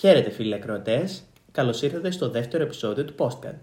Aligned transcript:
Χαίρετε 0.00 0.30
φίλοι 0.30 0.54
ακροατές, 0.54 1.22
καλώς 1.52 1.82
ήρθατε 1.82 2.10
στο 2.10 2.30
δεύτερο 2.30 2.62
επεισόδιο 2.62 3.04
του 3.04 3.14
Postcard. 3.18 3.58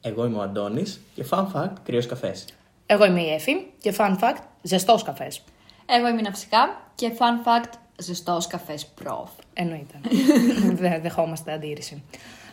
Εγώ 0.00 0.24
είμαι 0.24 0.38
ο 0.38 0.40
Αντώνης 0.40 1.00
και 1.14 1.24
fun 1.30 1.46
fact 1.54 1.72
κρύος 1.84 2.06
καφές. 2.06 2.44
Εγώ 2.86 3.04
είμαι 3.04 3.22
η 3.22 3.32
Εφη 3.32 3.52
και 3.80 3.94
fun 3.98 4.18
fact, 4.20 4.42
ζεστός 4.62 5.02
καφές. 5.02 5.42
Εγώ 5.86 6.08
είμαι 6.08 6.18
η 6.18 6.22
Ναυσικά 6.22 6.90
και 6.94 7.12
fun 7.18 7.46
fact, 7.46 7.72
ζεστός 7.96 8.46
καφές 8.46 8.86
προφ. 8.86 9.30
Εννοείται. 9.52 9.94
Δεν 10.82 11.02
δεχόμαστε 11.02 11.52
αντίρρηση. 11.52 12.02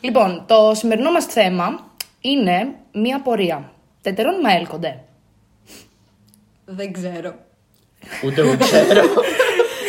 Λοιπόν, 0.01 0.43
το 0.47 0.71
σημερινό 0.75 1.11
μας 1.11 1.25
θέμα 1.25 1.87
είναι 2.21 2.75
μία 2.93 3.21
πορεία. 3.21 3.71
Τετερώνυμα 4.01 4.51
έλκονται. 4.51 5.03
Δεν 6.65 6.93
ξέρω. 6.93 7.35
Ούτε 8.25 8.41
εγώ 8.41 8.57
ξέρω. 8.57 9.01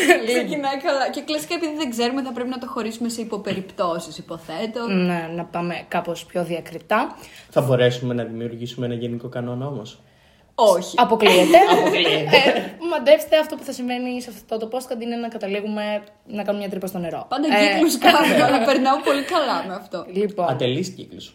Ξεκινάει 0.35 0.77
καλά. 0.77 1.11
Και 1.11 1.21
κλασικά 1.21 1.55
επειδή 1.55 1.77
δεν 1.77 1.91
ξέρουμε 1.91 2.23
θα 2.23 2.33
πρέπει 2.33 2.49
να 2.49 2.59
το 2.59 2.67
χωρίσουμε 2.67 3.09
σε 3.09 3.21
υποπεριπτώσεις, 3.21 4.19
υποθέτω. 4.19 4.87
Ναι, 4.89 5.31
να 5.37 5.45
πάμε 5.45 5.85
κάπως 5.89 6.25
πιο 6.25 6.45
διακριτά. 6.45 7.17
Θα 7.51 7.61
μπορέσουμε 7.61 8.15
να 8.15 8.25
δημιουργήσουμε 8.25 8.87
ένα 8.87 8.95
γενικό 8.95 9.29
κανόνα 9.29 9.67
όμως; 9.67 9.99
Όχι. 10.55 10.95
Αποκλείεται. 10.99 11.59
Αποκλείεται. 11.79 12.37
Ε, 12.37 12.87
μαντέψτε 12.91 13.39
αυτό 13.39 13.57
που 13.57 13.65
θα 13.65 13.73
συμβαίνει 13.73 14.23
σε 14.23 14.31
αυτό 14.31 14.57
το 14.59 14.69
podcast 14.73 15.01
είναι 15.03 15.17
να 15.17 15.29
καταλήγουμε 15.29 16.03
να 16.27 16.43
κάνουμε 16.43 16.59
μια 16.59 16.71
τρύπα 16.71 16.87
στο 16.87 16.99
νερό. 16.99 17.27
Πάντα 17.29 17.47
Ε, 17.57 17.73
κύκλους 17.73 17.99
κάνω, 17.99 18.19
αλλά 18.47 18.65
περνάω 18.65 19.01
πολύ 19.05 19.23
καλά 19.23 19.65
με 19.67 19.75
αυτό. 19.75 20.05
Λοιπόν, 20.13 20.49
Ατελής 20.49 20.89
κύκλος. 20.89 21.35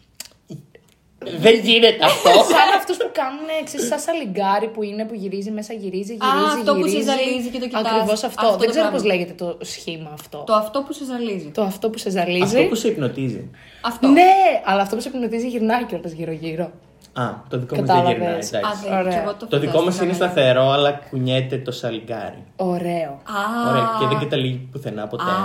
Δεν 1.39 1.55
γίνεται 1.67 2.05
αυτό. 2.05 2.29
σαν 2.55 2.69
αυτούς 2.77 2.97
που 2.97 3.09
κάνουν 3.13 3.47
εξή, 3.61 3.79
σαν 3.89 3.99
σαλιγκάρι 3.99 4.67
που 4.67 4.83
είναι 4.83 5.05
που 5.05 5.13
γυρίζει 5.13 5.51
μέσα, 5.51 5.73
γυρίζει, 5.73 6.13
γυρίζει. 6.13 6.57
αυτό 6.59 6.71
που 6.75 6.83
σε 6.83 6.89
γυρίζει. 6.89 7.09
ζαλίζει 7.09 7.49
και 7.49 7.59
το 7.59 7.65
κοιτάς. 7.67 7.85
Ακριβώς 7.85 8.23
αυτό. 8.23 8.45
Αυτό 8.45 8.57
Δεν 8.57 8.67
το 8.67 8.73
ξέρω 8.73 8.85
πράγμα. 8.87 8.91
πώς 8.97 9.03
λέγεται 9.11 9.33
το 9.43 9.57
σχήμα 9.61 10.09
αυτό. 10.13 10.37
Το 10.45 10.53
αυτό 10.53 10.81
που 10.81 10.93
σε 10.93 11.03
ζαλίζει. 11.05 11.49
Το 11.57 11.61
αυτό 11.61 11.89
που 11.89 11.97
σε 11.97 12.09
ζαλίζει. 12.09 12.43
αυτό 12.57 12.63
που 12.69 12.75
σε 12.75 12.87
υπνοτίζει. 12.87 13.49
Αυτό. 13.81 14.07
Ναι, 14.07 14.31
αλλά 14.65 14.81
αυτό 14.81 14.95
που 14.95 15.01
σε 15.01 15.09
πνοτίζει 15.09 15.47
γυρνάει 15.47 15.83
κιόλα 15.83 16.09
γύρω-γύρω. 16.19 16.71
Α, 17.17 17.29
το 17.49 17.57
δικό 17.59 17.75
μας 17.75 17.85
δεν 17.85 17.95
Κατάλαβες. 17.95 18.15
γυρνάει, 18.49 18.63
Α, 18.63 18.67
εντάξει. 18.69 18.83
δεν, 18.89 18.97
Ωραία. 18.99 19.11
και 19.13 19.19
εγώ 19.19 19.35
Το 19.49 19.59
δικό 19.59 19.81
μας 19.81 19.95
είναι 19.99 20.13
φαντάστηκα, 20.13 20.25
σταθερό, 20.41 20.71
αλλά 20.71 20.91
κουνιέται 21.09 21.57
το 21.57 21.71
σαλιγκάρι. 21.71 22.43
Ωραίο. 22.55 23.09
Α, 23.09 23.69
Ωραία, 23.69 23.89
και 23.99 24.05
δεν 24.07 24.19
καταλήγει 24.19 24.69
πουθενά 24.71 25.07
ποτέ. 25.07 25.23
Α, 25.23 25.35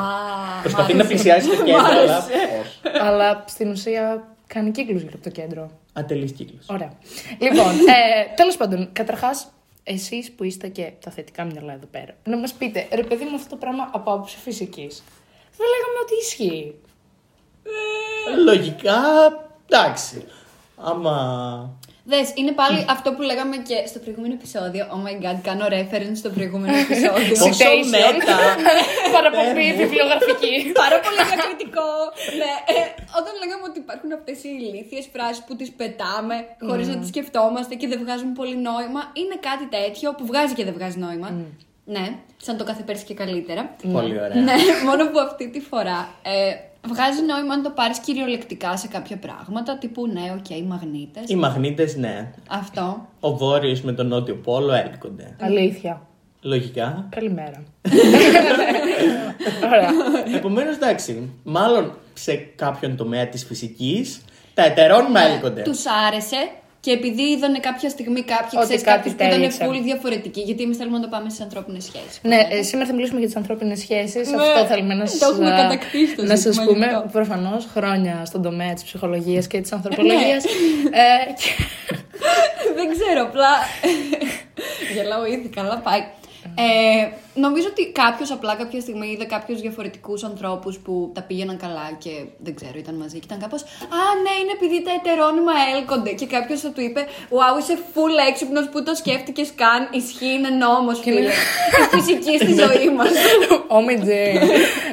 Προσπαθεί 0.62 0.92
μ' 0.94 0.96
να 0.96 1.02
άρεσε. 1.04 1.14
πλησιάσει 1.14 1.48
το 1.48 1.62
Μ' 1.62 1.64
κέντρο, 1.64 1.82
αλλά 1.86 2.00
άρεσε. 2.16 2.30
όχι. 2.60 2.98
αλλά 3.06 3.44
στην 3.48 3.70
ουσία 3.70 4.24
κάνει 4.54 4.70
κύκλους 4.70 5.02
γύρω 5.02 5.14
από 5.14 5.22
το 5.22 5.30
κέντρο. 5.30 5.70
Ατελής 5.92 6.32
κύκλος. 6.32 6.66
Ωραία. 6.68 6.92
λοιπόν, 7.38 7.72
ε, 7.78 8.34
τέλος 8.36 8.56
πάντων, 8.56 8.88
καταρχάς, 8.92 9.52
εσείς 9.82 10.32
που 10.32 10.44
είστε 10.44 10.68
και 10.68 10.92
τα 11.04 11.10
θετικά 11.10 11.44
μυαλά 11.44 11.72
εδώ 11.72 11.86
πέρα, 11.86 12.14
να 12.24 12.36
μας 12.36 12.52
πείτε, 12.52 12.88
ρε 12.92 13.02
παιδί 13.02 13.24
μου, 13.24 13.34
αυτό 13.34 13.48
το 13.48 13.56
πράγμα 13.56 13.90
από 13.92 14.12
άποψη 14.12 14.36
φυσικής. 14.36 15.02
Δεν 15.56 15.66
λέγαμε 15.66 15.98
ότι 16.02 16.14
ισχύει. 16.20 16.74
Λογικά, 18.44 19.00
εντάξει. 19.68 20.24
Άμα. 20.76 21.78
Δες, 22.10 22.28
είναι 22.40 22.52
πάλι 22.60 22.78
αυτό 22.94 23.08
που 23.14 23.22
λέγαμε 23.30 23.56
και 23.68 23.76
στο 23.90 23.98
προηγούμενο 24.04 24.34
επεισόδιο. 24.40 24.82
Oh 24.94 25.00
my 25.06 25.14
god, 25.24 25.38
κάνω 25.48 25.64
reference 25.76 26.16
στο 26.22 26.30
προηγούμενο 26.36 26.76
επεισόδιο. 26.86 27.32
Πόσο 27.42 27.64
Citation. 27.64 27.86
μέτα. 27.94 28.36
Παραπομπή 29.16 29.52
Παίρνει. 29.66 29.80
βιβλιογραφική. 29.82 30.54
Πάρα 30.82 30.96
πολύ 31.04 31.20
διακριτικό. 31.30 31.88
ναι, 32.40 32.52
ε, 32.74 32.78
όταν 33.18 33.32
λέγαμε 33.42 33.64
ότι 33.70 33.78
υπάρχουν 33.84 34.10
αυτές 34.18 34.38
οι 34.46 34.50
ηλίθιες 34.60 35.04
φράσεις 35.12 35.42
που 35.46 35.52
τις 35.60 35.70
πετάμε 35.78 36.36
χωρίς 36.68 36.86
να 36.92 36.96
τις 37.00 37.08
σκεφτόμαστε 37.12 37.72
και 37.80 37.86
δεν 37.92 37.98
βγάζουν 38.04 38.30
πολύ 38.40 38.56
νόημα, 38.68 39.00
είναι 39.20 39.36
κάτι 39.48 39.66
τέτοιο 39.76 40.08
που 40.16 40.24
βγάζει 40.30 40.52
και 40.58 40.64
δεν 40.68 40.74
βγάζει 40.78 40.98
νόημα. 41.06 41.28
Ναι, 41.94 42.06
σαν 42.46 42.54
το 42.56 42.64
κάθε 42.64 42.82
πέρσι 42.82 43.04
και 43.04 43.14
καλύτερα. 43.22 43.62
Πολύ 43.92 44.16
ωραία. 44.24 44.40
Ναι, 44.48 44.54
μόνο 44.88 45.02
που 45.10 45.18
αυτή 45.28 45.44
τη 45.54 45.60
φορά 45.60 45.98
ε, 46.22 46.54
βγάζει 46.88 47.22
νόημα 47.22 47.54
αν 47.54 47.62
το 47.62 47.70
πάρεις 47.70 47.98
κυριολεκτικά 47.98 48.76
σε 48.76 48.88
κάποια 48.88 49.16
πράγματα. 49.16 49.78
Τύπου 49.78 50.06
ναι, 50.06 50.34
ok, 50.38 50.44
okay, 50.48 50.62
μαγνήτες. 50.66 51.22
Οι 51.26 51.34
μαγνήτες, 51.36 51.96
ναι. 51.96 52.32
Αυτό. 52.48 53.08
Ο 53.20 53.36
Βόρειος 53.36 53.80
με 53.80 53.92
τον 53.92 54.06
Νότιο 54.06 54.34
Πόλο 54.34 54.72
έρχονται. 54.72 55.36
Αλήθεια. 55.40 56.02
Λογικά. 56.42 57.06
Καλημέρα. 57.10 57.62
Ωραία. 59.64 59.90
Επομένως, 60.36 60.74
εντάξει. 60.74 61.30
Μάλλον 61.42 61.92
σε 62.14 62.34
κάποιον 62.34 62.96
τομέα 62.96 63.28
της 63.28 63.44
φυσικής 63.44 64.24
τα 64.54 64.64
ετερόνυμα 64.64 65.20
έλκονται. 65.20 65.62
Τους 65.62 65.86
άρεσε 65.86 66.50
και 66.80 66.90
επειδή 66.90 67.22
είδανε 67.22 67.58
κάποια 67.58 67.88
στιγμή 67.88 68.22
κάποιοι, 68.22 68.48
Ότι 68.54 68.64
ξέρεις 68.64 68.82
κάτι 68.82 68.96
κάποιου 68.96 69.10
που 69.12 69.16
ήταν 69.22 69.30
τέλειξε. 69.38 69.64
πολύ 69.64 69.80
διαφορετικοί, 69.80 70.40
γιατί 70.40 70.62
εμείς 70.62 70.76
θέλουμε 70.76 70.96
να 70.98 71.02
το 71.02 71.08
πάμε 71.10 71.30
στις 71.30 71.42
ανθρώπινες 71.42 71.84
σχέσεις. 71.84 72.18
Ναι, 72.22 72.46
ε, 72.50 72.62
σήμερα 72.62 72.86
θα 72.88 72.94
μιλήσουμε 72.94 73.18
για 73.18 73.28
τις 73.28 73.36
ανθρώπινες 73.36 73.78
σχέσεις. 73.78 74.30
Ναι, 74.30 74.42
Αυτό 74.42 74.64
θέλουμε 74.74 74.94
να 74.94 75.04
το 75.04 75.10
σας 75.10 75.20
έχουμε 75.30 75.50
κατακτήσει 75.50 76.14
το 76.16 76.22
να 76.22 76.36
σας 76.36 76.42
ζήτημα 76.54 76.62
γι' 76.64 76.68
πούμε. 76.72 76.86
αυτό. 76.86 77.08
Προφανώς 77.12 77.66
χρόνια 77.74 78.22
στον 78.24 78.42
τομέα 78.42 78.72
της 78.74 78.82
ψυχολογίας 78.84 79.46
και 79.46 79.60
της 79.60 79.72
ανθρωπολογίας. 79.72 80.44
ε, 80.44 80.48
και- 81.40 81.64
Δεν 82.74 82.86
ξέρω, 82.94 83.22
απλά. 83.28 83.52
Γελάω 84.94 85.24
ήδη, 85.26 85.48
καλά 85.48 85.78
πάει. 85.78 86.00
Ε, 86.54 87.08
νομίζω 87.34 87.66
ότι 87.70 87.92
κάποιος 87.92 88.30
απλά 88.30 88.54
κάποια 88.54 88.80
στιγμή 88.80 89.06
είδε 89.06 89.24
κάποιους 89.24 89.60
διαφορετικούς 89.60 90.24
ανθρώπους 90.24 90.78
που 90.78 91.10
τα 91.14 91.22
πήγαιναν 91.22 91.56
καλά 91.56 91.96
και 91.98 92.10
δεν 92.38 92.54
ξέρω, 92.54 92.72
ήταν 92.76 92.94
μαζί 92.94 93.18
και 93.18 93.24
ήταν 93.24 93.38
κάπως. 93.38 93.62
Α, 93.62 93.98
ναι, 94.24 94.34
είναι 94.40 94.52
επειδή 94.52 94.82
τα 94.82 94.90
ετερόνυμα 94.98 95.52
έλκονται. 95.74 96.12
Και 96.12 96.26
κάποιος 96.26 96.60
θα 96.60 96.70
του 96.70 96.80
είπε: 96.80 97.00
Wow, 97.36 97.60
είσαι 97.60 97.78
full 97.94 98.28
έξυπνος 98.28 98.68
που 98.68 98.82
το 98.82 98.94
σκέφτηκες 98.94 99.52
καν. 99.54 99.88
Ισχύει, 99.92 100.32
είναι 100.32 100.48
νόμος, 100.48 101.00
φίλε. 101.00 101.20
Η 101.20 101.32
φυσική 101.90 102.38
στη 102.38 102.52
ζωή 102.52 102.90
μας. 102.96 103.10
OMG. 103.78 104.40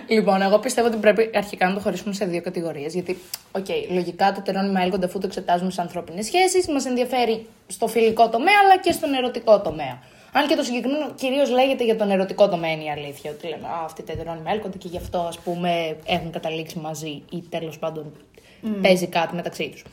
λοιπόν, 0.07 0.41
εγώ 0.41 0.59
πιστεύω 0.59 0.87
ότι 0.87 0.97
πρέπει 0.97 1.29
αρχικά 1.35 1.67
να 1.67 1.73
το 1.73 1.79
χωρίσουμε 1.79 2.13
σε 2.13 2.25
δύο 2.25 2.41
κατηγορίες. 2.41 2.93
Γιατί, 2.93 3.17
οκ, 3.51 3.67
λογικά 3.91 4.31
τα 4.31 4.41
ετερόνυμα 4.41 4.81
έλκονται 4.81 5.05
αφού 5.05 5.19
το 5.19 5.27
εξετάζουμε 5.27 5.71
σε 5.71 5.81
ανθρώπινες 5.81 6.25
σχέσεις. 6.25 6.67
Μας 6.67 6.85
ενδιαφέρει 6.85 7.47
στο 7.67 7.87
φιλικό 7.87 8.29
τομέα 8.29 8.55
αλλά 8.63 8.77
και 8.77 8.91
στον 8.91 9.13
ερωτικό 9.13 9.61
τομέα. 9.61 9.99
Αν 10.37 10.47
και 10.47 10.55
το 10.55 10.63
συγκεκριμένο 10.63 11.11
κυρίως 11.15 11.49
λέγεται 11.49 11.83
για 11.83 11.95
τον 11.95 12.11
ερωτικό 12.11 12.49
τομέα 12.49 12.71
είναι 12.71 12.83
η 12.83 12.89
αλήθεια. 12.89 13.31
Ότι 13.31 13.47
λέμε, 13.47 13.67
Α, 13.67 13.83
αυτοί 13.83 14.03
τα 14.03 14.13
ετερόνυμα 14.13 14.51
έλκονται 14.51 14.77
και 14.77 14.87
γι' 14.87 14.97
αυτό 14.97 15.19
ας 15.19 15.39
πούμε 15.39 15.97
έχουν 16.05 16.31
καταλήξει 16.31 16.79
μαζί 16.79 17.21
ή 17.31 17.43
τέλος 17.49 17.79
πάντων 17.79 18.11
παίζει 18.81 19.07
κάτι 19.07 19.35
μεταξύ 19.35 19.69
τους. 19.69 19.83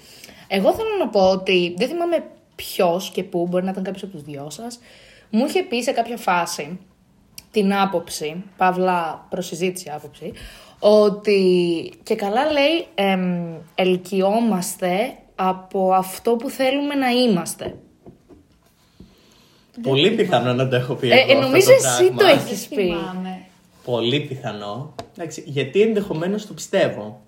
Εγώ 0.49 0.75
θέλω 0.75 0.89
να 0.99 1.09
πω 1.09 1.31
ότι 1.31 1.75
δεν 1.77 1.89
θυμάμαι 1.89 2.25
ποιος 2.55 3.11
και 3.11 3.23
πού, 3.23 3.47
μπορεί 3.47 3.65
να 3.65 3.71
ήταν 3.71 3.83
κάποιος 3.83 4.03
από 4.03 4.13
τους 4.13 4.23
δυο 4.23 4.51
σας, 4.51 4.81
μου 5.31 5.47
είχε 5.47 5.63
πει 5.63 5.83
σε 5.83 5.93
κάποια 5.93 6.17
φάση 6.17 6.79
την 7.51 7.75
άποψη, 7.75 8.45
παύλα 8.57 9.27
προσυζήτηση 9.31 9.91
άποψη, 9.95 10.33
ότι 10.79 11.93
και 12.03 12.15
καλά 12.15 12.53
λέει 12.53 12.87
εμ, 12.95 13.55
ελκυόμαστε 13.75 15.15
από 15.35 15.93
αυτό 15.93 16.37
που 16.37 16.51
θέλουμε 16.51 16.95
να 16.95 17.09
είμαστε. 17.09 17.77
Πολύ 19.83 20.11
πιθανό 20.11 20.53
να 20.53 20.69
το 20.69 20.77
έχω 20.77 20.95
πει 20.95 21.11
Ε, 21.11 21.15
εγώ 21.15 21.31
ε, 21.31 21.33
αυτό 21.33 21.41
νομίζω 21.47 21.67
το 21.67 21.73
εσύ 21.73 22.11
πράγμα. 22.13 22.17
το 22.17 22.27
έχεις 22.27 22.67
πει. 22.69 22.75
Θυμάμαι. 22.75 23.45
Πολύ 23.85 24.21
πιθανό. 24.21 24.95
Εντάξει, 25.17 25.43
γιατί 25.47 25.81
ενδεχομένως 25.81 26.47
το 26.47 26.53
πιστεύω. 26.53 27.21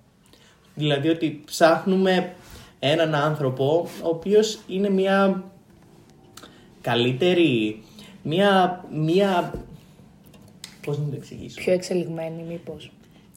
Δηλαδή 0.75 1.09
ότι 1.09 1.43
ψάχνουμε 1.45 2.34
έναν 2.79 3.15
άνθρωπο 3.15 3.89
ο 4.03 4.09
οποίος 4.09 4.59
είναι 4.67 4.91
μια 4.91 5.45
καλύτερη, 6.81 7.83
μια, 8.23 8.84
μια, 8.93 9.53
πώς 10.87 10.99
να 10.99 11.05
το 11.05 11.15
εξηγήσω; 11.17 11.61
Πιο 11.61 11.73
εξελιγμένη 11.73 12.43
μήπως. 12.49 12.91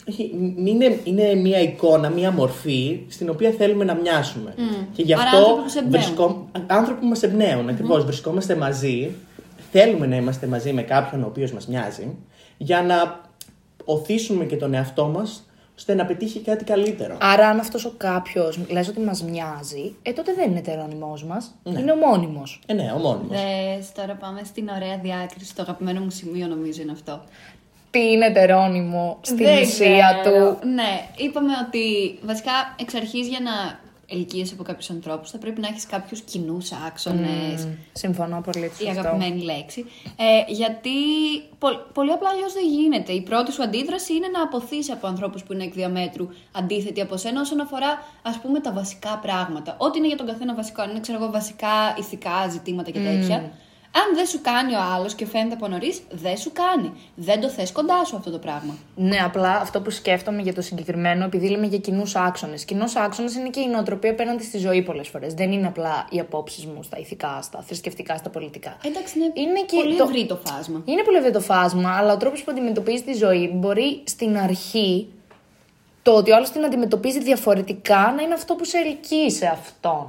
Όχι, 0.09 0.31
μ- 0.58 0.68
είναι, 0.68 1.00
είναι 1.03 1.36
μια 1.36 1.59
εικόνα, 1.62 2.09
μια 2.09 2.31
μορφή 2.31 3.00
στην 3.08 3.30
οποία 3.30 3.52
θέλουμε 3.52 3.84
να 3.84 3.94
μοιάσουμε. 3.94 4.53
Και 4.94 5.02
γι' 5.02 5.14
Άρα 5.14 5.24
αυτό 5.24 5.38
άνθρωποι 5.38 5.62
που 5.62 5.70
σε 5.70 5.80
εμπνέουν. 5.80 6.03
βρισκό... 6.03 6.47
άνθρωποι 6.68 7.00
που 7.00 7.08
μας 7.08 7.24
εμπνέουν, 7.24 7.70
ακριβώς. 7.70 8.03
Βρισκόμαστε 8.06 8.56
μαζί, 8.56 9.12
θέλουμε 9.72 10.06
να 10.08 10.16
είμαστε 10.16 10.47
μαζί 10.47 10.74
με 10.74 10.81
κάποιον 10.81 11.24
ο 11.24 11.25
οποίος 11.28 11.52
μας 11.52 11.68
μοιάζει, 11.68 12.16
για 12.58 12.81
να 12.81 13.22
οθήσουμε 13.86 14.46
και 14.46 14.56
τον 14.56 14.74
εαυτό 14.74 15.06
μας 15.08 15.44
ώστε 15.78 15.94
να 15.94 16.06
πετύχει 16.06 16.40
κάτι 16.40 16.64
καλύτερο. 16.64 17.17
Άρα 17.22 17.47
αν 17.47 17.59
αυτός 17.59 17.85
ο 17.85 17.94
κάποιος 17.97 18.59
λες 18.72 18.88
ότι 18.88 19.00
μας 19.00 19.23
μοιάζει, 19.23 19.96
ε 20.02 20.11
τότε 20.14 20.34
δεν 20.34 20.52
είναι 20.52 20.61
τερόνυμός 20.61 21.23
μας, 21.23 21.56
Ναι. 21.64 21.79
είναι 21.79 21.91
ομώνυμος. 21.91 22.61
Ε, 22.66 22.73
ναι, 22.73 22.91
ο 22.96 23.00
μόνιμος. 23.00 23.29
Δες, 23.38 23.91
τώρα 23.91 24.14
πάμε 24.14 24.41
στην 24.46 24.70
ωραία 24.76 24.97
διάκριση. 24.97 25.56
Το 25.56 25.61
αγαπημένο 25.61 26.00
μου 26.00 26.09
σημείο 26.09 26.47
νομίζω 26.47 26.82
είναι 26.82 26.91
αυτό. 26.91 27.22
Τι 27.91 28.00
είναι 28.12 28.32
τερόνυμο 28.32 29.18
στην 29.22 29.38
Δεν 29.38 29.62
ουσία 29.62 30.20
ξέρω. 30.22 30.53
του. 30.53 30.68
Ναι, 30.68 31.08
είπαμε 31.16 31.52
ότι 31.68 32.18
βασικά 32.22 32.52
εξ 32.80 32.94
αρχής 32.96 33.28
για 33.28 33.40
να 33.40 33.80
ελκύεσαι 34.12 34.53
από 34.53 34.64
κάποιους 34.64 34.90
ανθρώπους 34.90 35.30
θα 35.30 35.38
πρέπει 35.38 35.62
να 35.62 35.68
έχεις 35.68 35.86
κάποιους 35.86 36.22
κοινούς 36.22 36.72
άξονες. 36.88 37.66
Μμ, 37.66 37.72
Συμφωνώ 37.94 38.41
πολύ 38.41 38.66
Η 38.66 38.84
σε 38.84 38.90
αυτό. 38.90 39.00
αγαπημένη 39.00 39.41
λέξη. 39.41 39.86
Ε, 40.16 40.52
γιατί 40.53 40.90
πο- 41.59 41.86
πολύ 41.94 42.12
απλά 42.12 42.30
αλλιώς 42.30 42.53
δεν 42.53 42.64
γίνεται. 42.70 43.12
Η 43.12 43.22
πρώτη 43.22 43.52
σου 43.52 43.64
αντίδραση 43.64 44.14
είναι 44.16 44.28
να 44.28 44.42
αποθείς 44.42 44.92
από 44.92 45.08
ανθρώπους 45.08 45.44
που 45.44 45.53
είναι 45.53 45.64
εκ 45.64 45.74
διαμέτρου 45.74 46.28
αντίθετοι 46.52 47.02
από 47.02 47.18
σένα 47.18 47.42
όσον 47.42 47.59
αφορά 47.59 48.03
ας 48.22 48.38
πούμε 48.40 48.59
τα 48.59 48.72
βασικά 48.72 49.20
πράγματα. 49.22 49.76
Ό,τι 49.78 49.97
είναι 49.97 50.08
για 50.08 50.18
τον 50.18 50.26
καθένα 50.28 50.53
βασικό, 50.56 50.82
αν 50.82 50.90
είναι 50.90 51.00
ξέρω 51.00 51.18
εγώ, 51.24 51.32
βασικά 51.32 51.96
ηθικά 51.97 52.47
ζητήματα 52.50 52.92
και 52.92 53.00
τέτοια. 53.00 53.52
Αν 53.91 54.16
δεν 54.16 54.26
σου 54.26 54.41
κάνει 54.41 54.74
ο 54.76 54.80
άλλος 54.96 55.14
και 55.16 55.26
φαίνεται 55.26 55.53
από 55.53 55.68
νωρίς, 55.68 56.02
δεν 56.09 56.38
σου 56.38 56.52
κάνει. 56.52 56.91
Δεν 57.16 57.41
το 57.41 57.50
θες 57.50 57.72
κοντά 57.72 58.03
σου 58.06 58.16
αυτό 58.16 58.32
το 58.32 58.38
πράγμα. 58.38 58.74
Ναι, 58.96 59.18
απλά 59.24 59.50
αυτό 59.56 59.82
που 59.82 59.90
σκέφτομαι 59.90 60.41
για 60.41 60.53
το 60.53 60.62
συγκεκριμένο, 60.62 61.26
επειδή 61.26 61.50
λέμε 61.50 61.66
για 61.66 61.78
κοινούς 61.78 62.16
άξονες. 62.16 62.66
Κοινό 62.66 62.86
άξονα 62.96 63.30
είναι 63.38 63.50
και 63.50 63.59
η 63.59 63.68
νοοτροπία 63.68 64.12
απέναντι 64.12 64.44
στη 64.44 64.58
ζωή 64.58 64.82
πολλές 64.82 65.08
φορές. 65.08 65.34
Δεν 65.34 65.52
είναι 65.52 65.68
απλά 65.68 66.08
οι 66.09 66.20
απόψεις 66.20 66.66
μου 66.66 66.84
στα 66.84 66.97
ηθικά, 66.97 67.40
στα 67.41 67.62
θρησκευτικά, 67.62 68.18
στα 68.18 68.30
πολιτικά. 68.30 68.78
Εντάξει, 68.86 69.20
είναι, 69.20 69.32
Είναι 69.34 69.59
και 69.62 69.76
πολύ 69.76 69.96
το- 69.97 70.03
ευρύ 70.03 70.26
το 70.26 70.40
φάσμα. 70.46 70.82
Είναι 70.85 71.03
πολύ 71.03 71.18
ευρύ 71.18 71.32
το 71.32 71.40
φάσμα, 71.42 71.96
αλλά 71.97 72.14
ο 72.14 72.18
τρόπος 72.18 72.44
που 72.44 72.52
αντιμετωπίζει 72.52 73.03
τη 73.03 73.14
ζωή 73.14 73.52
μπορεί 73.53 74.02
στην 74.03 74.38
αρχή 74.38 75.08
το 76.02 76.12
ότι 76.16 76.32
ο 76.32 76.35
άλλος 76.35 76.50
την 76.50 76.66
αντιμετωπίζει 76.66 77.20
διαφορετικά 77.20 78.14
να 78.16 78.22
είναι 78.22 78.34
αυτό 78.34 78.56
που 78.56 78.66
σε 78.66 78.78
ελκύει 78.78 79.32
σε 79.32 79.46
αυτόν. 79.46 80.08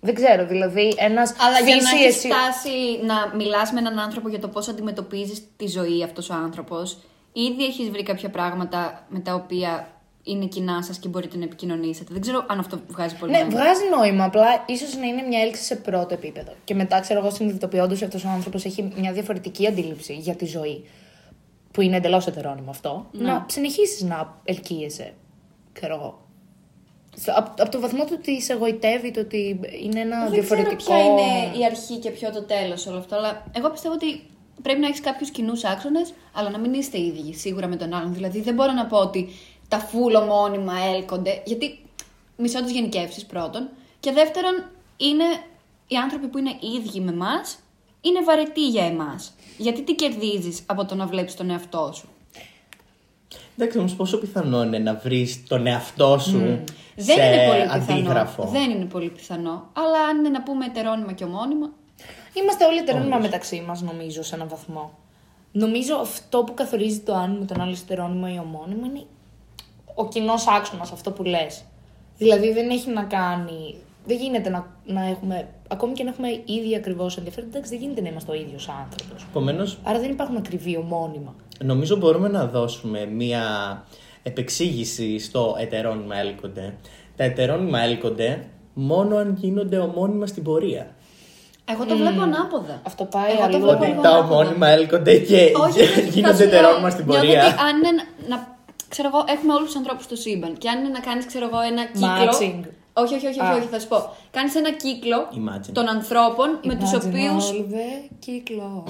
Δεν 0.00 0.14
ξέρω, 0.14 0.46
δηλαδή 0.46 0.94
ένας 0.96 1.34
Αλλά 1.38 1.60
για 1.66 1.76
να 1.76 1.80
φύση 1.82 1.96
έχεις 2.02 2.16
εσύ. 2.16 2.28
φτάσει 2.28 3.04
να 3.04 3.36
μιλάς 3.36 3.72
με 3.72 3.78
έναν 3.78 3.98
άνθρωπο 3.98 4.28
για 4.28 4.38
το 4.38 4.48
πώς 4.48 4.68
αντιμετωπίζεις 4.68 5.42
τη 5.56 5.66
ζωή 5.66 6.02
αυτός 6.02 6.30
ο 6.30 6.34
άνθρωπος, 6.34 6.98
ήδη 7.32 7.64
έχεις 7.64 7.90
βρει 7.90 8.02
κάποια 8.02 8.30
πράγματα 8.30 9.06
με 9.08 9.18
τα 9.18 9.34
οποία 9.34 9.88
είναι 10.22 10.46
κοινά 10.46 10.82
σας 10.82 10.98
και 10.98 11.08
μπορείτε 11.08 11.36
να 11.36 11.44
επικοινωνήσετε. 11.44 12.12
Δεν 12.12 12.20
ξέρω 12.20 12.44
αν 12.48 12.58
αυτό 12.58 12.80
βγάζει 12.88 13.16
πολύ 13.16 13.32
Ναι, 13.32 13.38
νόημα. 13.38 13.50
βγάζει 13.60 13.80
νόημα, 13.96 14.24
απλά 14.24 14.64
ίσως 14.66 14.96
να 14.96 15.06
είναι 15.06 15.22
μια 15.22 15.40
έλξη 15.40 15.62
σε 15.62 15.76
πρώτο 15.76 16.14
επίπεδο. 16.14 16.52
Και 16.64 16.74
μετά, 16.74 17.00
ξέρω 17.00 17.20
εγώ, 17.20 17.30
συνειδητοποιώντας 17.30 17.96
ότι 17.96 18.04
αυτός 18.04 18.24
ο 18.24 18.28
άνθρωπος 18.28 18.64
έχει 18.64 18.92
μια 18.96 19.12
διαφορετική 19.12 19.66
αντίληψη 19.66 20.14
για 20.14 20.34
τη 20.34 20.44
ζωή, 20.44 20.84
που 21.70 21.80
είναι 21.80 21.96
εντελώς 21.96 22.26
ετερόνιμο 22.26 22.70
αυτό, 22.70 23.06
να 23.12 23.46
συνεχίσεις 23.48 24.02
να 24.02 24.40
ελκύεσαι. 24.44 25.14
Ξέρω 25.72 25.94
εγώ. 25.94 26.28
Από, 27.26 27.62
από 27.62 27.70
το 27.70 27.80
βαθμό 27.80 28.04
του 28.04 28.14
ότι 28.18 28.42
σε 28.42 28.52
εγωιτεύει, 28.52 29.10
το 29.10 29.20
ότι 29.20 29.60
είναι 29.82 30.00
ένα 30.00 30.22
Δεν 30.22 30.32
διαφορετικό. 30.32 30.76
ξέρω 30.76 30.98
ποια 30.98 31.04
είναι 31.04 31.56
η 31.58 31.64
αρχή 31.64 31.96
και 31.96 32.10
ποιο 32.10 32.30
το 32.32 32.42
τέλος 32.42 32.86
όλο 32.86 32.98
αυτό, 32.98 33.16
αλλά 33.16 33.44
εγώ 33.52 33.70
πιστεύω 33.70 33.94
ότι 33.94 34.22
πρέπει 34.62 34.80
να 34.80 34.86
έχεις 34.86 35.00
κάποιους 35.00 35.30
κοινούς 35.30 35.64
άξονες, 35.64 36.12
αλλά 36.32 36.50
να 36.50 36.58
μην 36.58 36.72
είστε 36.74 37.00
ίδιοι 37.00 37.34
σίγουρα 37.34 37.66
με 37.66 37.76
τον 37.76 37.94
άλλον. 37.94 38.14
Δηλαδή, 38.14 38.40
δεν 38.40 38.54
μπορώ 38.54 38.72
να 38.72 38.86
πω 38.86 38.96
ότι 38.98 39.28
τα 39.68 39.78
φουλ 39.78 40.14
ομώνυμα 40.14 40.72
έλκονται, 40.94 41.42
γιατί 41.44 41.78
μισώ 42.36 42.62
τις 42.62 42.72
γενικεύσεις 42.72 43.26
πρώτον. 43.26 43.68
Και 44.00 44.12
δεύτερον, 44.12 44.70
είναι 44.96 45.24
οι 45.88 45.96
άνθρωποι 45.96 46.26
που 46.26 46.38
είναι 46.38 46.56
ίδιοι 46.76 47.00
με 47.00 47.10
εμά, 47.10 47.34
είναι 48.00 48.22
βαρετοί 48.24 48.68
για 48.68 48.84
εμάς. 48.84 49.32
Γιατί 49.56 49.82
τι 49.82 49.94
κερδίζεις 49.94 50.62
από 50.66 50.84
το 50.84 50.94
να 50.94 51.06
βλέπεις 51.06 51.34
τον 51.34 51.50
εαυτό 51.50 51.92
σου; 51.94 52.08
Εντάξει, 53.60 53.78
όμως 53.78 53.94
πόσο 53.94 54.18
πιθανό 54.18 54.62
είναι 54.62 54.78
να 54.78 54.94
βρεις 54.94 55.46
τον 55.48 55.66
εαυτό 55.66 56.18
σου 56.18 56.38
Δεν 56.96 57.16
σε 57.16 57.26
είναι 57.26 57.46
πολύ 57.46 57.62
πιθανό. 57.62 57.92
αντίγραφο; 57.92 58.44
Δεν 58.52 58.70
είναι 58.70 58.84
πολύ 58.84 59.08
πιθανό. 59.08 59.68
Αλλά 59.72 59.98
αν 60.10 60.18
είναι 60.18 60.28
να 60.28 60.42
πούμε 60.42 60.64
ετερόνυμα 60.64 61.12
και 61.12 61.24
ομώνυμα, 61.24 61.70
Είμαστε 62.34 62.64
όλοι 62.64 62.78
ετερόνυμα 62.78 63.18
μεταξύ 63.18 63.64
μας, 63.66 63.82
νομίζω, 63.82 64.22
σε 64.22 64.34
έναν 64.34 64.48
βαθμό. 64.48 64.98
Νομίζω 65.52 65.94
αυτό 65.94 66.44
που 66.44 66.54
καθορίζει 66.54 66.98
το 67.00 67.14
αν 67.14 67.36
με 67.38 67.44
τον 67.44 67.60
άλλο 67.60 67.76
ετερόνυμο 67.82 68.26
ή 68.34 68.38
ομώνυμο 68.38 68.86
είναι 68.86 69.02
ο 69.94 70.08
κοινός 70.08 70.46
άξονας, 70.48 70.92
αυτό 70.92 71.10
που 71.10 71.22
λες. 71.22 71.64
Δηλαδή 72.18 72.52
δεν 72.52 72.70
έχει 72.70 72.90
να 72.90 73.02
κάνει. 73.02 73.74
Δεν 74.06 74.16
γίνεται 74.16 74.50
να, 74.50 74.66
να 74.86 75.06
έχουμε. 75.06 75.48
Ακόμη 75.68 75.92
και 75.92 76.02
να 76.02 76.10
έχουμε 76.10 76.28
ίδια 76.44 76.76
ακριβώς 76.78 77.16
ενδιαφέροντα, 77.16 77.50
εντάξει, 77.56 77.70
δεν 77.70 77.80
γίνεται 77.80 78.00
να 78.00 78.08
είμαστε 78.08 78.30
ο 78.30 78.34
ίδιος 78.34 78.68
άνθρωπος. 78.68 79.22
Επομένως, 79.30 79.78
Άρα 79.82 79.98
δεν 79.98 80.10
υπάρχουν 80.10 80.36
ακριβή 80.36 80.76
ομώνυμα. 80.76 81.34
Νομίζω 81.64 81.96
μπορούμε 81.96 82.28
να 82.28 82.46
δώσουμε 82.46 83.06
μία 83.06 83.42
επεξήγηση 84.22 85.18
στο 85.18 85.56
ετερόνυμα 85.60 86.16
έλκονται. 86.18 86.74
Τα 87.16 87.24
ετερόνυμα 87.24 87.80
έλκονται 87.80 88.46
μόνο 88.74 89.16
αν 89.16 89.36
γίνονται 89.40 89.78
ομώνυμα 89.78 90.26
στην 90.26 90.42
πορεία. 90.42 90.94
εγώ 91.64 91.84
το 91.86 91.96
βλέπω 91.96 92.20
ανάποδα. 92.20 92.80
Αυτό 92.86 93.04
πάει 93.04 93.30
Εγώ 93.30 93.38
το 93.38 93.44
αλλού. 93.44 93.58
βλέπω 93.58 93.76
Ότι 93.82 93.90
εγώ 93.90 94.00
τα 94.02 94.08
ανάποδα. 94.08 94.36
ομώνυμα 94.40 94.68
έλκονται 94.68 95.16
και 95.18 95.52
Όχι, 95.56 95.80
όχι, 95.80 95.84
θα 95.84 96.00
γίνονται 96.00 96.34
σου 96.36 96.48
πω. 96.48 96.48
ετερόνυμα 96.56 96.90
στην 96.90 97.04
Νιώθω 97.04 97.20
πορεία. 97.20 97.44
Ότι 97.46 97.54
αν 97.68 97.76
είναι 97.76 98.02
να, 98.28 98.56
ξέρω 98.88 99.08
εγώ, 99.12 99.24
έχουμε 99.28 99.52
όλους 99.54 99.66
τους 99.66 99.76
ανθρώπους 99.76 100.04
στο 100.04 100.16
σύμπαν 100.16 100.52
και 100.58 100.68
αν 100.68 100.78
είναι 100.78 100.88
να 100.88 101.00
κάνεις, 101.00 101.26
ξέρω 101.26 101.44
εγώ, 101.52 101.60
ένα 101.60 101.84
κύκλο. 101.84 102.08
Matching. 102.08 102.60
Όχι, 102.92 103.14
όχι, 103.14 103.26
όχι, 103.26 103.40
όχι, 103.40 103.48
Α. 103.50 103.54
όχι, 103.56 103.66
θα 103.66 103.78
σου 103.80 103.88
πω. 103.88 104.16
Κάνεις 104.30 104.54
ένα 104.54 104.70
κύκλο 104.72 105.28
Imagine. 105.32 105.72
των 105.72 105.88
ανθρώπων 105.88 106.60
με 106.64 106.74
τους 106.74 106.90
Imagine 106.94 107.06
οποίου. 107.06 107.36
all 107.40 107.72
the 107.74 108.10
κύκλο. 108.18 108.84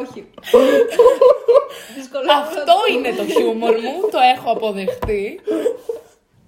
όχι. 0.00 0.26
Δυσκολεύομαι. 1.96 2.32
Αυτό 2.42 2.74
είναι 2.94 3.12
το 3.16 3.24
χιούμορ 3.24 3.70
μου, 3.72 4.00
το 4.10 4.18
έχω 4.36 4.50
αποδεχτεί. 4.52 5.40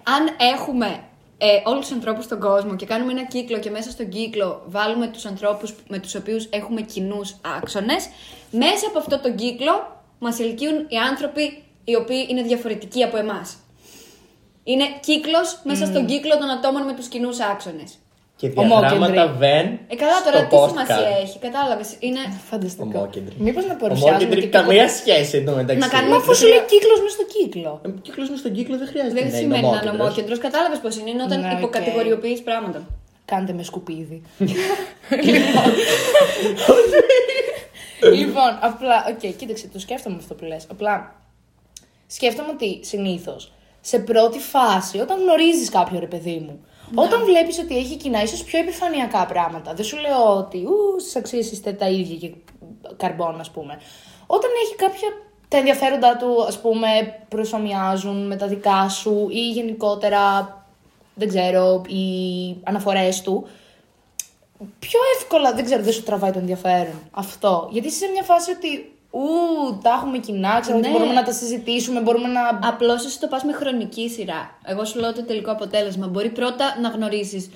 αν 0.03 0.29
έχουμε 0.53 0.99
ε, 1.37 1.61
όλους 1.65 1.85
τους 1.87 1.95
ανθρώπους 1.95 2.23
στον 2.25 2.39
κόσμο 2.39 2.75
και 2.75 2.85
κάνουμε 2.85 3.11
ένα 3.11 3.23
κύκλο 3.25 3.59
και 3.59 3.69
μέσα 3.69 3.89
στον 3.91 4.09
κύκλο 4.09 4.61
βάλουμε 4.65 5.07
τους 5.07 5.25
ανθρώπους 5.25 5.73
με 5.87 5.99
τους 5.99 6.15
οποίους 6.15 6.45
έχουμε 6.49 6.81
κοινούς 6.81 7.35
άξονες, 7.57 8.09
μέσα 8.51 8.87
από 8.87 8.97
αυτό 8.99 9.19
τον 9.19 9.35
κύκλο 9.35 10.01
μας 10.19 10.39
ελκύουν 10.39 10.85
οι 10.87 10.97
άνθρωποι 10.97 11.63
οι 11.83 11.95
οποίοι 11.95 12.25
είναι 12.29 12.41
διαφορετικοί 12.41 13.03
από 13.03 13.17
εμάς. 13.17 13.57
Είναι 14.63 14.83
κύκλος 14.99 15.59
μέσα 15.63 15.85
στον 15.85 16.05
κύκλο 16.05 16.37
των 16.37 16.49
ατόμων 16.49 16.83
με 16.83 16.93
τους 16.93 17.07
κοινούς 17.07 17.39
άξονες. 17.39 17.91
Και 18.35 18.51
Ομόκεντροι. 18.55 18.97
διαγράμματα 18.97 19.33
βεν. 19.41 19.65
Ε, 19.87 19.95
καλά, 19.95 20.15
στο 20.17 20.31
τώρα 20.31 20.45
τι 20.47 20.55
postcard. 20.55 20.69
σημασία 20.69 21.07
έχει, 21.23 21.37
κατάλαβες. 21.39 21.89
Είναι. 21.99 22.19
Φανταστικό. 22.49 22.87
Ομόκεντροι. 22.99 23.35
Μήπως 23.37 23.65
να 23.65 23.75
παρουσιάσουμε. 23.75 24.15
Ομόκεντροι, 24.17 24.41
και 24.41 24.47
καμία 24.57 24.85
τίποτα- 24.85 24.93
σχέση 24.99 25.37
εντωμεταξύ. 25.37 25.79
Να 25.79 25.87
κάνουμε 25.87 26.09
Μα 26.15 26.17
αφού 26.21 26.35
σου 26.35 26.47
λέει 26.47 26.61
κύκλο 26.71 26.93
μες 27.03 27.11
στο 27.17 27.25
κύκλο. 27.35 27.81
Ε, 27.85 27.89
Κύκλος 28.01 28.29
μες 28.29 28.39
στον 28.39 28.51
κύκλο 28.57 28.77
δεν 28.77 28.87
χρειάζεται 28.87 29.13
Δεν 29.13 29.23
να 29.23 29.29
είναι 29.29 29.37
σημαίνει 29.37 29.61
να 29.61 29.67
είναι 29.67 29.77
ομόκεντρος. 29.77 30.01
ομόκεντρος. 30.07 30.37
Κατάλαβες 30.47 30.79
πώ 30.85 30.89
είναι. 30.99 31.09
Είναι 31.09 31.23
όταν 31.23 31.39
Ναι, 31.39 31.51
οκ. 31.51 31.57
υποκατηγοριοποιείς 31.57 32.41
πράγματα. 32.47 32.79
Κάντε 33.25 33.53
με 33.53 33.63
σκουπίδι. 33.63 34.21
λοιπόν, 38.19 38.51
απλά, 38.61 39.05
οκ, 39.09 39.35
κοίταξε, 39.35 39.67
το 39.73 39.79
σκέφτομαι 39.79 40.15
αυτό 40.19 40.33
που 40.33 40.45
λες. 40.45 40.63
Απλά, 40.71 41.15
σκέφτομαι 42.07 42.49
ότι 42.49 42.79
συνήθως 42.83 43.51
σε 43.85 43.99
πρώτη 43.99 44.39
φάση, 44.39 44.99
όταν 44.99 45.19
γνωρίζεις 45.19 45.69
κάποιο 45.69 45.99
ρε 45.99 46.05
παιδί 46.05 46.37
μου, 46.45 46.65
όταν 46.95 47.23
βλέπεις 47.23 47.59
ότι 47.59 47.77
έχει 47.77 47.95
κοινά, 47.95 48.21
ίσως 48.21 48.43
πιο 48.43 48.59
επιφανειακά 48.59 49.25
πράγματα. 49.25 49.73
Δεν 49.73 49.85
σου 49.85 49.97
λέω 49.97 50.37
ότι 50.37 50.57
ου, 50.65 50.99
στις 50.99 51.15
αξίες 51.15 51.51
είστε 51.51 51.71
τα 51.71 51.89
ίδια 51.89 52.17
και 52.17 52.35
καρμπόν, 52.97 53.39
ας 53.39 53.51
πούμε. 53.51 53.79
Όταν 54.27 54.49
έχει 54.65 54.75
κάποια. 54.75 55.07
Τα 55.47 55.57
ενδιαφέροντά 55.59 56.17
του, 56.17 56.43
ας 56.43 56.59
πούμε, 56.59 56.87
προσωμιάζουν 57.29 58.27
με 58.27 58.35
τα 58.35 58.47
δικά 58.47 58.89
σου 58.89 59.27
ή 59.29 59.49
γενικότερα, 59.49 60.21
δεν 61.15 61.27
ξέρω, 61.27 61.81
οι 61.87 62.05
αναφορές 62.63 63.21
του, 63.21 63.47
πιο 64.79 64.99
εύκολα, 65.17 65.53
δεν 65.53 65.65
ξέρω, 65.65 65.83
δεν 65.83 65.93
σου 65.93 66.03
τραβάει 66.03 66.31
το 66.31 66.39
ενδιαφέρον 66.39 66.99
αυτό. 67.11 67.67
Γιατί 67.71 67.87
είσαι 67.87 67.97
σε 67.97 68.11
μια 68.11 68.23
φάση 68.23 68.51
ότι, 68.51 68.92
ου, 69.13 69.79
τα 69.83 69.89
έχουμε 69.89 70.17
κοινά, 70.17 70.59
ξέρω 70.59 70.77
ότι 70.77 70.87
Ναι. 70.87 70.93
μπορούμε 70.93 71.13
να 71.13 71.23
τα 71.23 71.31
συζητήσουμε, 71.31 71.99
μπορούμε 71.99 72.27
να... 72.27 72.41
Απλώς 72.67 73.05
εσύ 73.05 73.19
το 73.19 73.27
πας 73.27 73.43
με 73.43 73.53
χρονική 73.53 74.09
σειρά. 74.09 74.57
Εγώ 74.65 74.85
σου 74.85 74.99
λέω 74.99 75.13
το 75.13 75.23
τελικό 75.23 75.51
αποτέλεσμα. 75.51 76.07
Μπορεί 76.07 76.29
πρώτα 76.29 76.77
να 76.81 76.89
γνωρίσεις 76.89 77.49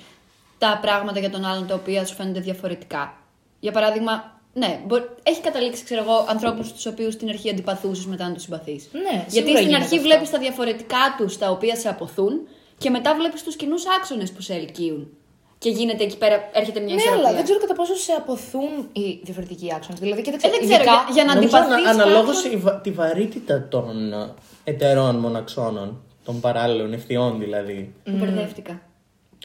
τα 0.58 0.78
πράγματα 0.82 1.18
για 1.18 1.30
τον 1.30 1.44
άλλον 1.44 1.66
τα 1.66 1.74
οποία 1.74 2.06
σου 2.06 2.14
φαίνονται 2.14 2.40
διαφορετικά. 2.40 3.14
Για 3.60 3.72
παράδειγμα, 3.72 4.40
ναι, 4.54 4.80
μπο- 4.86 5.08
έχει 5.22 5.40
καταλήξει, 5.40 5.84
ξέρω 5.84 6.02
εγώ, 6.02 6.24
ανθρώπους 6.28 6.72
τους 6.72 6.86
οποίους 6.86 7.14
στην 7.14 7.28
αρχή 7.28 7.50
αντιπαθούσες 7.50 8.06
μετά 8.06 8.28
να 8.28 8.34
τους 8.34 8.42
συμπαθείς. 8.42 8.88
Ναι, 8.92 9.00
Γιατί 9.12 9.30
σίγουρα 9.30 9.52
στην 9.56 9.66
γίνεται 9.66 9.82
αρχή 9.84 9.96
αυτό. 9.96 10.08
βλέπεις 10.08 10.30
τα 10.30 10.38
διαφορετικά 10.38 11.14
τους 11.18 11.38
τα 11.38 11.50
οποία 11.50 11.76
σε 11.76 11.88
αποθούν 11.88 12.48
και 12.78 12.90
μετά 12.90 13.14
βλέπεις 13.14 13.42
τους 13.42 13.56
κοινούς 13.56 13.82
άξονες 13.98 14.32
που 14.32 14.40
σε 14.40 14.54
ελκύουν. 14.54 15.08
Και 15.58 15.70
γίνεται 15.70 16.04
εκεί 16.04 16.18
πέρα, 16.18 16.48
έρχεται 16.52 16.80
μια 16.80 16.94
Ναι, 16.94 17.00
ισορροπία. 17.00 17.26
αλλά 17.26 17.36
δεν 17.36 17.44
ξέρω 17.44 17.58
κατά 17.60 17.74
πόσο 17.74 17.94
σε 17.94 18.12
αποθούν 18.12 18.88
οι 18.92 19.20
διαφορετικοί 19.22 19.72
άξονες. 19.74 20.00
Δηλαδή, 20.00 20.22
κοίταξε, 20.22 20.46
Ε, 20.46 20.50
δεν 20.50 20.60
ξέρω, 20.60 20.74
ειδικά- 20.74 20.92
για, 20.92 21.14
για 21.14 21.24
να 21.24 21.34
Νομίζω 21.34 21.56
αντιπαθείς 21.56 21.86
ανα, 21.86 22.02
αναλόγως 22.02 22.36
κάποιον- 22.42 22.60
η 22.60 22.62
βα- 22.62 22.80
τη 22.80 22.90
βαρύτητα 22.90 23.68
των 23.68 24.12
ε, 24.12 24.28
εταιρών 24.64 25.16
μοναξώνων, 25.16 26.00
των 26.24 26.40
παράλληλων 26.40 26.92
ευθειών 26.92 27.38
δηλαδή. 27.38 27.94
Μπερδεύτηκα. 28.06 28.80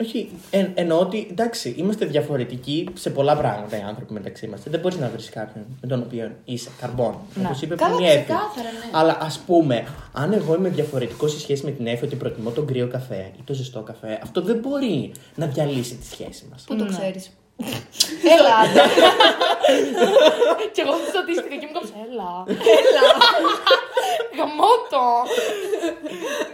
Όχι, 0.02 0.30
εν, 0.50 0.72
εννοώ 0.74 1.00
ότι 1.00 1.28
εντάξει, 1.32 1.76
είμαστε 1.78 2.06
διαφορετικοί 2.06 2.88
σε 2.94 3.10
πολλά 3.10 3.38
πράγματα 3.38 3.78
οι 3.78 3.82
άνθρωποι 3.82 4.14
μεταξύ 4.14 4.48
μας. 4.48 4.62
Δεν 4.64 4.80
μπορείς 4.80 4.98
να 4.98 5.10
βρεις 5.10 5.30
κάποιον 5.30 5.66
με 5.82 5.88
τον 5.88 6.02
οποίο 6.02 6.32
είσαι 6.46 6.70
καρμπόν. 6.82 7.16
Ναι. 7.36 7.46
Όπως 7.46 7.62
είπε 7.62 7.76
Καλά, 7.76 7.96
πριν 7.96 8.08
η 8.08 8.10
Εύη. 8.12 8.24
ξεκάθαρα, 8.24 8.70
ναι. 8.72 8.98
Αλλά 9.00 9.18
ας 9.22 9.40
πούμε, 9.40 9.84
αν 10.12 10.34
εγώ 10.34 10.56
είμαι 10.56 10.70
διαφορετικός 10.70 11.32
σε 11.32 11.40
σχέση 11.40 11.66
με 11.66 11.72
την 11.72 11.88
Εύη 11.88 12.06
ότι 12.06 12.16
προτιμώ 12.16 12.50
τον 12.50 12.66
κρύο 12.66 12.88
καφέ 12.88 13.32
ή 13.40 13.42
το 13.44 13.54
ζεστό 13.54 13.82
καφέ, 13.82 14.20
αυτό 14.24 14.42
δεν 14.42 14.58
μπορεί 14.58 15.12
να 15.36 15.46
διαλύσει 15.46 15.96
τη 15.96 16.06
σχέση 16.06 16.46
μας. 16.52 16.64
Πού 16.64 16.76
το 16.76 16.86
ξέρεις. 16.86 17.30
Έλα. 18.36 18.58
και 20.74 20.82
εγώ 20.82 20.94
στατίστηκα 21.10 21.56
και 21.56 21.66
μου 21.68 21.74
κόψε. 21.74 21.94
Έλα. 22.10 22.32
Έλα. 22.48 23.04
Γαμώτο. 24.38 25.04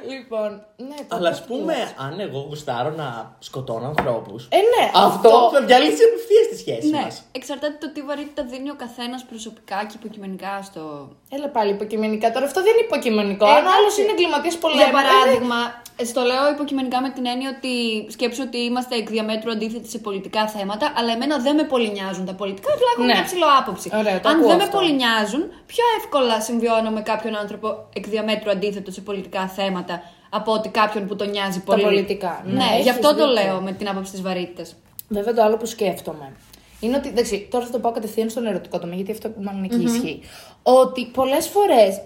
λοιπόν, 0.09 0.49
ναι. 0.77 0.95
το- 1.07 1.15
Αλλά 1.15 1.29
ας 1.29 1.39
το 1.41 1.45
πούμε, 1.47 1.73
λες. 1.77 1.93
αν 1.97 2.19
εγώ 2.19 2.39
γουστάρω 2.49 2.89
να 2.89 3.35
σκοτώνω 3.39 3.87
ανθρώπους. 3.87 4.47
Ε, 4.51 4.55
ναι, 4.57 4.91
αυτό 4.93 5.49
θα 5.53 5.61
διαλύσει 5.61 6.03
απευθείας 6.09 6.47
τη 6.49 6.57
σχέση 6.57 6.89
Ναι, 6.89 7.01
μας. 7.01 7.23
εξαρτάται 7.31 7.77
το 7.79 7.91
τι 7.91 8.01
βαρύτητα 8.01 8.43
δίνει 8.43 8.69
ο 8.69 8.75
καθένας 8.75 9.25
προσωπικά 9.29 9.85
και 9.87 9.95
υποκειμενικά 10.01 10.61
στο. 10.63 11.09
Έλα 11.29 11.47
πάλι 11.49 11.71
υποκειμενικά. 11.71 12.31
Τώρα 12.31 12.45
αυτό 12.45 12.61
δεν 12.63 12.73
είναι 12.73 12.85
υποκειμενικό. 12.85 13.45
Ε, 13.45 13.49
Αν 13.49 13.55
άλλο 13.57 13.67
εντάξει. 13.79 14.01
είναι 14.01 14.11
εγκληματίας 14.11 14.55
πολέμου. 14.57 14.81
Για 14.81 14.91
παράδειγμα, 14.91 15.59
Ε, 16.01 16.05
Στο 16.05 16.21
λέω 16.21 16.49
υποκειμενικά 16.51 17.01
με 17.01 17.09
την 17.09 17.25
έννοια 17.25 17.49
ότι 17.57 17.73
σκέψω 18.11 18.43
ότι 18.43 18.57
είμαστε 18.57 18.95
εκ 18.95 19.09
διαμέτρου 19.09 19.51
αντίθετοι 19.51 19.89
σε 19.89 19.97
πολιτικά 19.97 20.47
θέματα, 20.47 20.88
αλλά 20.97 21.11
εμένα 21.11 21.37
δεν 21.39 21.55
με 21.55 21.63
πολύ 21.63 21.91
νοιάζουν 21.91 22.25
τα 22.25 22.33
πολιτικά, 22.33 22.69
απλά 22.73 22.87
έχω 22.95 23.03
Ναι. 23.05 23.13
μια 23.13 23.23
ψηλό 23.23 23.45
άποψη. 23.59 23.89
Ωραία, 23.93 24.19
το 24.19 24.29
Αν 24.29 24.35
ακούω 24.35 24.47
δεν 24.47 24.57
με 24.57 24.63
αυτό. 24.63 24.77
πολύ 24.77 24.93
νοιάζουν, 24.93 25.41
πιο 25.65 25.83
εύκολα 25.99 26.41
συμβιώνω 26.41 26.89
με 26.89 27.01
κάποιον 27.01 27.35
άνθρωπο 27.35 27.67
εκ 27.93 28.07
διαμέτρου 28.07 28.49
αντίθετο 28.51 28.91
σε 28.91 29.01
πολιτικά 29.01 29.47
θέματα 29.47 30.01
από 30.29 30.51
ότι 30.51 30.69
κάποιον 30.69 31.07
που 31.07 31.15
τον 31.15 31.29
νοιάζει 31.29 31.59
πολύ. 31.63 31.81
πολιτικά. 31.83 32.41
Ναι, 32.45 32.53
Ναι, 32.53 32.63
έχεις 32.71 32.83
γι' 32.83 32.89
αυτό 32.89 33.07
το 33.15 33.27
δίκιο. 33.27 33.43
λέω 33.43 33.61
με 33.61 33.71
την 33.71 33.89
άποψη 33.89 34.11
της 34.11 34.21
βαρύτητας. 34.21 34.75
Βέβαια 35.07 35.33
το 35.33 35.41
άλλο 35.43 35.57
που 35.57 35.65
σκέφτομαι 35.65 36.31
είναι 36.79 36.95
ότι. 36.97 37.07
Εντάξει, 37.07 37.47
τώρα 37.51 37.65
θα 37.65 37.71
το 37.71 37.79
πάω 37.79 37.91
κατευθείαν 37.91 38.29
στον 38.29 38.45
ερωτικό 38.45 38.79
τομέα, 38.79 38.95
γιατί 38.95 39.11
αυτό 39.11 39.31
μάλλον 39.41 39.63
εκεί 39.63 39.81
ισχύει. 39.83 40.19
Ότι 40.63 41.05
πολλές 41.05 41.47
φορές 41.47 42.01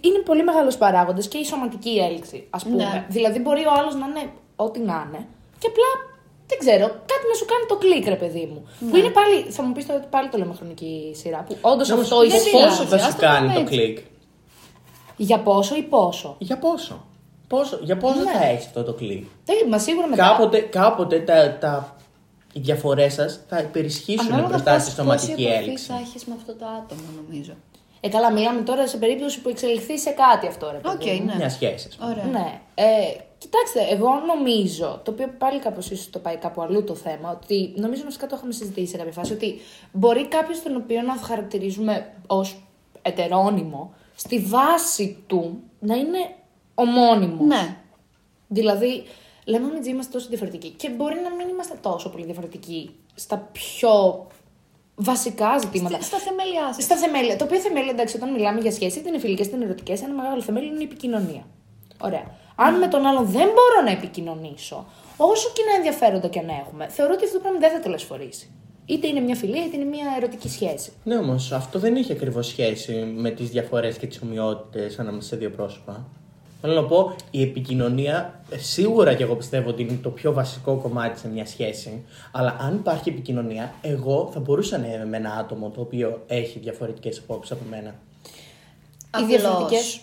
είναι 0.00 0.18
πολύ 0.24 0.42
μεγάλος 0.44 0.76
παράγοντας 0.76 1.28
και 1.28 1.38
η 1.38 1.44
σωματική 1.44 1.98
έλξη, 2.10 2.46
ας 2.50 2.62
πούμε. 2.64 2.76
Ναι. 2.84 3.04
Δηλαδή, 3.08 3.38
μπορεί 3.38 3.64
ο 3.66 3.72
άλλος 3.78 3.94
να 3.94 4.06
είναι 4.06 4.30
ό,τι 4.56 4.78
να 4.80 5.06
είναι 5.08 5.26
και 5.58 5.66
απλά 5.66 6.15
δεν 6.46 6.58
ξέρω, 6.58 6.86
κάτι 6.86 7.24
να 7.30 7.34
σου 7.38 7.44
κάνει 7.52 7.64
το 7.68 7.76
κλικ, 7.76 8.06
ρε 8.08 8.14
παιδί 8.22 8.44
μου. 8.52 8.68
Που 8.90 8.96
είναι 8.96 9.08
πάλι, 9.10 9.36
θα 9.50 9.62
μου 9.62 9.72
πεις 9.72 9.86
τώρα 9.86 9.98
ότι 9.98 10.08
πάλι 10.10 10.28
το 10.28 10.38
λέμε 10.38 10.54
χρονική 10.54 11.12
σειρά. 11.20 11.44
Που 11.48 11.56
όντως 11.60 11.90
Όμως, 11.90 12.02
αυτό 12.02 12.18
δεν 12.18 12.28
ισχύει. 12.28 12.50
πόσο 12.50 12.82
θα 12.84 12.96
Ας 12.96 13.02
σου 13.02 13.12
το 13.12 13.20
κάνει 13.20 13.46
πούμε 13.46 13.54
το 13.54 13.60
έτσι. 13.60 13.74
κλικ. 13.76 13.98
Για 15.16 15.38
πόσο 15.40 15.76
ή 15.76 15.82
πόσο; 15.82 16.36
Για 16.38 16.58
πόσο. 16.58 17.04
πόσο 17.48 17.78
για 17.82 17.96
πόσο 17.96 18.22
Ναι. 18.22 18.30
θα 18.32 18.44
έχεις 18.46 18.66
αυτό 18.66 18.82
το 18.82 18.92
κλικ; 18.92 19.24
Δεν, 19.44 19.56
μα 19.70 19.78
σίγουρα 19.78 20.06
μετά. 20.08 20.22
Κάποτε, 20.28 20.58
κάποτε 20.60 21.20
τα, 21.20 21.56
τα, 21.60 21.96
οι 22.52 22.60
διαφορές 22.60 23.12
σας 23.14 23.40
θα 23.48 23.58
υπερισχύσουν 23.58 24.44
μπροστά 24.48 24.78
στη 24.78 24.90
σωματική 24.90 25.44
έλξη. 25.44 25.84
θα 25.86 25.94
έχεις 26.00 26.24
με 26.24 26.34
αυτό 26.38 26.52
το 26.54 26.64
άτομο, 26.66 27.02
νομίζω. 27.26 27.52
Ε, 28.06 28.08
καλά, 28.08 28.32
μιλάμε 28.32 28.60
τώρα 28.60 28.86
σε 28.86 28.96
περίπτωση 28.96 29.40
που 29.40 29.48
εξελιχθεί 29.48 29.98
σε 29.98 30.10
κάτι 30.10 30.46
αυτό, 30.46 30.70
ρε 30.70 30.78
παιδί. 30.78 31.10
Οκ, 31.10 31.20
μου. 31.20 31.24
ναι. 31.24 31.34
Μια 31.36 31.50
σχέση. 31.50 31.88
Ωραία. 32.02 32.24
Ναι. 32.24 32.60
Ε, 32.74 32.84
κοιτάξτε, 33.38 33.80
εγώ 33.90 34.08
νομίζω, 34.26 35.00
το 35.04 35.10
οποίο 35.10 35.34
πάλι 35.38 35.58
κάπως 35.58 35.90
ίσως 35.90 36.10
το 36.10 36.18
πάει 36.18 36.36
κάπου 36.36 36.62
αλλού 36.62 36.84
το 36.84 36.94
θέμα, 36.94 37.30
ότι 37.30 37.72
νομίζω 37.76 38.02
βασικά 38.04 38.26
το 38.26 38.34
είχαμε 38.36 38.52
συζητήσει 38.52 38.86
σε 38.86 38.96
κάποια 38.96 39.12
φάση, 39.12 39.32
ότι 39.32 39.58
μπορεί 39.92 40.26
κάποιος 40.26 40.62
τον 40.62 40.76
οποίο 40.76 41.02
να 41.02 41.16
χαρακτηρίζουμε 41.16 42.12
ως 42.26 42.56
ετερόνυμο, 43.02 43.94
στη 44.14 44.38
βάση 44.38 45.22
του 45.26 45.62
να 45.78 45.94
είναι 45.94 46.18
ομώνυμος. 46.74 47.46
Ναι. 47.46 47.76
Δηλαδή, 48.48 49.02
λέμε 49.44 49.66
ότι 49.76 49.88
είμαστε 49.88 50.12
τόσο 50.12 50.28
διαφορετικοί. 50.28 50.70
Και 50.70 50.90
μπορεί 50.90 51.14
να 51.14 51.34
μην 51.34 51.48
είμαστε 51.48 51.78
τόσο 51.82 52.10
πολύ 52.10 52.24
διαφορετικοί 52.24 52.90
στα 53.14 53.48
πιο 53.52 54.26
βασικά 54.96 55.58
ζητήματα. 55.58 56.00
Στα, 56.00 56.06
στα 56.06 56.18
θεμέλια 56.18 56.72
σας. 56.72 56.84
Στα 56.84 56.96
θεμέλια. 56.96 57.36
Το 57.36 57.44
οποίο 57.44 57.58
θεμέλια, 57.58 57.90
εντάξει, 57.90 58.16
όταν 58.16 58.32
μιλάμε 58.32 58.60
για 58.60 58.72
σχέσει, 58.72 58.98
είτε 58.98 59.08
είναι 59.08 59.18
φιλικές 59.18 59.46
είτε 59.46 59.56
είναι 59.56 59.64
ερωτικές, 59.64 60.02
ένα 60.02 60.14
μεγάλο 60.14 60.42
θεμέλιο 60.42 60.68
είναι 60.68 60.80
η 60.80 60.84
επικοινωνία. 60.84 61.46
Ωραία. 62.00 62.24
Αν 62.56 62.78
με 62.78 62.88
τον 62.88 63.06
άλλον 63.06 63.24
δεν 63.24 63.48
μπορώ 63.56 63.78
να 63.84 63.90
επικοινωνήσω, 63.90 64.86
όσο 65.16 65.50
κοινά 65.54 65.72
ενδιαφέροντα 65.76 66.28
και 66.28 66.40
να 66.40 66.52
έχουμε, 66.52 66.88
θεωρώ 66.88 67.12
ότι 67.14 67.24
αυτό 67.24 67.36
το 67.36 67.42
πράγμα 67.42 67.58
δεν 67.58 67.70
θα 67.70 67.80
τελεσφορήσει. 67.80 68.50
Είτε 68.86 69.06
είναι 69.06 69.20
μια 69.20 69.34
φιλία, 69.34 69.64
είτε 69.64 69.76
είναι 69.76 69.84
μια 69.84 70.06
ερωτική 70.16 70.48
σχέση. 70.48 70.92
Ναι, 71.04 71.16
όμως 71.16 71.52
αυτό 71.52 71.78
δεν 71.78 71.96
έχει 71.96 72.12
ακριβώς 72.12 72.46
σχέση 72.46 72.92
με 73.16 73.30
τις 73.30 73.48
διαφορές 73.50 73.96
και 73.98 74.06
τις 74.06 74.20
ομοιότητες 74.22 74.98
ανάμεσα 74.98 75.28
σε 75.28 75.36
δύο 75.36 75.50
πρόσωπα. 75.50 76.06
Θέλω 76.66 76.80
να 76.80 76.86
πω, 76.86 77.14
η 77.30 77.42
επικοινωνία 77.42 78.40
ε, 78.50 78.58
σίγουρα 78.58 79.14
και 79.14 79.22
εγώ 79.22 79.34
πιστεύω 79.34 79.68
ότι 79.68 79.82
είναι 79.82 79.98
το 80.02 80.10
πιο 80.10 80.32
βασικό 80.32 80.74
κομμάτι 80.76 81.18
σε 81.18 81.28
μια 81.28 81.46
σχέση. 81.46 82.04
Αλλά 82.32 82.56
αν 82.60 82.74
υπάρχει 82.74 83.08
επικοινωνία, 83.08 83.74
εγώ 83.82 84.30
θα 84.32 84.40
μπορούσα 84.40 84.78
να 84.78 84.86
είμαι 84.86 85.06
με 85.06 85.16
ένα 85.16 85.36
άτομο 85.38 85.70
το 85.70 85.80
οποίο 85.80 86.22
έχει 86.26 86.58
διαφορετικές 86.58 87.18
απόψεις 87.18 87.52
από 87.52 87.62
μένα. 87.70 87.94
Οι 89.20 89.24
διαφορετικές. 89.26 90.00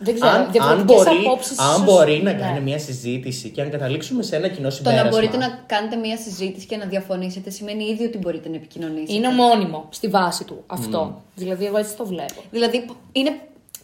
Δεν 0.00 0.14
ξέρω. 0.14 0.30
Αν, 0.30 0.40
αν, 0.40 0.50
διαφορετικές 0.52 0.96
μπορεί, 1.04 1.16
απόψεις 1.26 1.58
αν 1.58 1.66
ίσως- 1.74 1.84
μπορεί 1.84 2.22
να 2.22 2.32
ναι. 2.32 2.38
κάνει 2.40 2.60
μια 2.60 2.78
συζήτηση 2.78 3.48
και 3.50 3.62
αν 3.62 3.70
καταλήξουμε 3.70 4.22
σε 4.22 4.36
ένα 4.36 4.48
κοινό 4.48 4.68
Το 4.68 4.74
συμπέρασμα. 4.74 5.04
να 5.04 5.10
μπορείτε 5.10 5.36
να 5.36 5.62
κάνετε 5.66 5.96
μία 5.96 6.16
συζήτηση 6.16 6.66
και 6.66 6.76
να 6.76 6.84
διαφωνήσετε 6.84 7.50
σημαίνει 7.50 7.84
ήδη 7.84 8.04
ότι 8.04 8.18
μπορείτε 8.18 8.48
να 8.48 8.56
επικοινωνήσετε. 8.56 9.12
Είναι 9.12 9.26
ομώνυμο 9.28 9.86
στη 9.90 10.08
βάση 10.08 10.44
του 10.44 10.62
αυτό. 10.66 11.22
Δηλαδή, 11.34 11.64
εγώ 11.64 11.76
έτσι 11.76 11.96
το 11.96 12.06
βλέπω. 12.06 12.42
Δηλαδή 12.50 12.86
είναι 13.12 13.30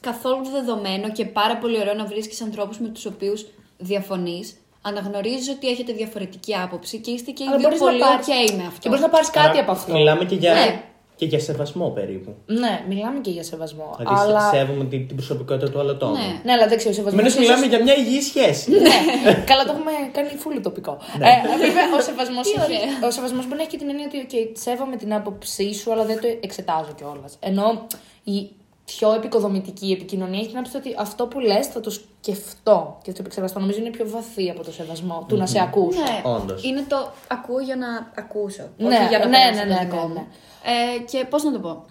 καθόλου 0.00 0.44
δεδομένο 0.52 1.10
και 1.12 1.24
πάρα 1.24 1.56
πολύ 1.56 1.78
ωραίο 1.80 1.94
να 1.94 2.04
βρίσκεις 2.04 2.40
ανθρώπους 2.42 2.78
με 2.78 2.88
τους 2.88 3.06
οποίους 3.06 3.46
διαφωνείς, 3.78 4.54
αναγνωρίζει 4.82 5.50
ότι 5.50 5.68
έχετε 5.68 5.92
διαφορετική 5.92 6.56
άποψη 6.56 6.98
και 6.98 7.10
είστε 7.10 7.30
και 7.30 7.42
οι 7.42 7.46
Αλλά 7.46 7.56
δύο 7.56 7.66
μπορείς 7.68 7.80
να 7.80 7.86
πολύ 7.86 7.98
πάρεις- 8.00 8.26
ok 8.26 8.56
με 8.56 8.62
αυτό. 8.66 8.78
Και 8.80 8.88
μπορείς 8.88 9.02
να 9.02 9.08
πάρεις 9.08 9.30
κάτι 9.30 9.48
Άρα, 9.48 9.60
από 9.60 9.72
αυτό. 9.72 9.92
Μιλάμε 9.92 10.24
και 10.24 10.34
για, 10.34 10.52
Ναι. 10.52 10.82
και 11.16 11.26
για 11.26 11.40
σεβασμό 11.40 11.88
περίπου. 11.88 12.34
Ναι, 12.46 12.84
μιλάμε 12.88 13.18
και 13.20 13.30
για 13.30 13.42
σεβασμό. 13.42 13.94
Δηλαδή, 13.98 14.20
αλλά... 14.20 14.50
σέβομαι 14.50 14.84
την, 14.84 15.06
την 15.06 15.16
προσωπικότητα 15.16 15.70
του 15.70 15.78
άλλου 15.80 15.90
ατόμου. 15.90 16.12
Ναι. 16.14 16.40
Ναι, 16.44 16.52
αλλά 16.52 16.66
δεν 16.68 16.76
ξέρω, 16.76 16.92
ο 16.92 16.96
σεβασμό. 16.96 17.18
Επομένως, 17.22 17.38
μιλάμε 17.46 17.66
για 17.66 17.82
μια 17.82 17.96
υγιή 17.96 18.20
σχέση. 18.20 18.70
ναι, 18.70 18.96
καλά, 19.50 19.64
το 19.64 19.72
έχουμε 19.76 19.92
κάνει 20.12 20.28
φούλο 20.38 20.60
τοπικό. 20.60 20.98
Ναι. 21.18 21.26
Ε, 21.26 21.56
βέβαια, 21.66 21.84
ο 21.98 22.00
σεβασμός 22.00 22.46
Τι 22.52 22.60
ωραία. 22.64 23.08
ο 23.08 23.10
σεβασμός 23.10 23.44
μπορεί 23.44 23.56
να 23.56 23.62
έχει 23.62 23.70
και 23.70 23.76
την 23.82 23.88
έννοια 23.88 24.06
ότι 24.08 24.26
okay, 24.30 24.44
σέβομαι 24.64 24.96
την 24.96 25.14
άποψή 25.14 25.74
σου, 25.74 25.92
αλλά 25.92 26.04
δεν 26.04 26.20
το 26.20 26.26
εξετάζω 26.40 26.92
κιόλας. 26.98 27.36
Ενώ 27.40 27.86
η 28.24 28.50
πιο 28.96 29.12
επικοδομητική 29.12 29.90
επικοινωνία 29.92 30.38
έχει 30.38 30.48
την 30.48 30.58
άποψη 30.58 30.76
ότι 30.76 30.94
αυτό 30.98 31.26
που 31.26 31.40
λες 31.40 31.66
θα 31.66 31.80
το 31.80 31.90
σκεφτώ 31.90 32.98
και 33.02 33.10
θα 33.10 33.16
το 33.16 33.20
επεξεργαστώ. 33.20 33.60
Νομίζω 33.60 33.78
είναι 33.78 33.90
πιο 33.90 34.08
βαθύ 34.08 34.50
από 34.50 34.64
το 34.64 34.72
σεβασμό 34.72 35.24
του 35.28 35.36
να 35.36 35.46
σε 35.46 35.60
ακούσω. 35.60 36.00
Ναι, 36.00 36.20
Όντως. 36.24 36.64
είναι 36.64 36.84
το 36.88 37.12
ακούω 37.28 37.60
για 37.60 37.76
να 37.76 38.12
ακούσω. 38.16 38.68
Ναι, 38.76 38.86
όχι 38.86 39.06
για 39.08 39.18
να 39.18 39.26
ναι, 39.26 39.30
περάσει 39.30 39.54
ναι, 39.54 39.74
το 39.74 39.80
ναι, 39.80 39.84
δικό 39.84 40.08
ναι, 40.08 40.14
μου. 40.14 40.26
Ε, 40.64 41.02
και 41.10 41.26
πώς 41.30 41.42
να 41.42 41.52
το 41.52 41.58
πω. 41.58 41.84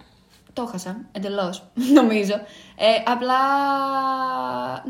Το 0.52 0.66
χάσα 0.66 0.96
εντελώς, 1.12 1.62
νομίζω. 2.00 2.34
Ε, 2.76 3.12
απλά. 3.12 3.36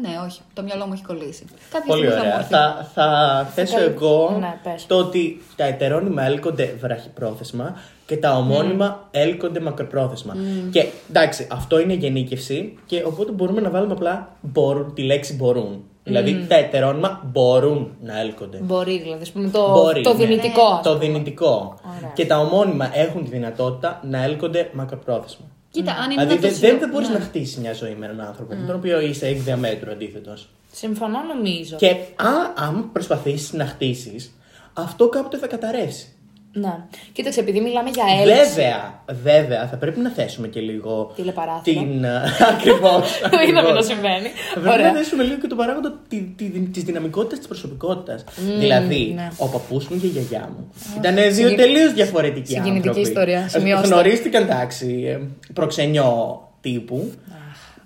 Ναι, 0.01 0.09
όχι. 0.27 0.41
Το 0.53 0.63
μυαλό 0.63 0.87
μου 0.87 0.93
έχει 0.93 1.03
κολλήσει. 1.03 1.45
Κάποια 1.71 1.87
Πολύ 1.95 2.07
στιγμή 2.07 2.21
θα 2.21 2.27
μου 2.27 2.27
ωραία. 2.27 2.39
έρθει. 2.39 2.53
Θα, 2.53 2.91
θα 2.95 3.45
θέσω 3.55 3.77
καλύ- 3.77 3.91
εγώ 3.95 4.37
Ναι, 4.41 4.59
πες. 4.63 4.87
το 4.87 4.97
ότι 4.99 5.43
τα 5.57 5.65
ετερόνυμα 5.65 6.23
έλκονται 6.25 6.77
βραχυπρόθεσμα 6.81 7.75
και 8.07 8.17
τα 8.17 8.37
ομώνυμα 8.37 9.09
έλκονται 9.11 9.61
μακροπρόθεσμα. 9.61 10.37
Και 10.73 10.87
εντάξει, 11.09 11.47
αυτό 11.51 11.81
είναι 11.81 11.93
γενίκευση 11.95 12.79
και 12.87 13.03
οπότε 13.07 13.33
μπορούμε 13.33 13.61
να 13.61 13.71
βάλουμε 13.71 13.93
απλά 13.93 14.37
μπορούν, 14.41 14.95
τη 14.95 15.03
λέξη 15.03 15.35
μπορούν. 15.35 15.85
Δηλαδή 16.11 16.47
τα 16.49 16.55
ετερόνυμα 16.57 17.21
μπορούν 17.33 17.97
να 18.03 18.21
έλκονται. 18.21 18.59
Μπορεί 18.59 18.99
δηλαδή, 18.99 19.23
ας 19.23 19.31
πούμε, 19.31 19.49
το, 19.49 19.71
Μπορεί, 19.71 20.03
το 20.03 20.13
ναι. 20.15 20.25
δυνητικό. 20.25 20.63
ας 20.65 20.83
Το 20.83 20.93
πούμε. 20.93 21.05
δυνητικό. 21.07 21.79
Ωραία. 21.99 22.11
Και 22.15 22.27
τα 22.27 22.39
ομώνυμα 22.39 22.91
έχουν 22.95 23.25
τη 23.25 23.31
δυνατότητα 23.31 24.01
να 24.09 24.23
έλκονται 24.23 24.71
μακροπρόθεσμα. 24.73 25.47
Κοίτα, 25.71 25.93
αν 25.93 26.11
είναι 26.11 26.25
Δηλαδή 26.25 26.35
να 26.35 26.41
το 26.41 26.47
δεν, 26.49 26.57
συλλο- 26.57 26.79
δεν 26.81 26.89
μπορείς 26.91 27.09
ναι. 27.09 27.15
να 27.19 27.21
χτίσει 27.21 27.61
μια 27.61 27.73
ζωή 27.73 27.95
με 27.99 28.07
έναν 28.07 28.21
άνθρωπο 28.27 28.55
με 28.55 28.67
τον 28.67 28.77
οποίο 28.77 29.01
είσαι 29.01 29.27
εκ 29.27 29.39
διαμέτρου 29.41 29.91
αντίθετος. 29.91 30.49
Συμφωνώ 30.73 31.19
νομίζω. 31.35 31.77
Και 31.77 31.87
α, 32.17 32.29
αν 32.67 32.91
προσπαθήσεις 32.93 33.53
να 33.53 33.67
χτίσεις, 33.67 34.35
αυτό 34.73 35.09
κάποτε 35.09 35.37
θα 35.39 35.47
καταρρεύσει. 35.47 36.07
Ναι. 36.53 36.75
Κοίταξε, 37.13 37.41
επειδή 37.41 37.61
μιλάμε 37.61 37.91
για 37.91 38.05
έλξη. 38.21 38.49
Βέβαια, 38.55 39.03
βέβαια, 39.23 39.69
θα 39.69 39.77
πρέπει 39.77 40.01
να 40.01 40.11
θέσουμε 40.11 40.47
και 40.49 40.61
λίγο. 40.61 41.13
Τηλεπαράθυρο. 41.17 41.81
Την. 41.81 42.07
Ακριβώς. 42.55 43.21
Το 43.31 43.41
είδαμε 43.49 43.71
να 43.73 43.83
συμβαίνει. 43.83 44.29
Θα 44.55 44.61
πρέπει 44.61 44.83
να 44.83 44.93
θέσουμε 44.93 45.23
λίγο 45.23 45.39
και 45.39 45.47
το 45.47 45.55
παράγοντα 45.57 46.01
τη, 46.09 46.21
τη, 46.23 46.45
της 46.49 46.83
δυναμικότητας 46.83 47.39
της 47.39 47.47
προσωπικότητας. 47.49 48.25
δηλαδή, 48.59 49.13
ναι. 49.15 49.29
ο 49.37 49.49
παππούς 49.49 49.89
μου 49.89 50.01
και 50.01 50.07
η 50.07 50.09
γιαγιά 50.09 50.49
μου 50.57 50.73
ήταν 50.97 51.15
δύο 51.15 51.31
συγκι- 51.33 51.57
τελείως 51.57 51.93
διαφορετικοί 51.93 52.53
συγκινητική 52.53 52.89
άνθρωποι. 52.89 53.09
ιστορία, 53.09 53.41
Ε, 53.41 53.49
σημειώστε. 53.49 53.87
Γνωρίστηκαν, 53.87 54.43
εντάξει, 54.43 55.05
ε, 55.07 55.21
προξενιό 55.53 56.41
τύπου. 56.61 57.13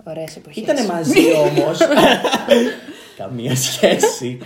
Ωραίες 0.04 0.36
εποχές. 0.36 0.62
Ήτανε 0.62 0.86
μαζί 0.86 1.20
όμως. 1.46 1.78
Καμία 3.16 3.56
σχέση. 3.56 4.38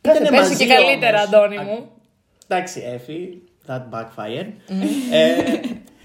Κάθε 0.00 0.18
Ήτανε 0.20 0.28
πες 0.36 0.48
μαζί 0.48 0.56
και 0.56 0.66
καλύτερα, 0.74 1.16
όμως. 1.22 1.34
Αντώνη 1.34 1.56
Α, 1.56 1.62
μου. 1.62 1.88
Εντάξει, 2.48 2.82
έφη. 2.94 3.42
That 3.68 3.82
backfired. 3.90 4.46
ε, 5.12 5.60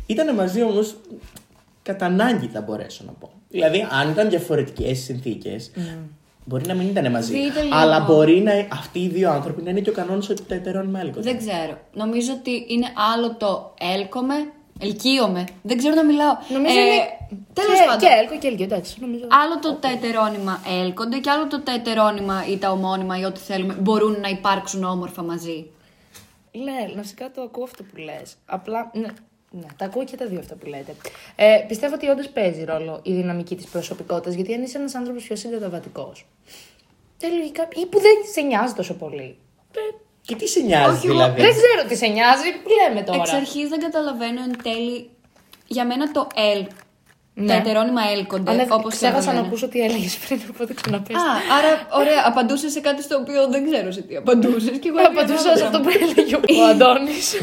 ήτανε 0.05 0.34
μαζί 0.34 0.62
όμως 0.62 0.96
κατά 1.82 2.05
ανάγκη 2.05 2.48
θα 2.48 2.62
μπορέσω 2.62 3.03
να 3.05 3.12
πω. 3.12 3.32
Δηλαδή, 3.50 3.88
αν 3.91 4.10
ήταν 4.10 4.29
διαφορετικές 4.29 5.00
συνθήκες, 5.00 5.72
μπορεί 6.46 6.67
να 6.67 6.74
μην 6.74 6.88
ήταν 6.88 7.12
μαζί. 7.12 7.34
Δείτε 7.34 7.62
λίγο. 7.62 7.75
Αλλά 7.75 8.00
μπορεί 8.00 8.41
να, 8.41 8.51
αυτοί 8.77 9.00
οι 9.00 9.08
δύο 9.08 9.32
άνθρωποι 9.32 9.62
να 9.62 9.70
είναι 9.70 9.79
και 9.79 9.89
ο 9.89 9.93
κανόνας 9.93 10.29
ότι 10.29 10.43
τα 10.43 10.55
ετερώνυμα 10.55 11.00
έλκονται. 11.00 11.32
Δεν 11.32 11.38
ξέρω. 11.38 11.77
Νομίζω 11.93 12.34
ότι 12.34 12.65
είναι 12.67 12.88
άλλο 13.13 13.36
το 13.36 13.74
έλκομαι, 13.96 14.36
ελκύομαι. 14.79 15.43
Δεν 15.62 15.77
ξέρω 15.77 15.96
να 15.96 16.05
μιλάω. 16.05 16.38
Νομίζω 16.53 16.79
ε, 16.79 16.82
είναι. 16.82 17.01
Τέλος 17.53 17.79
και, 17.79 17.86
πάντων. 17.88 18.00
Και 18.00 18.15
έλκο 18.22 18.38
και 18.38 18.48
έλκο, 18.48 18.63
εντάξει. 18.63 18.98
Νομίζω. 19.01 19.24
Άλλο 19.43 19.60
το 19.60 19.74
τα 19.74 19.89
ετερόνυμα 19.89 20.62
έλκονται 20.84 21.17
και 21.17 21.29
άλλο 21.29 21.48
το 21.48 21.60
τα 21.60 21.74
ετερόνυμα 21.74 22.46
ή 22.51 22.58
τα 22.58 22.72
ομώνυμα 22.72 23.20
ή 23.20 23.24
ό,τι 23.24 23.39
θέλουμε 23.39 23.74
μπορούν 23.74 24.20
να 24.22 24.29
υπάρξουν 24.29 24.84
όμορφα 24.84 25.24
μαζί. 25.24 25.65
Ναι, 26.53 26.93
βασικά 26.95 27.31
το 27.31 27.41
ακούω 27.41 27.63
αυτό 27.63 27.83
που 27.83 27.98
λες. 27.98 28.36
Απλά. 28.45 28.91
Ναι, 28.93 29.07
ναι, 29.51 29.65
τα 29.77 29.86
ακούω 29.86 30.03
και 30.03 30.17
τα 30.17 30.25
δύο 30.25 30.39
αυτά 30.39 30.55
που 30.55 30.65
λέτε. 30.65 30.95
Ε, 31.36 31.65
πιστεύω 31.67 31.93
ότι 31.93 32.07
όντως 32.07 32.29
παίζει 32.29 32.63
ρόλο 32.63 33.00
η 33.03 33.13
δυναμική 33.13 33.55
της 33.55 33.65
προσωπικότητας, 33.65 34.33
γιατί 34.33 34.53
αν 34.53 34.62
είσαι 34.63 34.77
ένας 34.77 34.95
άνθρωπος 34.95 35.24
πιο 35.24 35.36
συγκαταβατικός. 35.36 36.25
Λογικά. 37.38 37.67
ή 37.75 37.86
που 37.86 38.00
δεν 38.00 38.15
σε 38.31 38.41
νοιάζει 38.41 38.74
τόσο 38.74 38.93
πολύ. 38.93 39.38
Ε, 39.75 39.79
Και 40.22 40.36
τι 40.36 40.48
σε 40.48 40.60
νοιάζει 40.60 40.95
Όχι, 40.95 41.05
εγώ 41.05 41.15
δηλαδή; 41.15 41.41
Δεν 41.41 41.51
ξέρω 41.51 41.88
τι 41.88 41.95
σε 41.95 42.07
νοιάζει, 42.07 42.48
λέμε 42.88 43.03
τώρα. 43.03 43.19
Εξ 43.19 43.33
αρχής 43.33 43.69
δεν 43.69 43.79
καταλαβαίνω 43.79 44.43
εν 44.43 44.57
τέλει. 44.63 45.10
Για 45.67 45.86
μένα 45.86 46.12
το 46.12 46.27
Τα 47.47 47.53
ετερόνυμα 47.53 48.01
έλκονται, 48.11 48.51
Αν 48.51 48.67
όπως 48.69 48.93
ξέχασα 48.93 49.33
να 49.33 49.39
ακούσω 49.39 49.67
τι 49.67 49.79
έλεγες 49.81 50.17
πριν, 50.17 50.41
οπότε 50.49 50.73
ξαναπες. 50.73 51.15
Α, 51.15 51.21
άρα, 51.57 51.87
ωραία, 51.91 52.23
απαντούσες 52.25 52.71
σε 52.71 52.79
κάτι 52.79 53.01
στο 53.01 53.17
οποίο 53.17 53.47
δεν 53.47 53.71
ξέρω 53.71 53.91
σε 53.91 54.01
τι 54.01 54.15
απαντούσες. 54.15 54.79
Και 54.79 54.87
εγώ 54.87 54.97
Απαντούσα 55.05 55.57
σε 55.57 55.63
αυτό 55.63 55.79
που 55.79 55.89
έλεγε 55.89 56.35
ο 56.35 56.65
Αντώνης. 56.69 57.35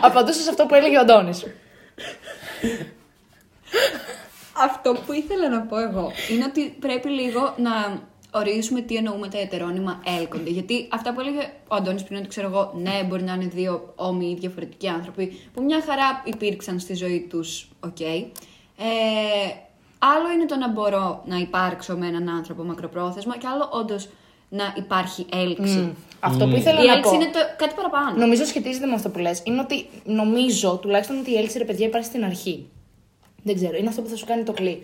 Απαντούσα 0.00 0.40
σε 0.40 0.50
αυτό 0.50 0.66
που 0.66 0.74
έλεγε 0.74 0.96
ο 0.96 1.00
Αντώνης. 1.00 1.46
Αυτό 4.52 4.96
που 5.06 5.12
ήθελα 5.12 5.48
να 5.48 5.60
πω 5.60 5.78
εγώ 5.78 6.12
είναι 6.30 6.44
ότι 6.44 6.76
πρέπει 6.80 7.08
λίγο 7.08 7.54
να 7.56 8.02
ορίσουμε 8.30 8.80
τι 8.80 8.94
εννοούμε 8.94 9.28
τα 9.28 9.38
ετερόνυμα 9.38 10.02
έλκονται. 10.18 10.50
Γιατί 10.50 10.88
αυτά 10.90 11.12
που 11.12 11.20
έλεγε 11.20 11.50
ο 11.68 11.74
Αντώνης 11.74 12.02
πριν, 12.02 12.18
ότι 12.18 12.28
ξέρω 12.28 12.46
εγώ, 12.46 12.72
ναι, 12.76 13.04
μπορεί 13.06 13.22
να 13.22 13.32
είναι 13.32 13.46
δύο 13.46 13.92
όμοιοι 13.96 14.36
διαφορετικοί 14.40 14.88
άνθρωποι, 14.88 15.40
που 15.54 15.62
μια 15.62 15.82
χαρά 15.86 16.22
υπήρξαν 16.24 16.78
στη 16.78 16.94
ζωή 16.94 17.26
τους, 17.30 17.68
οκ. 17.80 17.96
Ε, 18.78 19.54
άλλο 19.98 20.32
είναι 20.34 20.46
το 20.46 20.56
να 20.56 20.68
μπορώ 20.68 21.22
να 21.26 21.36
υπάρξω 21.36 21.96
με 21.96 22.06
έναν 22.06 22.28
άνθρωπο 22.28 22.62
μακροπρόθεσμα, 22.62 23.36
και 23.38 23.46
άλλο 23.46 23.68
όντως 23.72 24.08
να 24.48 24.74
υπάρχει 24.76 25.26
έλξη. 25.32 25.94
Αυτό 26.20 26.46
που 26.48 26.56
ήθελα 26.56 26.82
Η 26.82 26.86
να 26.86 26.92
έλξη 26.92 27.10
πω. 27.10 27.14
είναι 27.14 27.24
το, 27.24 27.38
κάτι 27.56 27.74
παραπάνω. 27.74 28.16
Νομίζω 28.16 28.44
σχετίζεται 28.44 28.86
με 28.86 28.94
αυτό 28.94 29.08
που 29.08 29.18
λες. 29.18 29.40
Είναι 29.44 29.60
ότι 29.60 29.86
νομίζω 30.04 30.78
τουλάχιστον 30.82 31.18
ότι 31.18 31.30
η 31.30 31.36
έλξη 31.36 31.58
ρε 31.58 31.64
παιδιά 31.64 31.86
υπάρχει 31.86 32.06
στην 32.06 32.24
αρχή. 32.24 32.68
Δεν 33.42 33.54
ξέρω. 33.54 33.76
Είναι 33.76 33.88
αυτό 33.88 34.02
που 34.02 34.08
θα 34.08 34.16
σου 34.16 34.26
κάνει 34.26 34.42
το 34.42 34.52
κλικ. 34.52 34.82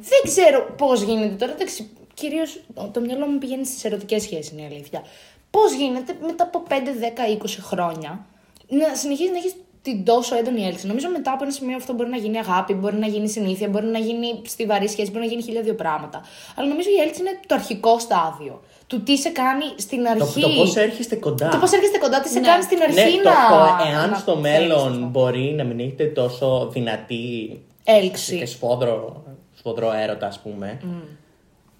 Δεν 0.00 0.20
ξέρω 0.24 0.74
πώς 0.76 1.02
γίνεται 1.02 1.34
τώρα. 1.34 1.52
Εντάξει, 1.52 1.90
κυρίως 2.14 2.60
το 2.92 3.00
μυαλό 3.00 3.26
μου 3.26 3.38
πηγαίνει 3.38 3.66
στις 3.66 3.84
ερωτικές 3.84 4.22
σχέσεις, 4.22 4.50
είναι 4.52 4.62
η 4.62 4.64
αλήθεια. 4.64 5.02
Πώς 5.50 5.72
γίνεται 5.72 6.16
μετά 6.26 6.44
από 6.44 6.62
5, 6.68 6.72
10, 6.72 7.26
20 7.42 7.46
χρόνια 7.60 8.26
να 8.68 8.94
συνεχίζεις 8.94 9.30
να 9.32 9.38
έχεις 9.38 9.54
την 9.86 10.04
τόσο 10.04 10.36
έντονη 10.36 10.62
έλξη. 10.66 10.86
Νομίζω 10.86 11.08
μετά 11.16 11.32
από 11.32 11.42
ένα 11.44 11.52
σημείο 11.52 11.76
αυτό 11.76 11.92
μπορεί 11.92 12.10
να 12.10 12.16
γίνει 12.16 12.38
αγάπη, 12.38 12.72
μπορεί 12.74 12.96
να 12.96 13.06
γίνει 13.06 13.28
συνήθεια, 13.28 13.68
μπορεί 13.68 13.86
να 13.86 13.98
γίνει 13.98 14.26
στιβαρή 14.46 14.88
σχέση, 14.88 15.10
μπορεί 15.10 15.24
να 15.24 15.30
γίνει 15.30 15.42
χίλια 15.42 15.62
δύο 15.62 15.74
πράγματα. 15.74 16.18
Αλλά 16.56 16.68
νομίζω 16.68 16.88
η 16.98 17.00
έλξη 17.06 17.20
είναι 17.20 17.38
το 17.46 17.54
αρχικό 17.54 17.98
στάδιο. 17.98 18.60
Του 18.86 19.02
τι 19.02 19.16
σε 19.18 19.28
κάνει 19.28 19.64
στην 19.76 20.02
Το, 20.04 20.10
αρχή. 20.10 20.40
το 20.40 20.48
πώς 20.48 20.76
έρχεστε 20.76 21.16
κοντά. 21.16 21.48
Το 21.48 21.58
πώς 21.58 21.72
έρχεστε 21.72 21.98
κοντά, 21.98 22.20
τι 22.20 22.28
σε 22.28 22.38
Ναι. 22.40 22.46
κάνει 22.46 22.62
στην 22.62 22.78
Ναι, 22.78 22.84
αρχή 22.84 23.16
το, 23.16 23.28
να. 23.28 23.34
το 23.56 23.84
εάν 23.92 24.10
να 24.10 24.16
στο 24.16 24.32
θέλεις 24.42 24.60
μέλλον 24.60 24.92
αυτό. 24.92 25.06
μπορεί 25.06 25.54
να 25.56 25.64
μην 25.64 25.78
έχετε 25.80 26.04
τόσο 26.04 26.68
δυνατή 26.72 27.60
Έλξη. 27.84 28.38
και 28.38 28.46
σφόδρο, 28.46 29.22
σφοδρό 29.58 29.92
έρωτα, 29.92 30.26
ας 30.26 30.38
πούμε, 30.40 30.80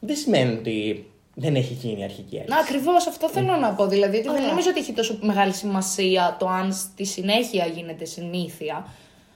δεν 0.01 0.17
σημαίνει 0.17 0.53
ότι 0.59 1.07
δεν 1.39 1.55
έχει 1.55 1.73
γίνει 1.73 2.01
η 2.01 2.05
αρχική 2.05 2.37
έλξη. 2.37 2.51
Να, 2.51 2.59
ακριβώς 2.59 3.07
αυτό 3.07 3.29
θέλω 3.29 3.57
να 3.57 3.73
πω. 3.73 3.87
Δηλαδή, 3.87 4.17
ότι 4.17 4.27
δεν 4.27 4.37
Ωραία. 4.37 4.47
νομίζω 4.47 4.71
ότι 4.71 4.79
έχει 4.79 4.93
τόσο 4.93 5.19
μεγάλη 5.21 5.53
σημασία 5.53 6.37
το 6.39 6.49
αν 6.49 6.73
στη 6.73 7.05
συνέχεια 7.05 7.67
γίνεται 7.67 8.05
συνήθεια, 8.05 8.87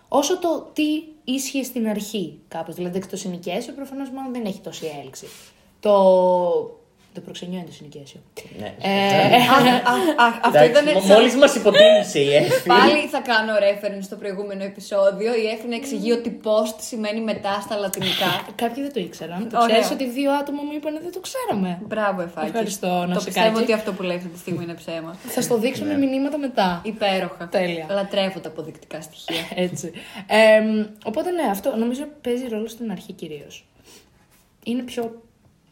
όσο 0.09 0.39
το 0.39 0.71
τι 0.73 1.03
ίσχυε 1.25 1.63
στην 1.63 1.89
αρχή 1.89 2.39
κάπως. 2.49 2.75
Δηλαδή, 2.75 3.07
το 3.07 3.17
συνοικιέσιο 3.17 3.73
προφανώς 3.73 4.11
μάλλον 4.11 4.33
δεν 4.33 4.45
έχει 4.45 4.61
τόση 4.61 4.87
έλξη. 5.05 5.27
Το. 5.81 6.80
Το 7.15 7.21
προξενιό 7.21 7.57
είναι 7.59 7.67
το 7.67 7.73
συνοικιέσιο. 7.73 8.21
Ναι. 8.59 8.75
Ε, 8.83 8.91
Αυτό 10.43 10.65
ήταν. 10.65 10.85
Μόλις 11.09 11.35
μας 11.37 11.55
υποτίμησε 11.55 12.19
η 12.21 12.35
Εύη. 12.37 12.51
Πάλι 12.67 13.07
θα 13.11 13.21
κάνω 13.21 13.53
reference 13.67 14.03
στο 14.03 14.17
προηγούμενο 14.17 14.63
επεισόδιο. 14.65 15.35
Η 15.35 15.47
Εφη 15.47 15.67
να 15.69 15.75
εξηγεί 15.75 16.13
ότι 16.13 16.41
post 16.45 16.75
σημαίνει 16.79 17.21
μετά 17.21 17.61
στα 17.61 17.77
λατινικά. 17.77 18.31
Κάποιοι 18.63 18.83
δεν 18.83 18.93
το 18.93 19.01
ήξεραν. 19.01 19.49
Το 19.49 19.59
Ωραία. 19.59 19.67
ξέρεις 19.69 19.91
ότι 19.91 20.09
δύο 20.11 20.33
άτομα 20.33 20.63
μου 20.63 20.73
είπαν 20.77 20.99
δεν 21.03 21.13
το 21.13 21.21
ξέραμε. 21.21 21.79
Μπράβο, 21.87 22.23
Εφάκη. 22.23 22.47
Ευχαριστώ, 22.47 23.05
να 23.09 23.15
Το 23.15 23.21
σε 23.21 23.27
πιστεύω 23.27 23.49
κάτσει. 23.49 23.63
ότι 23.63 23.73
αυτό 23.73 23.93
που 23.93 24.03
λέει 24.03 24.17
αυτή 24.17 24.29
τη 24.29 24.39
στιγμή 24.39 24.63
είναι 24.65 24.75
ψέμα. 24.75 25.17
Θα 25.35 25.41
στο 25.41 25.57
δείξω 25.59 25.85
με 25.85 25.95
μηνύματα 25.97 26.39
μετά. 26.39 26.81
Υπέροχα. 26.85 27.49
Τέλεια. 27.51 27.87
Λατρεύω 27.91 28.41
τα 28.41 28.49
αποδεικτικά 28.49 29.01
στοιχεία. 29.01 29.45
Έτσι. 29.55 29.93
Ε, 30.27 30.61
οπότε 31.05 31.31
ναι, 31.31 31.43
αυτό 31.51 31.77
νομίζω 31.77 32.05
παίζει 32.21 32.49
ρόλο 32.49 32.69
στην 32.69 32.91
αρχή 32.91 33.13
κυρίως. 33.13 33.65
Είναι 34.65 34.83
πιο 34.83 35.23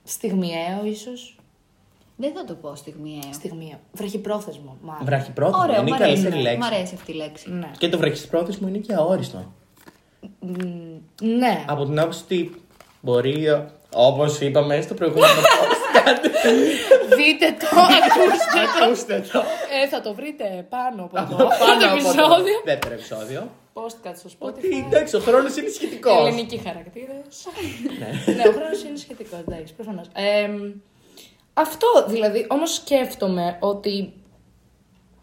στιγμιαίο, 0.08 0.84
ίσως. 0.84 1.36
Δεν 2.16 2.32
θα 2.34 2.44
το 2.44 2.54
πω 2.54 2.74
στιγμιαίο. 2.74 3.32
Στιγμιαίο. 3.32 3.78
Βραχυπρόθεσμο, 3.92 4.76
μάλλον. 4.82 5.04
Βραχυπρόθεσμο 5.04 5.62
Ωραίο, 5.62 5.80
είναι 5.80 5.90
μ' 5.90 5.94
η 6.00 6.02
αρέσει, 6.02 6.22
καλύτερη 6.22 6.36
μ' 6.36 6.42
λέξη. 6.42 6.74
αρέσει 6.74 6.94
αυτή 6.94 7.12
η 7.12 7.14
λέξη. 7.14 7.50
Ναι. 7.50 7.70
Και 7.78 7.88
το 7.88 7.98
βραχυπρόθεσμο 7.98 8.68
είναι 8.68 8.78
και 8.78 8.94
αόριστο. 8.94 9.52
ναι. 11.22 11.64
Από 11.66 11.84
την 11.84 11.98
άποψη 12.00 12.22
ότι 12.24 12.62
μπορεί, 13.00 13.46
όπως 13.94 14.40
είπαμε 14.40 14.80
στο 14.80 14.94
προηγούμενο 14.94 15.32
post, 15.40 16.02
κάτι. 16.04 16.28
Δείτε 17.16 17.56
το, 17.60 17.66
ακούστε 17.80 18.60
το. 18.78 18.84
Ακούστε 18.84 19.24
το. 19.32 19.42
Ε, 19.82 19.88
θα 19.88 20.00
το 20.00 20.14
βρείτε 20.14 20.66
πάνω 20.68 21.04
από 21.04 21.14
το, 21.16 21.22
Πάνω 21.24 21.36
το 21.36 21.44
από 21.44 21.78
το 21.78 21.92
επεισόδιο. 21.94 22.60
δεύτερο 22.64 22.94
επεισόδιο. 22.94 23.50
Podcast 23.72 24.16
στο 24.16 24.28
Ότι 24.38 24.60
Spotify. 24.62 24.86
εντάξει, 24.86 25.16
ο 25.16 25.20
χρόνος 25.20 25.56
είναι 25.56 25.68
σχετικός. 25.68 26.26
Ελληνικοί 26.26 26.58
χαρακτήρες. 26.58 27.46
ναι, 28.36 28.48
ο 28.48 28.52
χρόνος 28.52 28.82
είναι 28.82 28.96
σχετικός, 28.96 29.38
εντάξει, 29.48 29.74
προφανώς. 29.74 30.06
αυτό 31.54 31.86
δηλαδή, 32.08 32.46
όμως 32.48 32.74
σκέφτομαι 32.74 33.56
ότι. 33.60 34.12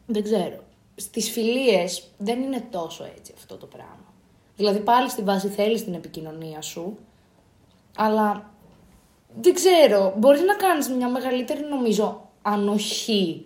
Δεν 0.06 0.24
ξέρω. 0.24 0.64
Στις 0.96 1.30
φιλίες 1.32 2.04
δεν 2.18 2.42
είναι 2.42 2.64
τόσο 2.72 3.08
έτσι 3.18 3.34
αυτό 3.38 3.56
το 3.58 3.66
πράγμα. 3.66 4.14
Δηλαδή, 4.56 4.80
πάλι 4.80 5.10
στη 5.10 5.22
βάση 5.22 5.48
θέλεις 5.48 5.84
την 5.84 5.94
επικοινωνία 5.94 6.62
σου, 6.62 6.98
αλλά 7.98 8.50
δεν 9.42 9.54
ξέρω. 9.54 10.14
Μπορείς 10.18 10.42
να 10.42 10.56
κάνεις 10.56 10.90
μια 10.90 11.10
μεγαλύτερη, 11.10 11.60
νομίζω, 11.70 12.30
ανοχή. 12.42 13.46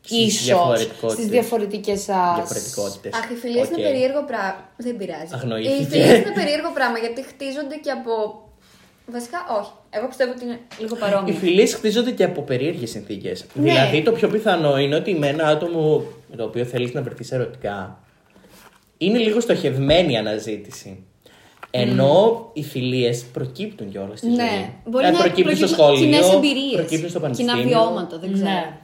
Στις 0.00 0.18
ίσως, 0.26 0.44
διαφορετικότητες. 0.44 1.12
στις 1.12 1.26
διαφορετικές 1.26 2.00
σας... 2.00 2.34
Διαφορετικότητες. 2.34 3.12
Αχ, 3.14 3.30
οι 3.30 3.34
φιλίες 3.34 3.68
είναι 3.68 3.82
περίεργο 3.82 4.24
πράγμα. 4.24 4.68
Δεν 4.76 4.96
πειράζει. 4.96 5.30
Αγνοήθηκε. 5.34 5.74
Οι 5.74 5.84
φιλίες 5.84 6.18
είναι 6.18 6.32
περίεργο 6.34 6.70
πράγμα 6.74 6.98
γιατί 6.98 7.22
χτίζονται 7.24 7.76
και 7.82 7.90
από. 7.90 8.42
Βασικά, 9.06 9.38
όχι. 9.60 9.70
Εγώ 9.90 10.06
πιστεύω 10.08 10.32
ότι 10.32 10.44
είναι 10.44 10.58
λίγο 10.78 10.96
Οι 10.96 10.98
παρόμοιο. 10.98 11.34
φιλίες 11.34 11.74
χτίζονται 11.74 12.10
και 12.10 12.24
από 12.24 12.42
περίεργες 12.42 12.90
συνθήκες. 12.90 13.44
Ναι. 13.54 13.62
Δηλαδή, 13.62 14.02
το 14.02 14.12
πιο 14.12 14.28
πιθανό 14.28 14.78
είναι 14.78 14.94
ότι 14.94 15.14
με 15.14 15.28
ένα 15.28 15.46
άτομο 15.46 16.04
με 16.30 16.36
το 16.36 16.44
οποίο 16.44 16.64
θέλεις 16.64 16.92
να 16.92 17.02
βρεθείς 17.02 17.32
ερωτικά 17.32 17.98
είναι 18.98 19.18
λίγο 19.18 19.40
στοχευμένη 19.40 20.12
η 20.12 20.16
αναζήτηση. 20.16 21.04
Ενώ 21.70 22.50
οι 22.52 22.62
φιλίες 22.62 23.24
προκύπτουν 23.24 23.90
κιόλας 23.90 24.18
στη 24.18 24.26
ζωή. 24.26 24.36
Ναι, 24.36 24.70
μπορεί 24.86 25.06
Ε, 25.06 25.10
να 25.10 25.18
προκύπτουν 25.18 25.56
στο 25.56 25.66
προκύπτουν 25.66 25.84
σχολείο, 25.86 26.04
κοινές 26.04 26.32
εμπειρίες, 26.32 26.74
προκύπτουν 26.74 27.08
στο 27.10 27.18
κοινά 27.20 27.30
πανεπιστήμιο. 27.52 27.68
βιώματα, 27.68 28.18
δεν 28.18 28.32
ξέρω. 28.32 28.48
Ναι. 28.50 28.78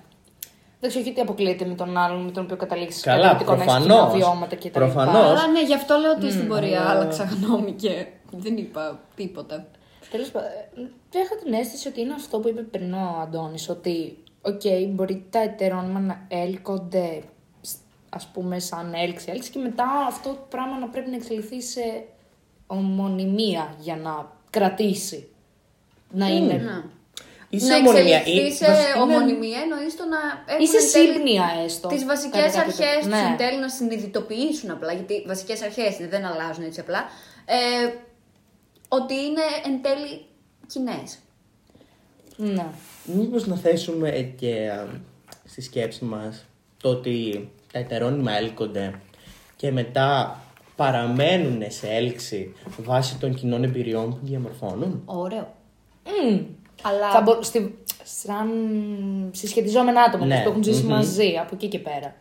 Δεν 0.81 0.89
ξέρω 0.93 1.05
γιατί 1.05 1.21
αποκλείεται 1.21 1.65
με 1.65 1.75
τον 1.75 1.97
άλλον 1.97 2.21
με 2.25 2.31
τον 2.31 2.43
οποίο 2.45 2.57
καταλήξει 2.57 3.01
Καλά, 3.03 3.37
προφανώς. 3.37 4.13
βιώματα 4.17 4.55
και 4.57 4.71
τα 4.71 4.79
Προφανώς. 4.79 5.15
λοιπά. 5.15 5.27
Αλλά 5.27 5.47
ναι, 5.47 5.63
γι' 5.63 5.75
αυτό 5.75 5.97
λέω 5.97 6.11
ότι 6.13 6.31
στην 6.31 6.49
πορεία 6.49 6.81
άλλαξα 6.89 7.25
γνώμη 7.25 7.73
και 7.73 8.07
δεν 8.31 8.57
είπα 8.57 9.01
τίποτα. 9.17 9.67
Τέλος 10.11 10.31
πάντων, 10.31 10.49
ε, 11.13 11.19
έχω 11.19 11.35
την 11.45 11.53
αίσθηση 11.53 11.89
ότι 11.89 12.01
είναι 12.01 12.13
αυτό 12.15 12.39
που 12.39 12.49
είπε 12.49 12.61
πριν 12.63 12.93
ο 12.93 13.19
Αντώνης, 13.23 13.69
ότι 13.69 14.17
οκ, 14.43 14.61
μπορεί 14.89 15.25
τα 15.31 15.43
ετερόνυμα 15.43 16.01
να 16.01 16.27
έλκονται 16.29 17.21
σ- 17.61 17.77
ας 18.09 18.27
πούμε 18.33 18.59
σαν 18.59 18.93
έλξη, 18.95 19.27
έλξη 19.31 19.51
και 19.51 19.59
μετά 19.59 19.85
αυτό 20.09 20.29
το 20.29 20.39
πράγμα 20.49 20.79
να 20.79 20.87
πρέπει 20.89 21.11
να 21.11 21.17
εξελιχθεί 21.17 21.63
σε 21.63 21.81
ομωνυμία 22.67 23.75
για 23.81 23.97
να 23.97 24.33
κρατήσει. 24.51 25.29
Να 26.11 26.27
είναι. 26.29 26.53
Ναι. 26.53 26.83
Είσαι 27.49 27.67
να 27.67 27.77
ομωνυμία. 27.77 28.17
εξελιχθεί 28.17 28.47
Ή- 28.47 28.53
σε 28.53 28.67
βασι- 28.67 28.89
είναι- 28.95 29.03
ομωνυμία 29.03 29.59
εννοείς 29.61 29.97
το 29.97 30.05
να 30.05 30.19
έχουν 30.53 30.65
Ή 30.65 30.69
σε 30.69 30.77
εν 30.77 30.93
τέλει 30.93 31.13
σύμπνοια 31.13 31.45
έστω. 31.65 31.89
τις 31.89 32.05
βασικές 32.05 32.41
κατά 32.41 32.47
κάποιο 32.59 32.63
αρχές 32.63 32.87
τρόπο. 32.87 32.99
τους 33.01 33.09
Ναι. 33.09 33.29
εν 33.31 33.37
τέλει 33.37 33.59
να 33.61 33.69
συνειδητοποιήσουν 33.69 34.71
απλά, 34.71 34.93
γιατί 34.93 35.25
βασικές 35.27 35.63
αρχές 35.63 35.99
είναι, 35.99 36.09
δεν 36.09 36.25
αλλάζουν 36.25 36.65
έτσι 36.65 36.81
απλά, 36.81 37.05
ε, 37.45 37.93
ότι 38.89 39.15
είναι 39.15 39.41
εν 39.65 39.83
τέλει 39.83 40.25
κοινές. 40.67 41.19
Ναι. 42.37 42.67
Μήπως 43.05 43.47
να 43.47 43.57
θέσουμε 43.57 44.11
και 44.39 44.71
α, 44.71 44.87
στη 45.45 45.63
σκέψη 45.63 46.05
μας 46.05 46.45
το 46.83 46.89
ότι 46.89 47.49
τα 47.73 47.79
ετερόνυμα 47.79 48.37
έλκονται 48.37 48.95
και 49.57 49.73
μετά 49.73 50.39
παραμένουν 50.77 51.63
σε 51.69 51.89
έλξη 51.89 52.55
βάσει 52.77 53.17
των 53.19 53.35
κοινών 53.35 53.65
εμπειριών 53.65 54.11
που 54.11 54.19
διαμορφώνουν. 54.23 55.03
Ωραίο. 55.05 55.53
Μμμ. 56.05 56.41
Αλλά 56.83 57.11
Θα 57.11 57.21
μπο... 57.21 57.43
στη... 57.43 57.79
Σαν 58.05 58.49
συσχετιζόμενα 59.31 60.01
άτομα 60.03 60.27
Ναι. 60.27 60.41
που 60.43 60.49
έχουν 60.49 60.63
ζήσει 60.63 60.83
Μμμ. 60.83 60.89
μαζί 60.89 61.39
από 61.41 61.51
εκεί 61.55 61.69
και 61.69 61.79
πέρα. 61.79 62.15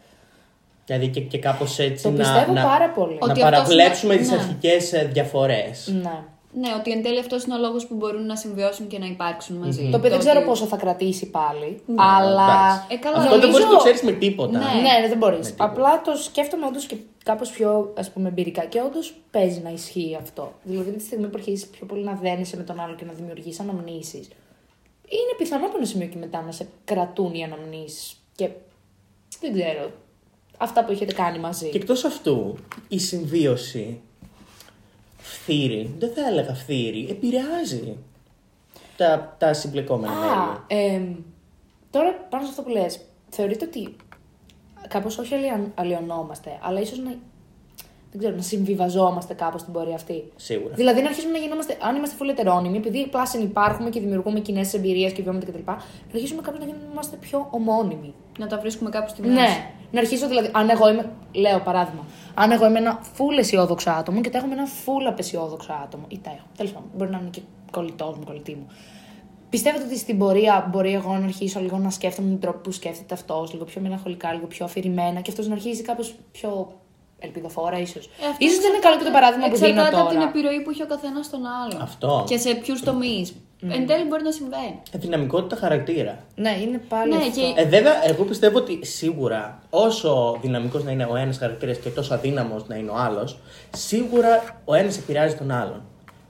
Δηλαδή 0.85 1.07
και, 1.07 1.21
και 1.21 1.37
κάπως 1.37 1.79
έτσι 1.79 2.03
Το 2.03 2.09
να, 2.11 2.17
πιστεύω 2.17 2.51
να, 2.53 2.63
πάρα 2.63 2.89
πολύ. 2.89 3.13
να 3.13 3.19
Ότι 3.19 3.31
αυτός 3.31 3.43
παραβλέψουμε 3.43 4.13
είναι- 4.13 4.21
τις 4.21 4.31
ναι. 4.31 4.37
αρχικές 4.37 4.93
ε, 4.93 5.09
διαφορές. 5.13 5.93
Ναι. 6.01 6.23
Ναι, 6.53 6.69
ότι 6.79 6.91
εν 6.91 7.03
τέλει 7.03 7.19
αυτός 7.19 7.43
είναι 7.43 7.55
ο 7.55 7.57
λόγος 7.57 7.87
που 7.87 7.95
μπορούν 7.95 8.25
να 8.25 8.35
συμβιώσουν 8.35 8.87
και 8.87 8.99
να 8.99 9.05
υπάρξουν 9.05 9.55
μαζί. 9.55 9.89
Το 9.91 9.97
οποίο 9.97 10.09
δεν 10.09 10.19
ξέρω 10.19 10.37
ότι- 10.39 10.47
πόσο 10.47 10.65
θα 10.65 10.77
κρατήσει 10.77 11.29
πάλι. 11.29 11.81
αλλά. 11.95 12.43
Εντάξει. 12.43 12.87
Ε, 12.87 12.95
καλά, 12.97 13.15
Αυτό 13.17 13.29
δεν 13.29 13.39
νομίζω- 13.39 13.51
μπορείς 13.51 13.65
να 13.65 13.71
το 13.71 13.77
ξέρεις 13.77 14.01
με 14.01 14.11
τίποτα. 14.11 14.51
Ναι. 14.59 14.65
Ναι, 14.81 14.99
ναι, 14.99 15.07
δεν 15.07 15.17
μπορείς. 15.17 15.45
τίποτα. 15.47 15.63
Απλά 15.69 16.01
το 16.01 16.15
σκέφτομαι 16.15 16.65
όντως 16.65 16.85
και 16.85 16.95
κάπως 17.23 17.49
πιο 17.49 17.93
ας 17.97 18.11
πούμε, 18.11 18.27
εμπειρικά 18.29 18.65
και 18.65 18.81
όντως 18.81 19.13
παίζει 19.31 19.59
να 19.63 19.69
ισχύει 19.69 20.17
αυτό. 20.21 20.53
Δηλαδή, 20.63 20.91
τη 20.91 21.03
στιγμή 21.03 21.25
που 21.25 21.35
αρχίζεις 21.35 21.65
πιο 21.67 21.85
πολύ 21.85 22.03
να 22.03 22.13
δένεσαι 22.21 22.57
με 22.57 22.63
τον 22.63 22.79
άλλο 22.79 22.95
και 22.95 23.05
να 23.05 23.13
δημιουργείς 23.13 23.59
αναμνήσεις 23.59 24.27
είναι 25.09 25.33
πιθανό 25.37 25.65
από 25.65 25.77
ένα 25.77 25.85
σημείο 25.85 26.07
και 26.07 26.17
μετά 26.17 26.41
να 26.41 26.51
σε 26.51 26.67
κρατούν 26.85 27.33
οι 27.33 27.43
αναμνήσεις 27.43 28.15
και 28.35 28.49
δεν 29.41 29.53
ξέρω. 29.53 29.91
Αυτά 30.57 30.85
που 30.85 30.91
έχετε 30.91 31.13
κάνει 31.13 31.39
μαζί. 31.39 31.69
Και 31.69 31.77
εκτός 31.77 32.03
αυτού, 32.03 32.55
η 32.87 32.99
συμβίωση 32.99 34.01
φθήρη, 35.23 35.95
δεν 35.99 36.11
θα 36.13 36.27
έλεγα 36.27 36.53
φθήρη, 36.53 37.07
επηρεάζει 37.09 37.97
τα, 38.97 39.35
τα 39.39 39.53
συμπλεκόμενα 39.53 40.13
Α, 40.13 40.15
μέλη. 40.17 40.83
εμ, 40.95 41.15
τώρα 41.89 42.13
πάνω 42.29 42.43
σε 42.43 42.49
αυτό 42.49 42.61
που 42.61 42.69
λες, 42.69 42.99
θεωρείτε 43.29 43.65
ότι 43.65 43.95
κάπως 44.87 45.17
όχι 45.17 45.33
αλλοια- 45.33 45.71
αλλοιωνόμαστε, 45.75 46.59
αλλά 46.61 46.79
ίσως 46.79 46.97
να, 46.97 47.09
δεν 48.11 48.19
ξέρω, 48.19 48.35
να 48.35 48.41
συμβιβαζόμαστε 48.41 49.33
κάπως 49.33 49.61
στην 49.61 49.73
πορεία 49.73 49.95
αυτή. 49.95 50.23
Σίγουρα. 50.35 50.73
Δηλαδή 50.73 51.01
να 51.01 51.07
αρχίσουμε 51.07 51.31
να 51.31 51.37
γινόμαστε, 51.43 51.77
αν 51.81 51.95
είμαστε 51.95 52.15
φουλετερόνιμοι, 52.15 52.77
επειδή 52.77 53.01
απλά 53.01 53.25
συνυπάρχουμε 53.25 53.89
και 53.89 53.99
δημιουργούμε 53.99 54.39
κοινές 54.39 54.73
εμπειρίες 54.73 55.11
και 55.11 55.21
βιώματα 55.21 55.45
κτλ., 55.45 55.59
να 55.65 55.77
αρχίσουμε 56.13 56.41
κάπως 56.41 56.59
να 56.59 56.65
γινόμαστε 56.65 57.15
πιο 57.15 57.47
ομώνυμοι. 57.51 58.13
Να 58.39 58.47
τα 58.47 58.57
βρίσκουμε 58.59 58.89
κάπου 58.89 59.09
στη 59.09 59.21
μέση. 59.21 59.33
Ναι, 59.33 59.69
να 59.91 59.99
αρχίσω 59.99 60.27
δηλαδή, 60.27 60.49
αν 60.53 60.69
εγώ 60.69 60.89
είμαι, 60.89 61.09
λέω 61.31 61.59
παράδειγμα, 61.59 62.05
αν 62.33 62.51
εγώ 62.51 62.65
είμαι 62.65 62.79
ένα 62.79 63.01
full 63.17 63.37
αισιόδοξο 63.39 63.89
άτομο 63.89 64.21
και 64.21 64.29
τέχομαι 64.29 64.53
ένα 64.53 64.67
full 64.67 65.07
απεσιόδοξο 65.07 65.73
άτομο, 65.83 66.05
ή 66.07 66.19
τα 66.23 66.29
έχω, 66.29 66.47
τέλος 66.57 66.71
πάντων, 66.71 66.89
μπορεί 66.95 67.11
να 67.11 67.17
είναι 67.17 67.29
και 67.29 67.41
κολλητός 67.71 68.17
μου, 68.17 68.23
κολλητή 68.25 68.55
μου. 68.55 68.67
Πιστεύετε 69.49 69.83
ότι 69.83 69.97
στην 69.97 70.17
πορεία 70.17 70.67
μπορεί 70.71 70.93
εγώ 70.93 71.17
να 71.17 71.23
αρχίσω 71.23 71.59
λίγο 71.59 71.77
να 71.77 71.89
σκέφτομαι 71.89 72.29
τον 72.29 72.39
τρόπο 72.39 72.57
που 72.57 72.71
σκέφτεται 72.71 73.13
αυτός, 73.13 73.53
λίγο 73.53 73.65
πιο 73.65 73.81
μελαγχολικά, 73.81 74.33
λίγο 74.33 74.45
πιο 74.45 74.65
αφηρημένα 74.65 75.19
και 75.21 75.31
αυτός 75.31 75.47
να 75.47 75.53
αρχίσει 75.53 75.81
κάπως 75.81 76.15
πιο 76.31 76.73
ελπιδοφόρα, 77.19 77.79
ίσως. 77.79 78.05
Ε, 78.05 78.09
αυτό 78.31 78.47
σω 78.47 78.61
δεν 78.61 78.69
είναι 78.69 78.79
καλό 78.79 78.97
και 78.97 79.03
το 79.03 79.11
παράδειγμα 79.11 79.47
που 79.47 79.55
δίνω 79.55 79.67
Εξαρτάται 79.67 79.95
από 79.95 80.07
τώρα. 80.09 80.19
την 80.19 80.27
επιρροή 80.27 80.61
που 80.61 80.69
έχει 80.69 80.81
ο 80.81 80.85
καθένας 80.85 81.25
στον 81.25 81.41
άλλον. 81.45 81.81
Αυτό. 81.81 82.23
Και 82.27 82.37
σε 82.37 82.53
ποιους 82.55 82.81
τομείς. 82.83 83.33
Εν 83.71 83.87
τέλει 83.87 84.03
μπορεί 84.07 84.23
να 84.23 84.31
συμβαίνει. 84.31 84.81
Ε, 84.91 84.97
δυναμικότητα 84.97 85.55
χαρακτήρα. 85.55 86.17
Ναι, 86.35 86.57
είναι 86.61 86.77
πάλι 86.89 87.09
Ναι, 87.11 87.17
αυτό. 87.17 87.29
και- 87.39 87.53
Ε, 87.61 87.65
βέβαια, 87.65 87.93
εγώ 88.09 88.23
πιστεύω 88.23 88.57
ότι 88.57 88.85
σίγουρα 88.85 89.59
όσο 89.69 90.37
δυναμικός 90.41 90.83
να 90.83 90.91
είναι 90.91 91.05
ο 91.11 91.15
ένας 91.15 91.37
χαρακτήρας 91.37 91.77
και 91.77 91.89
τόσο 91.89 92.13
αδύναμος 92.13 92.67
να 92.67 92.75
είναι 92.75 92.89
ο 92.89 92.95
άλλος, 92.97 93.37
σίγουρα 93.75 94.61
ο 94.65 94.73
ένας 94.73 94.97
επηρεάζει 94.97 95.35
τον 95.35 95.51
άλλον. 95.51 95.81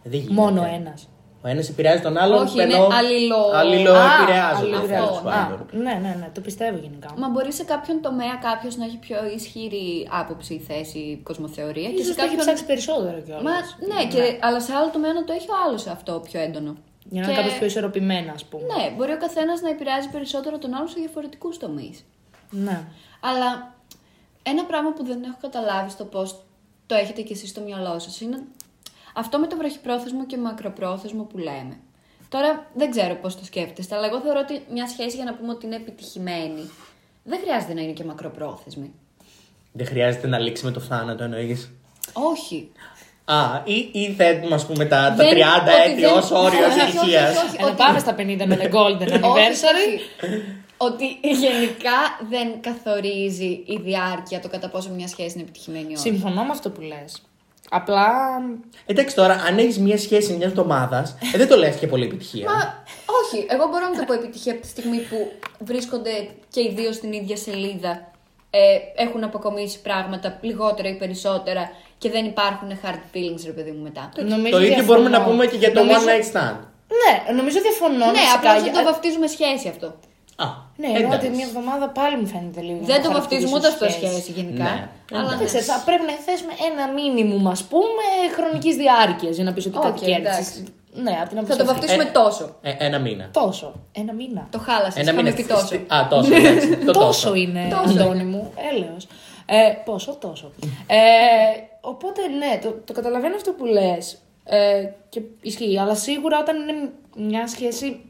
Δεν 0.03 0.19
γίνεται. 0.19 0.33
Μόνο 0.41 0.63
ένας. 0.81 1.07
Ο 1.45 1.47
ένας 1.47 1.69
επηρεάζει 1.69 2.01
τον 2.01 2.17
άλλον. 2.17 2.41
Όχι, 2.43 2.61
είναι 2.61 2.73
ενώ 2.73 2.87
αλληλο- 2.91 3.51
αλληλοεπηρεάζονται, 3.53 4.77
Α, 4.77 4.81
τέλος 4.87 5.09
αυτό, 5.17 5.29
πάντων. 5.29 5.65
Ναι, 5.71 5.93
ναι, 6.03 6.15
ναι, 6.19 6.29
το 6.33 6.41
πιστεύω 6.41 6.77
γενικά. 6.77 7.13
Μα 7.17 7.29
μπορεί 7.29 7.53
σε 7.53 7.63
κάποιον 7.63 8.01
τομέα 8.01 8.35
κάποιος 8.41 8.75
να 8.77 8.85
έχει 8.85 8.97
πιο 8.97 9.17
ισχυρή 9.35 10.07
άποψη, 10.21 10.61
θέση, 10.67 11.19
κοσμοθεωρία. 11.23 11.89
και 11.89 12.01
Ίσως 12.01 12.05
σε 12.05 12.13
το 12.15 12.21
έχει 12.21 12.35
κάποιον. 12.35 12.45
ψάξει 12.45 12.65
περισσότερο 12.65 13.17
κιόλας. 13.25 13.43
Μα, 13.43 13.55
ναι, 13.91 14.07
και, 14.11 14.21
αλλά 14.41 14.59
σε 14.61 14.73
άλλο 14.73 14.89
τομέα 14.95 15.13
να 15.13 15.23
το 15.23 15.33
έχει 15.33 15.47
ο 15.49 15.57
άλλος 15.67 15.87
αυτό 15.87 16.11
πιο 16.31 16.39
έντονο. 16.41 16.73
Για 17.13 17.21
να 17.21 17.27
είναι 17.27 17.35
Και- 17.35 17.41
κάπως 17.41 17.57
πιο 17.57 17.65
ισορροπημένα, 17.65 18.31
ας 18.31 18.45
πούμε. 18.45 18.63
Ναι, 18.63 18.95
μπορεί 18.95 19.11
ο 19.11 19.17
καθένας 19.17 19.61
να 19.61 19.69
επηρεάζει 19.69 20.09
περισσότερο 20.09 20.57
τον 20.57 20.73
άλλο 20.73 20.87
σε 20.87 20.99
διαφορετικούς 20.99 21.57
τομείς. 21.57 22.05
ναι. 22.49 22.87
Αλλά 23.19 23.75
ένα 24.43 24.65
πράγμα 24.65 24.93
που 24.93 25.03
δεν 25.03 25.23
έχω 25.23 25.37
καταλάβει 25.41 25.89
στο 25.89 26.05
πώς 26.05 26.43
το 26.85 26.95
έχετε 26.95 27.21
κι 27.21 27.33
εσείς 27.33 27.49
στο 27.49 27.61
μυαλό 27.61 27.99
σας 27.99 28.21
είναι 28.21 28.43
αυτό 29.15 29.39
με 29.39 29.47
το 29.47 29.57
βραχυπρόθεσμο 29.57 30.25
και 30.25 30.37
μακροπρόθεσμο 30.37 31.23
που 31.23 31.37
λέμε. 31.37 31.77
Τώρα 32.29 32.67
δεν 32.73 32.91
ξέρω 32.91 33.15
πώς 33.15 33.35
το 33.37 33.45
σκέφτεστε, 33.45 33.95
αλλά 33.95 34.05
εγώ 34.05 34.19
θεωρώ 34.19 34.39
ότι 34.39 34.65
μια 34.71 34.87
σχέση 34.87 35.15
για 35.15 35.25
να 35.25 35.33
πούμε 35.33 35.51
ότι 35.51 35.65
είναι 35.65 35.75
επιτυχημένη 35.75 36.69
δεν 37.23 37.39
χρειάζεται 37.39 37.73
να 37.73 37.81
είναι 37.81 37.91
και 37.91 38.03
μακροπρόθεσμη. 38.03 38.93
Δεν 39.71 39.85
χρειάζεται 39.85 40.27
να 40.27 40.39
λήξει 40.39 40.65
με 40.65 40.71
το 40.71 40.79
θάνατο, 40.79 41.23
εννοείς; 41.23 41.71
Όχι. 42.13 42.71
Α, 43.25 43.61
ή, 43.63 43.89
ή 43.91 44.13
θέτουμε, 44.17 44.55
ας 44.55 44.65
πούμε, 44.65 44.85
τα, 44.85 44.97
τα 44.97 45.13
Δεν- 45.15 45.29
30 45.29 45.37
ότι 45.81 45.91
έτη 45.91 46.01
δεν- 46.01 46.13
ως 46.17 46.31
όριο 46.31 46.65
Όχι, 46.67 46.79
όχι, 46.79 46.97
ηλικία. 46.97 47.29
όχι, 47.29 47.37
όχι. 47.37 47.55
Ε, 47.59 47.63
να 47.65 47.73
πάμε 47.73 47.99
στα 47.99 48.15
50 48.17 48.45
με 48.45 48.53
ένα 48.59 48.65
golden 48.65 49.07
Όχι, 49.07 49.19
anniversary. 49.19 49.99
όχι. 50.25 50.41
Ότι 50.77 51.05
γενικά 51.21 51.97
δεν 52.29 52.61
καθορίζει 52.61 53.45
η 53.65 53.79
διάρκεια 53.83 54.39
το 54.39 54.47
κατά 54.49 54.69
πόσο 54.69 54.89
μια 54.89 55.07
σχέση 55.07 55.31
είναι 55.33 55.41
επιτυχημένη 55.41 55.85
ή 55.89 55.93
όχι. 55.93 55.97
Συμφωνώ 55.97 56.43
με 56.43 56.51
αυτό 56.51 56.69
που 56.69 56.81
λες. 56.81 57.21
Απλά. 57.69 58.07
Εντάξει 58.85 59.15
τώρα, 59.15 59.33
αν 59.47 59.57
έχεις 59.57 59.79
μια 59.79 59.97
σχέση 59.97 60.33
μιας 60.33 60.49
εβδομάδας, 60.49 61.15
ε, 61.33 61.37
δεν 61.37 61.47
το 61.47 61.57
λες 61.57 61.75
και 61.75 61.87
πολύ 61.87 62.05
επιτυχία. 62.05 62.45
Μα 62.49 62.83
όχι, 63.23 63.45
εγώ 63.49 63.67
μπορώ 63.67 63.87
να 63.93 63.97
το 63.99 64.03
πω 64.07 64.13
επιτυχία 64.13 64.51
από 64.53 64.61
τη 64.61 64.67
στιγμή 64.67 64.97
που 64.97 65.31
βρίσκονται 65.59 66.27
και 66.49 66.59
οι 66.61 66.73
δύο 66.75 66.91
στην 66.93 67.13
ίδια 67.13 67.37
σελίδα, 67.37 68.11
ε, 68.49 69.03
έχουν 69.03 69.23
αποκομίσει 69.23 69.81
πράγματα 69.81 70.37
λιγότερα 70.41 70.89
ή 70.89 70.95
περισσότερα 70.95 71.69
και 72.03 72.09
δεν 72.15 72.23
υπάρχουν 72.33 72.69
hard 72.83 73.01
feelings, 73.13 73.41
ρε 73.45 73.55
παιδί 73.57 73.71
μου, 73.75 73.83
μετά. 73.87 74.03
Νομίζω 74.33 74.49
το 74.55 74.59
ίδιο 74.61 74.67
διαφωνώ. 74.73 74.85
μπορούμε 74.87 75.09
να 75.17 75.21
πούμε 75.27 75.43
και 75.51 75.57
για 75.63 75.71
το 75.71 75.79
Νομίζω- 75.83 75.99
one 75.99 76.09
night 76.11 76.25
stand. 76.31 76.57
Ναι, 77.01 77.13
νομίζω 77.39 77.57
διαφωνώ. 77.67 78.05
ναι, 78.05 78.17
φυσικά, 78.17 78.35
απλά 78.37 78.51
δεν 78.53 78.63
για- 78.63 78.73
το 78.77 78.83
βαφτίζουμε 78.89 79.27
σχέση 79.35 79.67
αυτό. 79.73 79.87
Α, 80.43 80.47
Ναι, 80.81 80.87
ενώ 80.87 80.97
εντάξει. 80.97 81.15
ότι 81.17 81.27
μια 81.37 81.45
εβδομάδα 81.49 81.85
πάλι 81.99 82.15
μου 82.19 82.27
φαίνεται 82.33 82.61
λίγο. 82.67 82.79
δεν 82.91 82.95
να 82.97 83.03
το 83.05 83.09
χαρακτηρίσω 83.11 83.47
βαφτίζουμε 83.49 83.55
ούτε 83.57 83.67
αυτό 83.73 83.85
σχέση 83.97 84.29
γενικά. 84.39 84.63
Ναι. 84.73 84.77
Αλλά 85.17 85.29
Δεν 85.29 85.37
ναι. 85.39 85.45
ξέρω, 85.49 85.63
θα 85.71 85.77
πρέπει 85.87 86.05
να 86.11 86.15
θέσουμε 86.27 86.53
ένα 86.69 86.83
μίνιμουμ, 86.97 87.49
ας 87.55 87.61
πούμε, 87.71 88.05
χρονικής 88.37 88.75
διάρκειας 88.83 89.33
για 89.37 89.45
να 89.47 89.51
πεις 89.55 89.65
ότι 89.69 89.77
Οκ, 89.77 89.83
κάτι 89.83 89.99
κέρδισες. 90.05 90.47
εντάξει. 90.47 90.59
Ναι, 91.05 91.13
από 91.21 91.29
την 91.29 91.37
Θα 91.37 91.41
άποψη 91.41 91.57
το 91.57 91.63
αυτή. 91.63 91.65
βαφτίσουμε 91.71 92.03
Ε, 92.03 92.17
τόσο. 92.21 92.45
Ε, 92.69 92.71
ένα 92.87 92.97
μήνα. 93.05 93.25
Τόσο. 93.41 93.67
Ένα 94.01 94.13
μήνα. 94.19 94.41
Το 94.55 94.59
χάλασες. 94.67 95.01
Ένα 95.03 95.11
μήνα. 95.17 95.31
πει 95.37 95.43
τόσο. 95.55 95.75
Α, 95.95 95.97
τόσο. 96.13 96.29
εντάξει, 96.35 96.67
το 96.87 96.91
τόσο. 96.91 97.05
τόσο 97.07 97.29
είναι, 97.43 97.61
Τόσο 97.75 97.93
Αντώνη 98.01 98.23
μου. 98.23 98.43
Έλεος. 98.71 99.03
Ε, 99.45 99.57
πόσο, 99.87 100.11
τόσο. 100.25 100.51
Ε, 100.87 100.97
οπότε, 101.85 102.27
ναι, 102.27 102.59
το, 102.63 102.71
το 102.85 102.93
καταλαβαίνω 102.93 103.35
αυτό 103.35 103.51
που 103.51 103.65
λες. 103.65 104.17
Ε, 104.45 104.89
και 105.09 105.21
ισχύει, 105.41 105.79
αλλά 105.79 105.95
σίγουρα 105.95 106.39
όταν 106.39 106.67
είναι 106.69 106.91
μια 107.17 107.47
σχέση... 107.47 108.01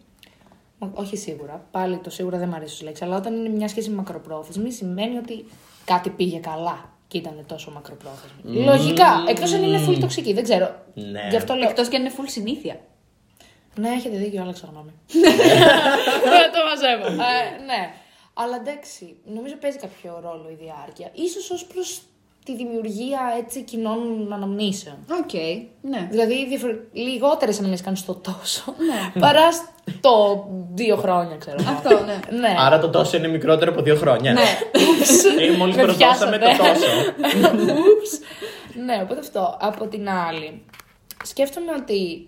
μα- 0.80 0.92
Όχι 0.94 1.18
σίγουρα, 1.18 1.66
πάλι 1.72 1.98
το 1.98 2.10
σίγουρα 2.10 2.38
δεν 2.38 2.48
μου 2.50 2.56
αρέσει 2.56 2.74
ως 2.74 2.82
λέξη, 2.82 3.04
αλλά 3.04 3.16
όταν 3.18 3.36
είναι 3.36 3.50
μια 3.50 3.68
σχέση 3.68 3.90
μακροπρόθεσμη 3.90 4.72
σημαίνει 4.72 5.18
ότι 5.18 5.46
κάτι 5.86 6.10
πήγε 6.10 6.38
καλά 6.38 6.90
και 7.08 7.18
ήταν 7.18 7.44
τόσο 7.48 7.72
μακροπρόθεσμη. 7.72 8.64
Λογικά, 8.64 9.24
εκτός 9.28 9.54
αν 9.54 9.64
είναι 9.64 9.86
full 9.88 9.98
τοξική, 10.00 10.34
δεν 10.34 10.44
ξέρω. 10.44 10.76
Ναι. 10.94 11.28
Γι' 11.30 11.36
αυτό 11.36 11.54
λέω. 11.54 11.70
Εκτός 11.70 11.88
και 11.88 11.96
αν 11.96 12.02
είναι 12.02 12.14
full 12.18 12.26
συνήθεια. 12.26 12.80
Ναι, 13.76 13.90
έχετε 13.90 14.18
δίκιο, 14.18 14.42
άλλαξα 14.42 14.68
γνώμη. 14.72 14.92
Δεν 16.34 16.52
το 16.54 16.60
μαζεύω. 16.70 17.06
Ε, 17.06 17.64
ναι. 17.66 17.94
Αλλά 18.34 18.56
εντάξει, 18.56 19.16
νομίζω 19.26 19.56
παίζει 19.56 19.78
κάποιο 19.78 20.20
ρόλο 20.24 20.50
η 20.50 20.58
διάρκεια. 20.64 21.10
Ίσως 21.14 21.50
ως 21.52 21.66
προς 21.66 22.02
τη 22.46 22.56
δημιουργία 22.56 23.20
έτσι 23.40 23.62
κοινών 23.62 24.34
αναμνήσεων. 24.34 24.96
Οκ, 25.24 25.34
ναι. 25.82 26.08
Δηλαδή, 26.10 26.48
διαφορε... 26.48 26.76
λιγότερες 26.92 27.58
αναμνήσεις 27.58 27.86
κάνεις 27.86 28.00
στο 28.00 28.14
τόσο, 28.14 28.76
Ναι. 28.78 29.22
παρά 29.22 29.52
στο 29.52 30.46
δύο 30.74 30.96
χρόνια, 30.96 31.36
ξέρω 31.38 31.58
εγώ. 31.60 31.70
Αυτό, 31.72 32.06
ναι. 32.06 32.38
ναι. 32.40 32.56
Άρα 32.60 32.80
το 32.80 32.90
τόσο 32.90 33.18
είναι 33.18 33.28
μικρότερο 33.28 33.72
από 33.72 33.82
δύο 33.82 33.96
χρόνια. 33.96 34.34
Ναι. 34.34 34.42
Ε, 35.44 35.58
Μόλις 35.58 35.76
Με 35.76 35.82
προσδώσαμε 35.84 36.38
το 36.38 36.46
πιάσατε. 36.46 36.58
τόσο. 36.58 36.86
Ούψ. 37.64 38.20
ναι, 38.86 39.00
οπότε 39.04 39.20
αυτό. 39.20 39.58
Από 39.62 39.88
την 39.88 40.10
άλλη, 40.10 40.62
σκέφτομαι 41.24 41.72
ότι. 41.82 42.28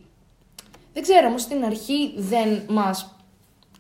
Δεν 0.94 1.04
ξέρω, 1.04 1.28
όμως 1.28 1.42
στην 1.42 1.64
αρχή 1.66 2.14
δεν 2.16 2.62
μας 2.68 3.16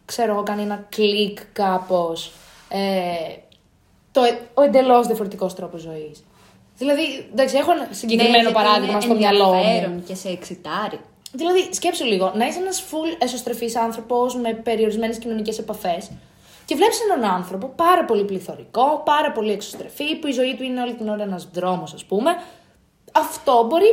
ξέρω 0.06 0.34
εγώ, 0.34 0.44
κάνει 0.44 0.62
ένα 0.62 0.86
κλικ 0.90 1.40
κάπως. 1.54 2.32
Ε, 2.70 2.78
το, 4.16 4.22
ο 4.54 4.62
εντελώς 4.62 5.08
διαφορετικός 5.08 5.54
τρόπος 5.56 5.82
ζωής. 5.82 6.24
Δηλαδή, 6.78 7.02
εντάξει, 7.32 7.58
έχω 7.58 7.72
ένα 7.72 7.88
συγκεκριμένο 7.92 8.50
Ναι, 8.50 8.56
παράδειγμα 8.56 8.92
είναι 8.92 9.02
στο 9.02 9.16
μυαλό 9.16 9.46
μου. 9.48 9.54
ενδιαφέρον 9.54 10.04
και 10.04 10.16
σε 10.16 10.30
εξητάρει. 10.30 11.00
Δηλαδή, 11.32 11.68
σκέψου 11.72 12.06
λίγο, 12.06 12.32
να 12.36 12.46
είσαι 12.48 12.60
ένας 12.60 12.84
full 12.92 13.16
εσωστρεφής 13.24 13.76
άνθρωπος 13.76 14.36
με 14.36 14.54
περιορισμένες 14.54 15.18
κοινωνικές 15.18 15.58
επαφές 15.58 16.12
και 16.66 16.76
βλέπεις 16.76 17.00
έναν 17.12 17.32
άνθρωπο 17.32 17.68
πάρα 17.76 18.06
πολύ 18.06 18.24
πληθωρικό, 18.24 19.02
πάρα 19.06 19.32
πολύ 19.32 19.52
εξωστρεφή, 19.52 20.16
που 20.16 20.28
η 20.28 20.32
ζωή 20.32 20.56
του 20.56 20.64
είναι 20.64 20.82
όλη 20.82 20.94
την 20.94 21.10
ώρα 21.10 21.24
ένας 21.24 21.50
δρόμος, 21.54 21.94
ας 21.94 22.04
πούμε. 22.06 22.32
Αυτό 23.12 23.66
μπορεί 23.70 23.88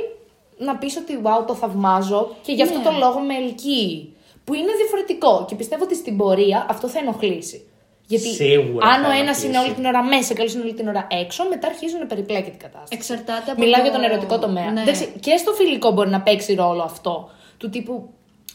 να 0.58 0.76
πεις 0.76 0.96
ότι 0.96 1.20
wow, 1.22 1.46
το 1.46 1.54
θαυμάζω 1.54 2.30
και 2.42 2.52
γι' 2.52 2.62
αυτό 2.62 2.78
Ναι. 2.78 2.84
το 2.84 2.90
λόγο 2.98 3.18
με 3.18 3.34
ελκύει. 3.34 4.16
Που 4.44 4.54
είναι 4.54 4.72
διαφορετικό 4.76 5.44
και 5.48 5.54
πιστεύω 5.54 5.84
ότι 5.84 5.94
στην 5.94 6.16
πορεία 6.16 6.66
αυτό 6.70 6.88
θα 6.88 6.98
ενοχλήσει. 6.98 7.66
Γιατί 8.06 8.28
Σίγουρα 8.34 8.86
αν 8.86 9.02
θα 9.02 9.08
ο 9.08 9.10
ένας 9.12 9.18
ενοχλήσει. 9.20 9.46
είναι 9.46 9.58
όλη 9.58 9.72
την 9.72 9.84
ώρα 9.84 10.02
μέσα 10.04 10.34
και 10.34 10.40
ο 10.40 10.42
άλλο 10.44 10.52
είναι 10.52 10.62
όλη 10.62 10.74
την 10.74 10.88
ώρα 10.88 11.06
έξω, 11.10 11.48
μετά 11.48 11.66
αρχίζουν 11.66 11.98
να 11.98 12.06
περιπλέκει 12.06 12.50
την 12.50 12.58
κατάσταση. 12.58 12.90
Εξαρτάται 12.94 13.50
από 13.50 13.60
Μιλάω 13.60 13.80
το- 13.82 13.88
για 13.88 13.92
τον 13.98 14.02
ερωτικό 14.10 14.38
τομέα. 14.38 14.70
Ναι. 14.70 14.80
Εντάξει, 14.80 15.12
και 15.20 15.36
στο 15.36 15.52
φιλικό 15.52 15.90
μπορεί 15.90 16.10
να 16.10 16.20
παίξει 16.20 16.54
ρόλο 16.54 16.82
αυτό. 16.82 17.30
Του 17.56 17.68
τύπου. 17.70 18.08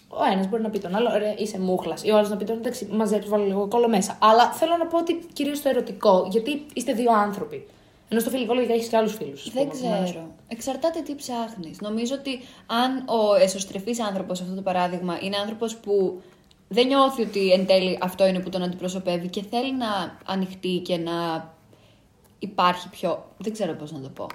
Ο 0.09 0.23
ένας 0.31 0.47
μπορεί 0.47 0.61
να 0.61 0.69
πει 0.69 0.79
τον 0.79 0.95
άλλο, 0.95 1.09
ρε, 1.17 1.33
είσαι 1.37 1.59
μούχλας. 1.59 2.03
Ή 2.03 2.11
ο 2.11 2.17
άλλος 2.17 2.29
να 2.29 2.37
πει 2.37 2.45
τον 2.45 2.55
εντάξει, 2.57 2.87
μαζέψει, 2.91 3.29
βάλω 3.29 3.43
λίγο 3.45 3.67
κόλλο 3.67 3.87
μέσα. 3.89 4.17
Αλλά 4.21 4.51
θέλω 4.51 4.75
να 4.77 4.85
πω 4.85 4.97
ότι 4.97 5.19
κυρίως 5.33 5.57
στο 5.57 5.69
ερωτικό, 5.69 6.27
γιατί 6.31 6.65
είστε 6.73 6.93
δύο 6.93 7.11
άνθρωποι. 7.13 7.65
Ενώ 8.09 8.19
στο 8.19 8.29
φιλικό 8.29 8.53
λογικά 8.53 8.73
έχεις 8.73 8.87
και 8.87 8.97
άλλους 8.97 9.13
φίλους. 9.13 9.51
Δεν 9.51 9.69
ξέρω. 9.69 10.27
Εξαρτάται 10.47 10.99
τι 11.01 11.15
ψάχνεις. 11.15 11.79
Νομίζω 11.81 12.15
ότι 12.19 12.39
αν 12.67 13.03
ο 13.17 13.35
εσωστρεφής 13.35 14.01
άνθρωπος, 14.01 14.41
αυτό 14.41 14.53
το 14.55 14.61
παράδειγμα, 14.61 15.17
είναι 15.21 15.37
άνθρωπος 15.37 15.75
που 15.75 16.21
δεν 16.67 16.87
νιώθει 16.87 17.21
ότι 17.21 17.51
εν 17.51 17.65
τέλει 17.65 17.97
αυτό 18.01 18.27
είναι 18.27 18.39
που 18.39 18.49
τον 18.49 18.63
αντιπροσωπεύει 18.63 19.27
και 19.27 19.43
θέλει 19.49 19.73
να 19.75 20.17
ανοιχτεί 20.25 20.81
και 20.85 20.97
να 20.97 21.49
υπάρχει 22.39 22.89
πιο. 22.89 23.25
Δεν 23.37 23.53
ξέρω 23.53 23.73
πώς 23.73 23.91
να 23.91 23.99
το 23.99 24.09
πω. 24.09 24.27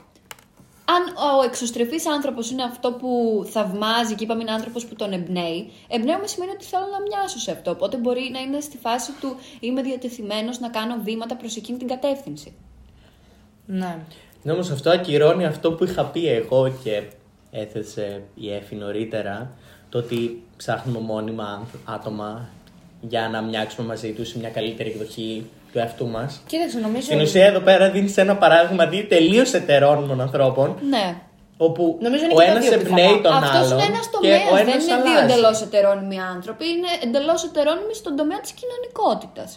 Αν 0.85 1.03
ο 1.39 1.43
εξωστρεφής 1.45 2.07
άνθρωπος 2.07 2.51
είναι 2.51 2.63
αυτό 2.63 2.93
που 2.93 3.43
θαυμάζει 3.51 4.15
και 4.15 4.25
είπαμε 4.25 4.43
είναι 4.43 4.51
άνθρωπος 4.51 4.87
που 4.87 4.95
τον 4.95 5.13
εμπνέει, 5.13 5.71
εμπνέομαι 5.89 6.27
σημαίνει 6.27 6.51
ότι 6.51 6.65
θέλω 6.65 6.87
να 6.93 7.01
μοιάσω 7.01 7.39
σε 7.39 7.51
αυτό. 7.51 7.71
Οπότε 7.71 7.97
μπορεί 7.97 8.31
να 8.33 8.41
είναι 8.41 8.61
στη 8.61 8.77
φάση 8.77 9.13
του 9.21 9.37
είμαι 9.61 9.83
διατεθειμένος 9.83 10.59
να 10.59 10.69
κάνω 10.69 10.97
βήματα 11.03 11.37
προς 11.37 11.57
εκείνη 11.57 11.79
την 11.79 11.89
κατεύθυνση. 11.89 12.55
Ναι. 13.67 13.99
Ναι, 14.43 14.53
όμως 14.53 14.71
αυτό 14.71 14.91
ακυρώνει 14.91 15.45
αυτό 15.45 15.73
που 15.73 15.85
είχα 15.85 16.05
πει 16.05 16.29
εγώ 16.29 16.73
και 16.85 17.03
έθεσε 17.51 18.23
η 18.35 18.53
Εφη 18.53 18.75
νωρίτερα, 18.75 19.57
το 19.93 19.99
ότι 19.99 20.43
ψάχνουμε 20.57 20.99
μόνιμα 20.99 21.45
άνθρω- 21.45 21.81
άτομα 22.01 22.49
για 23.01 23.29
να 23.33 23.41
μοιάξουμε 23.43 23.87
μαζί 23.87 24.13
τους 24.13 24.29
σε 24.29 24.39
μια 24.39 24.49
καλύτερη 24.51 24.91
εκδοχή 24.91 25.47
του 25.73 25.79
εαυτού 25.79 26.07
μας. 26.09 26.41
Κοίταξε, 26.47 26.79
νομίζω. 26.79 27.03
Στην 27.03 27.21
ουσία 27.21 27.45
εδώ 27.47 27.61
πέρα 27.61 27.91
δίνεις 27.91 28.17
ένα 28.17 28.37
παράδειγμα 28.37 28.87
δύο 28.87 29.05
τελείως 29.07 29.53
ετερόνιμων 29.53 30.21
ανθρώπων, 30.21 30.77
Ναι. 30.89 31.17
όπου 31.57 31.99
Νομίζω 32.01 32.25
είναι 32.25 32.33
ο 32.35 32.37
και 32.39 32.45
τα 32.45 32.51
ένας 32.51 32.65
δύο 32.65 32.73
εμπνέει 32.79 33.07
πιθανά. 33.17 33.23
τον 33.23 33.33
Αυτός 33.33 33.57
άλλον 33.67 33.73
είναι 33.79 33.87
ένας 33.93 34.07
και 34.09 34.17
τομέας. 34.21 34.51
ο 34.51 34.55
Δεν 34.55 34.69
ένας 34.69 34.83
είναι 34.87 35.03
δύο 35.03 35.13
αλλάζει. 35.19 35.33
εντελώς 35.33 35.57
ετερόνιμοι 35.67 36.19
άνθρωποι. 36.35 36.65
Είναι 36.75 36.91
εντελώς 37.07 37.41
ετερόνιμοι 37.49 37.95
στον 37.95 38.13
τομέα 38.17 38.41
της 38.45 38.53
κοινωνικότητας. 38.61 39.51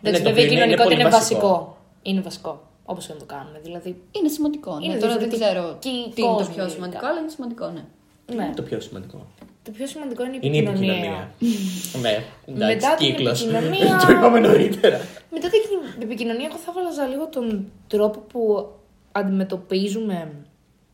Εντάξει, 0.00 0.22
Ναι, 0.22 0.28
το 0.28 0.30
βέβαια 0.30 0.30
η 0.30 0.32
οποίο 0.32 0.42
είναι 0.44 0.54
κοινωνικότητα 0.54 0.84
πολύ 0.88 1.00
είναι 1.00 1.10
βασικό. 1.18 1.48
βασικό. 1.48 1.76
Είναι 2.08 2.20
βασικό. 2.28 2.52
Όπως 2.92 3.02
και 3.06 3.12
να 3.16 3.18
το 3.24 3.28
κάνουμε. 3.34 3.58
Δηλαδή. 3.66 3.90
Είναι 4.16 4.28
σημαντικό. 4.36 4.72
Ναι. 4.78 4.84
Είναι 4.86 4.96
Τώρα 5.02 5.12
δεν 5.16 5.28
διαφορετική 5.28 5.42
ξέρω 5.44 5.62
τι 5.84 5.90
είναι 5.96 6.12
το 6.16 6.34
κόσμοι, 6.34 6.54
πιο 6.54 6.62
γενικά. 6.62 6.74
σημαντικό, 6.76 7.04
αλλά 7.10 7.18
είναι 7.22 7.32
σημαντικό, 7.36 7.66
ναι. 7.76 7.84
Τι 8.26 8.32
Ναι. 8.38 8.44
είναι 8.44 8.54
το 8.60 8.64
πιο 8.68 8.78
σημαντικό. 8.86 9.18
Το 9.64 9.70
πιο 9.70 9.86
σημαντικό 9.86 10.24
είναι 10.24 10.36
η 10.36 10.38
Είναι 10.42 10.56
η 10.56 10.58
επικοινωνία. 10.58 11.30
επικοινωνία. 11.40 12.00
ναι, 12.00 12.24
Μετά 12.46 12.66
εντάξει, 12.66 12.96
την 12.96 13.06
κύκλος. 13.16 13.42
επικοινωνία- 13.46 13.98
το 14.06 14.12
είπαμε 14.12 14.38
νωρίτερα. 14.40 15.00
Μετά 15.30 15.48
την 15.48 16.02
επικοινωνία, 16.02 16.46
εγώ 16.50 16.56
θα 16.56 16.72
έβαλα 16.76 17.06
λίγο 17.06 17.28
τον 17.28 17.70
τρόπο 17.86 18.18
που 18.20 18.70
αντιμετωπίζουμε 19.12 20.32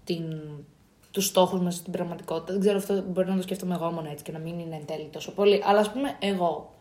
την... 0.05 0.23
τους 1.11 1.27
στόχους 1.27 1.61
μας 1.61 1.75
στην 1.75 1.93
πραγματικότητα. 1.93 2.53
Δεν 2.53 2.61
ξέρω, 2.61 2.77
αυτό 2.77 3.03
μπορεί 3.09 3.29
να 3.29 3.37
το 3.37 3.43
σκέφτομαι 3.43 3.75
εγώ 3.75 3.91
μόνο 3.91 4.09
έτσι 4.11 4.25
και 4.25 4.33
να 4.33 4.39
μην 4.39 4.59
είναι 4.59 4.75
εν 4.75 4.87
τέλει 4.87 5.09
τόσο 5.13 5.33
πολύ. 5.33 5.63
Αλλά 5.67 5.81
ας 5.81 5.91
πούμε, 5.93 6.17
εγώ 6.19 6.75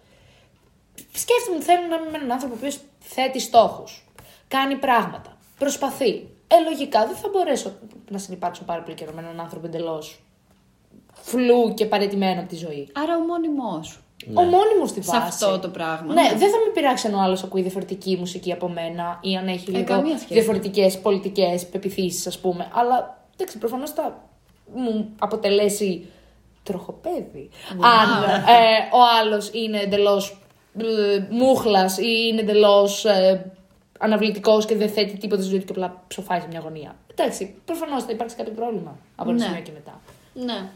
σκέφτομαι 1.14 1.56
ότι 1.56 1.66
θέλω 1.66 1.82
να 1.90 1.96
είμαι 1.96 2.10
με 2.12 2.18
έναν 2.18 2.32
άνθρωπο 2.32 2.54
ο 2.54 2.58
οποίος 2.58 2.78
θέτει 3.00 3.40
στόχους. 3.40 4.06
Κάνει 4.48 4.76
πράγματα. 4.76 5.38
Προσπαθεί. 5.58 6.28
Ε, 6.48 6.56
λογικά 6.70 7.06
δεν 7.08 7.16
θα 7.16 7.30
μπορέσω 7.32 7.72
να 8.10 8.18
συνεπάρξω 8.18 8.64
πάρα 8.64 8.82
πολύ 8.82 8.96
καιρό 8.96 9.12
με 9.16 9.22
έναν 9.22 9.40
άνθρωπο 9.40 9.66
εντελώς 9.66 10.20
φλού 11.30 11.74
και 11.74 11.86
παρετημένο 11.86 12.40
από 12.40 12.50
τη 12.50 12.56
ζωή. 12.56 12.90
Άρα 12.94 13.16
ο 13.18 13.20
μόνιμός 13.20 13.88
σου. 13.88 14.04
Ο 14.34 14.42
μόνιμος 14.42 14.90
στη 14.90 15.02
Σε 15.04 15.12
βάση. 15.12 15.28
αυτό 15.46 15.60
το 15.60 15.70
πράγμα. 15.70 16.14
Ναι, 16.14 16.30
δεν 16.30 16.50
θα 16.50 16.58
με 16.66 16.72
πειράξει 16.74 17.08
αν 17.08 17.14
ο 17.14 17.20
άλλος 17.22 17.44
ακούει 17.44 17.62
διαφορετική 17.62 18.16
μουσική 18.20 18.52
από 18.52 18.70
μένα 18.70 19.20
ή 19.22 19.36
αν 19.36 19.48
έχει 19.48 19.70
λίγο 19.70 19.82
Ε, 19.82 19.84
καμία 19.84 20.18
σχέση. 20.18 20.34
διαφορετικές 20.34 21.00
πολιτικές 21.00 21.66
πεπιθήσεις, 21.66 22.28
ας 22.28 22.40
πούμε. 22.40 22.68
Αλλά 22.74 23.18
εντάξει, 23.38 23.58
προφανώς 23.58 23.92
θα 23.92 24.22
μου 24.76 25.10
αποτελέσει 25.20 26.06
τροχοπέδι. 26.64 27.50
Αν 27.72 28.24
ε, 28.24 28.96
ο 28.96 29.00
άλλος 29.22 29.50
είναι 29.54 29.80
εντελώς 29.80 30.42
μούχλας 31.30 31.98
ή 31.98 32.28
είναι 32.32 32.42
εντελώς 32.42 33.06
ε, 33.06 33.52
αναβλητικός 34.00 34.66
και 34.66 34.76
δεν 34.76 34.90
θέτει 34.90 35.18
τίποτα 35.18 35.42
στη 35.42 35.50
ζωή 35.52 35.60
του 35.60 35.66
και 35.66 35.72
απλά 35.72 36.02
ψοφάει 36.08 36.40
σε 36.40 36.48
μια 36.50 36.60
γωνία. 36.60 36.96
Εντάξει, 37.16 37.56
προφανώς 37.66 38.04
θα 38.04 38.12
υπάρξει 38.12 38.36
κάποιο 38.36 38.54
πρόβλημα 38.54 38.98
από 39.16 39.30
ένα 39.30 39.40
Ναι. 39.40 39.46
σημείο 39.46 39.62
και 39.62 39.72
μετά. 39.74 40.02
Ναι. 40.34 40.70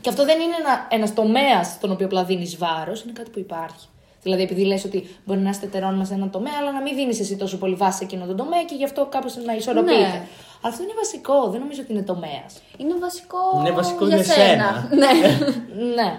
Και 0.00 0.08
αυτό 0.08 0.24
δεν 0.24 0.40
είναι 0.40 0.54
ένα 0.60 0.86
ένας 0.90 1.14
τομέας 1.14 1.66
στον 1.66 1.90
οποίο 1.92 2.06
απλά 2.06 2.24
δίνει 2.24 2.54
βάρος, 2.58 3.02
είναι 3.02 3.12
κάτι 3.12 3.30
που 3.30 3.38
υπάρχει. 3.38 3.86
Δηλαδή, 4.22 4.42
επειδή 4.42 4.64
λες 4.64 4.84
ότι 4.84 5.08
μπορεί 5.24 5.40
να 5.40 5.50
είστε 5.50 5.66
τερόνιμα 5.66 6.04
σε 6.04 6.14
ένα 6.14 6.30
τομέα, 6.30 6.52
αλλά 6.60 6.72
να 6.72 6.80
μην 6.82 6.94
δίνεις 6.94 7.20
εσύ 7.20 7.36
τόσο 7.36 7.58
πολύ 7.58 7.74
βάση 7.74 7.98
σε 7.98 8.04
εκείνο 8.04 8.26
τον 8.26 8.36
τομέα 8.36 8.64
και 8.64 8.74
γι' 8.74 8.84
αυτό 8.84 9.06
κάπως 9.06 9.36
να 9.36 9.54
ισορροπείται. 9.54 9.96
Ναι. 9.98 10.04
Αλλά 10.06 10.22
αυτό 10.62 10.82
είναι 10.82 10.92
βασικό, 10.96 11.48
δεν 11.50 11.60
νομίζω 11.60 11.80
ότι 11.82 11.92
είναι 11.92 12.02
τομέας. 12.02 12.62
Είναι 12.76 12.94
βασικό. 13.00 13.38
Είναι 13.58 13.70
βασικό 13.70 14.06
για 14.06 14.16
για 14.16 14.24
σένα. 14.24 14.46
σένα. 14.46 14.88
ναι. 15.02 15.28
ναι. 15.94 16.18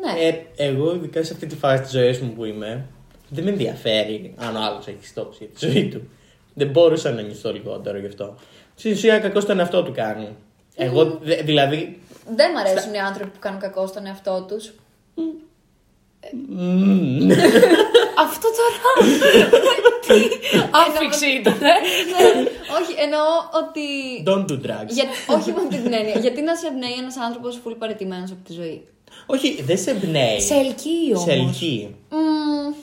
ναι. 0.00 0.26
Ε, 0.26 0.46
εγώ, 0.56 0.94
ειδικά 0.94 1.22
σε 1.22 1.32
αυτή 1.32 1.46
τη 1.46 1.56
φάση 1.56 1.82
της 1.82 1.90
ζωής 1.90 2.20
μου 2.20 2.32
που 2.32 2.44
είμαι, 2.44 2.84
δεν 3.28 3.44
με 3.44 3.50
ενδιαφέρει 3.50 4.34
αν 4.38 4.56
ο 4.56 4.60
άλλος 4.62 4.86
έχει 4.86 5.06
στόχο 5.06 5.32
για 5.38 5.46
τη 5.46 5.66
ζωή 5.66 5.88
του. 5.88 6.08
Δεν 6.54 6.68
μπορούσα 6.68 7.10
να 7.10 7.22
νιώσω 7.22 7.52
λιγότερο 7.52 7.98
γι' 7.98 8.06
αυτό. 8.06 8.34
Στην 8.74 8.92
ουσία, 8.92 9.18
κακό 9.18 9.40
στον 9.40 9.58
εαυτό 9.58 9.82
του 9.82 9.92
κάνει. 9.92 10.28
Εγώ, 10.76 11.18
δε- 11.22 11.42
δηλαδή. 11.42 12.00
Δεν 12.28 12.50
μ' 12.52 12.56
αρέσουν 12.56 12.94
οι 12.94 12.98
άνθρωποι 13.00 13.30
που 13.30 13.38
κάνουν 13.38 13.60
κακό 13.60 13.86
στον 13.86 14.06
εαυτό 14.06 14.44
τους. 14.48 14.72
μμμ, 16.48 17.30
αυτό 18.18 18.48
τώρα. 18.58 18.90
Τι 20.06 20.58
άφηξη 20.70 21.26
ήταν. 21.40 21.56
Ναι. 21.60 21.74
όχι, 22.80 22.92
εννοώ 23.04 23.20
ότι. 23.60 23.84
Don't 24.26 24.50
do 24.52 24.66
drugs. 24.66 24.88
Για, 24.88 25.04
όχι 25.26 25.52
με 25.52 25.60
αυτή 25.62 25.78
την 25.82 25.92
έννοια. 25.92 26.18
Γιατί 26.18 26.42
να 26.42 26.54
σε 26.56 26.66
εμπνέει 26.66 26.96
ένας 26.98 27.16
άνθρωπος 27.16 27.60
full 27.64 27.74
παρετημένος 27.78 28.30
από 28.30 28.40
τη 28.44 28.52
ζωή; 28.52 28.86
Όχι, 29.26 29.62
δεν 29.62 29.78
σε 29.78 29.90
εμπνέει. 29.90 30.40
Σε 30.40 30.54
ελκύει 30.54 31.08
όμως. 31.14 31.22
Σε 31.22 31.32
ελκύει. 31.32 31.96
Μμμ, 32.10 32.74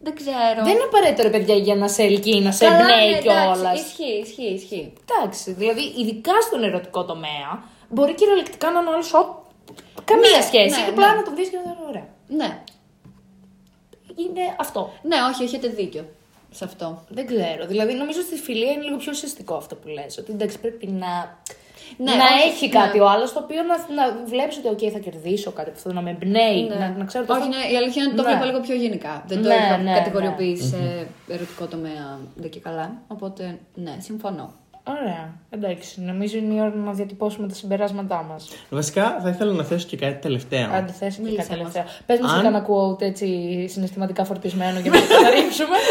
δεν 0.00 0.14
ξέρω. 0.14 0.58
Δεν 0.64 0.72
είναι 0.72 0.82
απαραίτητο 0.86 1.22
ρε 1.22 1.30
παιδιά 1.30 1.54
για 1.54 1.74
να 1.74 1.88
σε 1.88 2.02
ελκύει, 2.02 2.40
να 2.44 2.52
σε 2.52 2.64
Καλά, 2.64 2.78
εμπνέει 2.78 3.10
ναι, 3.10 3.18
κιόλας. 3.18 3.58
εντάξει, 3.58 3.82
Ισχύει, 3.82 4.18
ισχύει, 4.26 4.52
ισχύει. 4.54 4.92
Εντάξει, 5.04 5.52
δηλαδή 5.52 5.82
ειδικά 6.00 6.32
στον 6.46 6.62
ερωτικό 6.62 7.04
τομέα 7.04 7.50
μπορεί 7.88 8.14
κυριολεκτικά 8.14 8.70
να 8.70 8.80
είναι 8.80 8.88
ο 8.88 8.92
άλλος 8.92 9.10
καμία 10.04 10.36
Ναι, 10.36 10.42
σχέση. 10.42 10.78
ναι, 10.78 10.84
και 10.84 10.90
απλά 10.90 11.08
ναι. 11.10 11.16
να 11.16 11.22
τον 11.22 11.34
δεις 11.36 11.48
και 11.48 11.56
να 11.56 11.62
είναι 11.62 11.84
ωραία. 11.88 12.06
Ναι. 12.28 12.58
Είναι 14.16 14.40
αυτό. 14.58 14.92
Ναι, 15.02 15.16
όχι, 15.32 15.42
έχετε 15.42 15.68
δίκιο 15.68 16.04
σε 16.50 16.64
αυτό. 16.64 17.04
Δεν 17.08 17.26
ξέρω. 17.26 17.66
Δηλαδή, 17.66 17.92
νομίζω 17.94 18.18
ότι 18.20 18.28
στη 18.28 18.36
φιλία 18.38 18.70
είναι 18.72 18.82
λίγο 18.82 18.96
πιο 18.96 19.10
ουσιαστικό 19.14 19.54
αυτό 19.54 19.74
που 19.74 19.88
λες. 19.88 20.18
Ότι 20.18 20.32
εντάξει, 20.32 20.58
πρέπει 20.58 20.86
να, 20.86 21.38
Ναι, 21.96 22.14
να 22.14 22.24
όχι, 22.24 22.48
έχει 22.48 22.66
ναι. 22.66 22.72
κάτι 22.72 22.98
ο 23.00 23.08
άλλος 23.08 23.32
το 23.32 23.38
οποίο 23.42 23.62
να, 23.62 23.76
να 23.94 24.24
βλέπεις 24.24 24.56
ότι 24.64 24.68
okay, 24.72 24.90
θα 24.90 24.98
κερδίσω 24.98 25.50
κάτι 25.50 25.68
από 25.68 25.78
αυτό, 25.78 25.92
να 25.92 26.00
με 26.02 26.10
εμπνέει, 26.10 26.62
Ναι. 26.68 26.74
να, 26.74 26.88
να 26.98 27.04
ξέρω 27.04 27.24
ότι 27.28 27.32
Όχι, 27.32 27.42
αυτό- 27.42 27.56
ναι, 27.56 27.72
η 27.72 27.76
αλήθεια 27.76 28.02
είναι 28.02 28.12
ότι 28.12 28.22
το 28.22 28.28
Ναι. 28.28 28.34
βλέπω 28.36 28.44
λίγο 28.44 28.60
πιο 28.60 28.74
γενικά. 28.74 29.24
Δεν 29.26 29.42
το 29.42 29.48
Ναι, 29.48 29.54
είχα 29.54 29.76
ναι, 29.76 29.92
κατηγοριοποιήσει 29.94 30.68
σε 30.68 31.06
ερωτικό 31.28 31.66
τομέα 31.66 32.18
δεν 32.34 32.50
και 32.50 32.60
καλά. 32.60 32.92
Οπότε, 33.06 33.58
ναι, 33.74 33.96
συμφωνώ. 34.00 34.52
Ωραία. 34.88 35.34
Εντάξει, 35.50 36.00
νομίζω 36.00 36.36
είναι 36.38 36.54
η 36.54 36.60
ώρα 36.60 36.74
να 36.74 36.92
διατυπώσουμε 36.92 37.48
τα 37.48 37.54
συμπεράσματά 37.54 38.22
μας. 38.30 38.48
Βασικά, 38.70 39.18
θα 39.22 39.28
ήθελα 39.28 39.52
να 39.52 39.64
θέσω 39.64 39.86
και 39.86 39.96
κάτι 39.96 40.14
τελευταίο. 40.20 40.70
Άντε, 40.72 40.92
θες 40.92 41.14
και 41.14 41.20
Μίλησέ 41.22 41.42
κάτι 41.48 41.62
μας. 41.62 41.72
τελευταίο. 41.72 41.84
Πες 42.06 42.20
μας 42.20 42.32
Αν- 42.32 42.38
Αν... 42.38 42.46
ένα 42.46 42.66
quote 42.66 43.02
έτσι 43.02 43.26
συναισθηματικά 43.68 44.24
φορτισμένο 44.24 44.78
για 44.78 44.90
να 44.90 44.96
το 45.00 45.06
καταρρύψουμε. 45.08 45.76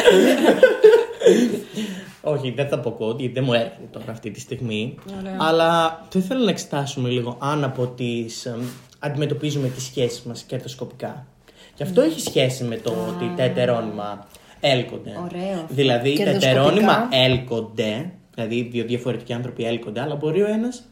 Όχι, 2.21 2.51
δεν 2.51 2.67
θα 2.67 2.79
πω 2.79 2.97
quote, 2.99 3.17
γιατί 3.17 3.33
δεν 3.33 3.43
μου 3.43 3.53
έρχεται 3.53 3.87
τώρα 3.91 4.11
αυτή 4.11 4.31
τη 4.31 4.39
στιγμή. 4.39 4.95
Ωραία. 5.19 5.37
Αλλά 5.39 6.01
θα 6.09 6.19
ήθελα 6.19 6.43
να 6.43 6.49
εξετάσουμε 6.49 7.09
λίγο 7.09 7.37
αν 7.39 7.63
από 7.63 7.87
τις 7.87 8.45
εμ, 8.45 8.61
αντιμετωπίζουμε 8.99 9.67
τις 9.67 9.83
σχέσεις 9.83 10.21
μας 10.21 10.43
κερδοσκοπικά. 10.43 11.25
Και 11.73 11.83
αυτό 11.83 12.01
έχει 12.01 12.19
σχέση 12.19 12.63
με 12.63 12.75
το 12.75 12.89
ότι 13.09 13.33
τα 13.35 13.43
ετερόνυμα 13.43 14.27
έλκονται. 14.59 15.11
Ωραίο. 15.23 15.65
Δηλαδή, 15.69 16.09
τα 16.17 16.23
Κερδοσκοπικά. 16.23 16.49
ετερόνυμα 16.49 17.07
έλκονται, 17.11 18.11
δηλαδή 18.35 18.61
δύο 18.61 18.85
διαφορετικοί 18.85 19.33
άνθρωποι 19.33 19.65
έλκονται, 19.65 20.01
αλλά 20.01 20.15
μπορεί 20.15 20.41
ο 20.41 20.47
ένας 20.47 20.83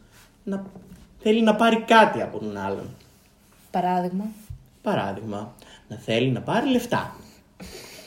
να 0.44 0.64
θέλει 1.22 1.42
να 1.42 1.54
πάρει 1.54 1.80
κάτι 1.80 2.22
από 2.22 2.38
τον 2.38 2.56
άλλον. 2.56 2.96
Παράδειγμα. 3.70 4.24
Παράδειγμα, 4.82 5.54
να 5.88 5.96
θέλει 5.96 6.28
να 6.30 6.40
πάρει 6.40 6.70
λεφτά. 6.70 7.16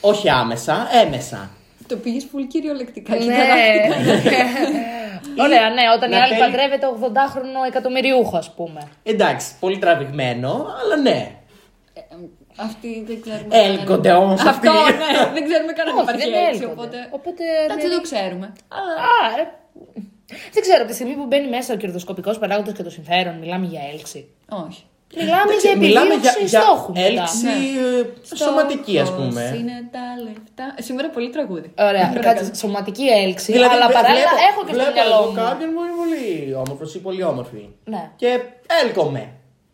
Όχι 0.02 0.30
άμεσα, 0.30 0.88
έμεσα. 1.06 1.50
Το 1.88 1.98
πήγες 1.98 2.24
full 2.26 2.46
κυριολεκτικά 2.48 3.18
και 3.18 3.24
Ναι. 3.26 3.36
ταράχτηκα. 3.36 4.36
Ωραία, 5.46 5.70
ναι, 5.70 5.82
όταν 5.96 6.12
η 6.12 6.14
Να 6.16 6.22
άλλη 6.24 6.34
θέλει- 6.34 6.46
παντρεύεται 6.46 6.88
80χρονο 7.02 7.68
εκατομμυριούχο, 7.68 8.38
ας 8.38 8.54
πούμε. 8.54 8.82
Εντάξει, 9.04 9.54
πολύ 9.60 9.78
τραβηγμένο, 9.78 10.66
αλλά 10.84 10.96
ναι. 11.02 11.36
Ε, 12.60 12.64
Αυτοί 12.68 13.04
δεν 13.08 13.18
ξέρουμε. 13.22 13.48
Έλκονται 13.66 14.08
κανένα. 14.10 14.26
όμως 14.26 14.40
Αυτό, 14.42 14.70
αυτοί. 14.72 14.94
ναι, 15.02 15.32
δεν 15.36 15.44
ξέρουμε 15.50 15.72
κανένα 15.78 15.96
Όχι, 15.96 16.04
υπάρχει 16.08 16.30
δεν 16.32 16.44
έλξη, 16.46 16.62
έλκονται. 16.64 16.82
Οπότε. 16.82 16.98
Οπότε, 17.18 17.44
Εντάξει, 17.66 17.68
δεν 17.68 17.80
δηλαδή- 17.90 17.96
το 17.96 18.10
ξέρουμε. 18.10 18.48
Αλλά. 18.78 18.94
Α, 19.12 19.16
ε, 19.42 19.44
δεν 20.56 20.62
ξέρω, 20.66 20.80
από 20.84 20.90
τη 20.92 20.96
στιγμή 21.00 21.14
που 21.20 21.26
μπαίνει 21.30 21.48
μέσα 21.56 21.70
ο 21.74 21.78
κερδοσκοπικός 21.84 22.36
παράγοντας 22.42 22.74
και 22.78 22.84
το 22.88 22.90
συμφέρον, 22.98 23.36
μιλάμε 23.44 23.66
για 23.74 23.82
έλξη. 23.94 24.20
Όχι. 24.68 24.84
Μιλάμε 25.16 25.42
Εντάξει, 25.48 25.68
για 25.68 25.78
μιλάμε 25.78 26.14
επιδίωξη 26.14 26.40
για, 26.40 26.48
για 26.54 26.62
στόχους. 26.62 26.96
μετά. 26.96 27.08
έλξη 27.08 27.48
ε, 28.32 28.36
σωματική, 28.44 29.00
ας 29.00 29.08
Στόχος 29.08 29.26
πούμε. 29.28 29.44
Είναι 29.60 29.76
τα 29.96 30.04
λεφτά. 30.26 30.66
Ε, 30.78 30.82
Σήμερα 30.88 31.08
πολύ 31.16 31.30
τραγούδι. 31.36 31.70
Ωραία, 31.90 32.06
Μην 32.08 32.14
κάτσε, 32.22 32.28
παρακάτω. 32.30 32.56
σωματική 32.64 33.06
έλξη, 33.24 33.52
Δηλαδή, 33.52 33.76
αλλά 33.76 33.86
βε- 33.88 33.96
παράλληλα 33.98 34.30
βλέπω- 34.30 34.48
έχω 34.50 34.60
και 34.68 34.74
στο 34.74 34.78
βλέπω 34.84 34.94
μυαλό 34.98 35.16
εγώ 35.22 35.30
μου. 35.30 35.36
κάποιον 35.44 35.70
που 35.74 35.80
είναι 35.86 35.96
πολύ 36.02 36.54
όμορφος 36.64 36.90
ή 36.96 37.00
πολύ 37.08 37.24
όμορφη. 37.32 37.62
Ναι. 37.94 38.04
Και 38.22 38.30
έλκομαι. 38.84 39.24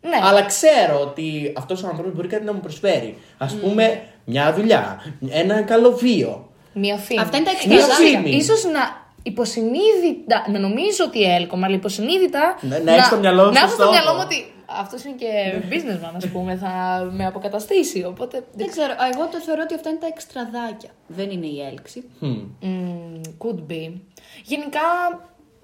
Ναι. 0.08 0.18
Αλλά 0.22 0.42
ξέρω 0.44 1.00
ότι 1.00 1.52
αυτός 1.56 1.82
ο 1.82 1.86
άνθρωπος 1.86 2.12
μπορεί 2.14 2.28
κάτι 2.28 2.44
να 2.44 2.52
μου 2.52 2.60
προσφέρει. 2.60 3.18
Α 3.38 3.46
πούμε, 3.46 4.02
μια 4.24 4.52
δουλειά, 4.54 5.00
ένα 5.30 5.62
καλό 5.62 5.90
βίο. 5.92 6.48
Μία 6.72 6.96
φήμη. 6.96 7.20
Αυτά 7.20 7.36
είναι 7.36 7.46
τα 7.46 7.52
Μία 7.68 7.76
εξτραδάκια. 7.76 8.20
φήμη. 8.20 8.36
Ίσως 8.36 8.64
να 8.64 9.02
υποσυνείδητα, 9.22 10.44
να 10.50 10.58
νομίζω 10.58 11.04
ότι 11.04 11.22
έλκομαι, 11.22 11.66
αλλά 11.66 11.74
υποσυνείδητα. 11.74 12.58
Να- 12.60 12.78
να 12.78 12.92
έχεις 12.92 13.06
στο 13.06 13.16
μυαλό 13.16 13.44
σου 13.44 13.52
Να 13.52 13.58
έχω 13.58 13.68
στο 13.68 13.76
στόχο. 13.76 13.90
μυαλό 13.90 14.12
μου 14.12 14.20
ότι 14.24 14.52
αυτός 14.80 15.04
είναι 15.04 15.14
και 15.18 15.28
businessman, 15.70 16.12
ας 16.16 16.26
πούμε, 16.26 16.56
θα 16.56 16.70
με 17.12 17.26
αποκαταστήσει. 17.26 18.04
Οπότε. 18.04 18.44
Δεν 18.52 18.68
ξέρω. 18.70 18.92
Α, 18.92 19.04
Εγώ 19.14 19.28
το 19.32 19.38
θεωρώ 19.40 19.60
ότι 19.64 19.74
αυτά 19.74 19.88
είναι 19.88 19.98
τα 19.98 20.06
εξτραδάκια. 20.06 20.90
Δεν 21.06 21.30
είναι 21.30 21.46
η 21.46 21.60
έλξη. 21.70 22.04
Μμ. 22.18 22.34
Mm, 22.62 23.20
could 23.42 23.60
be. 23.72 23.92
Γενικά, 24.44 24.80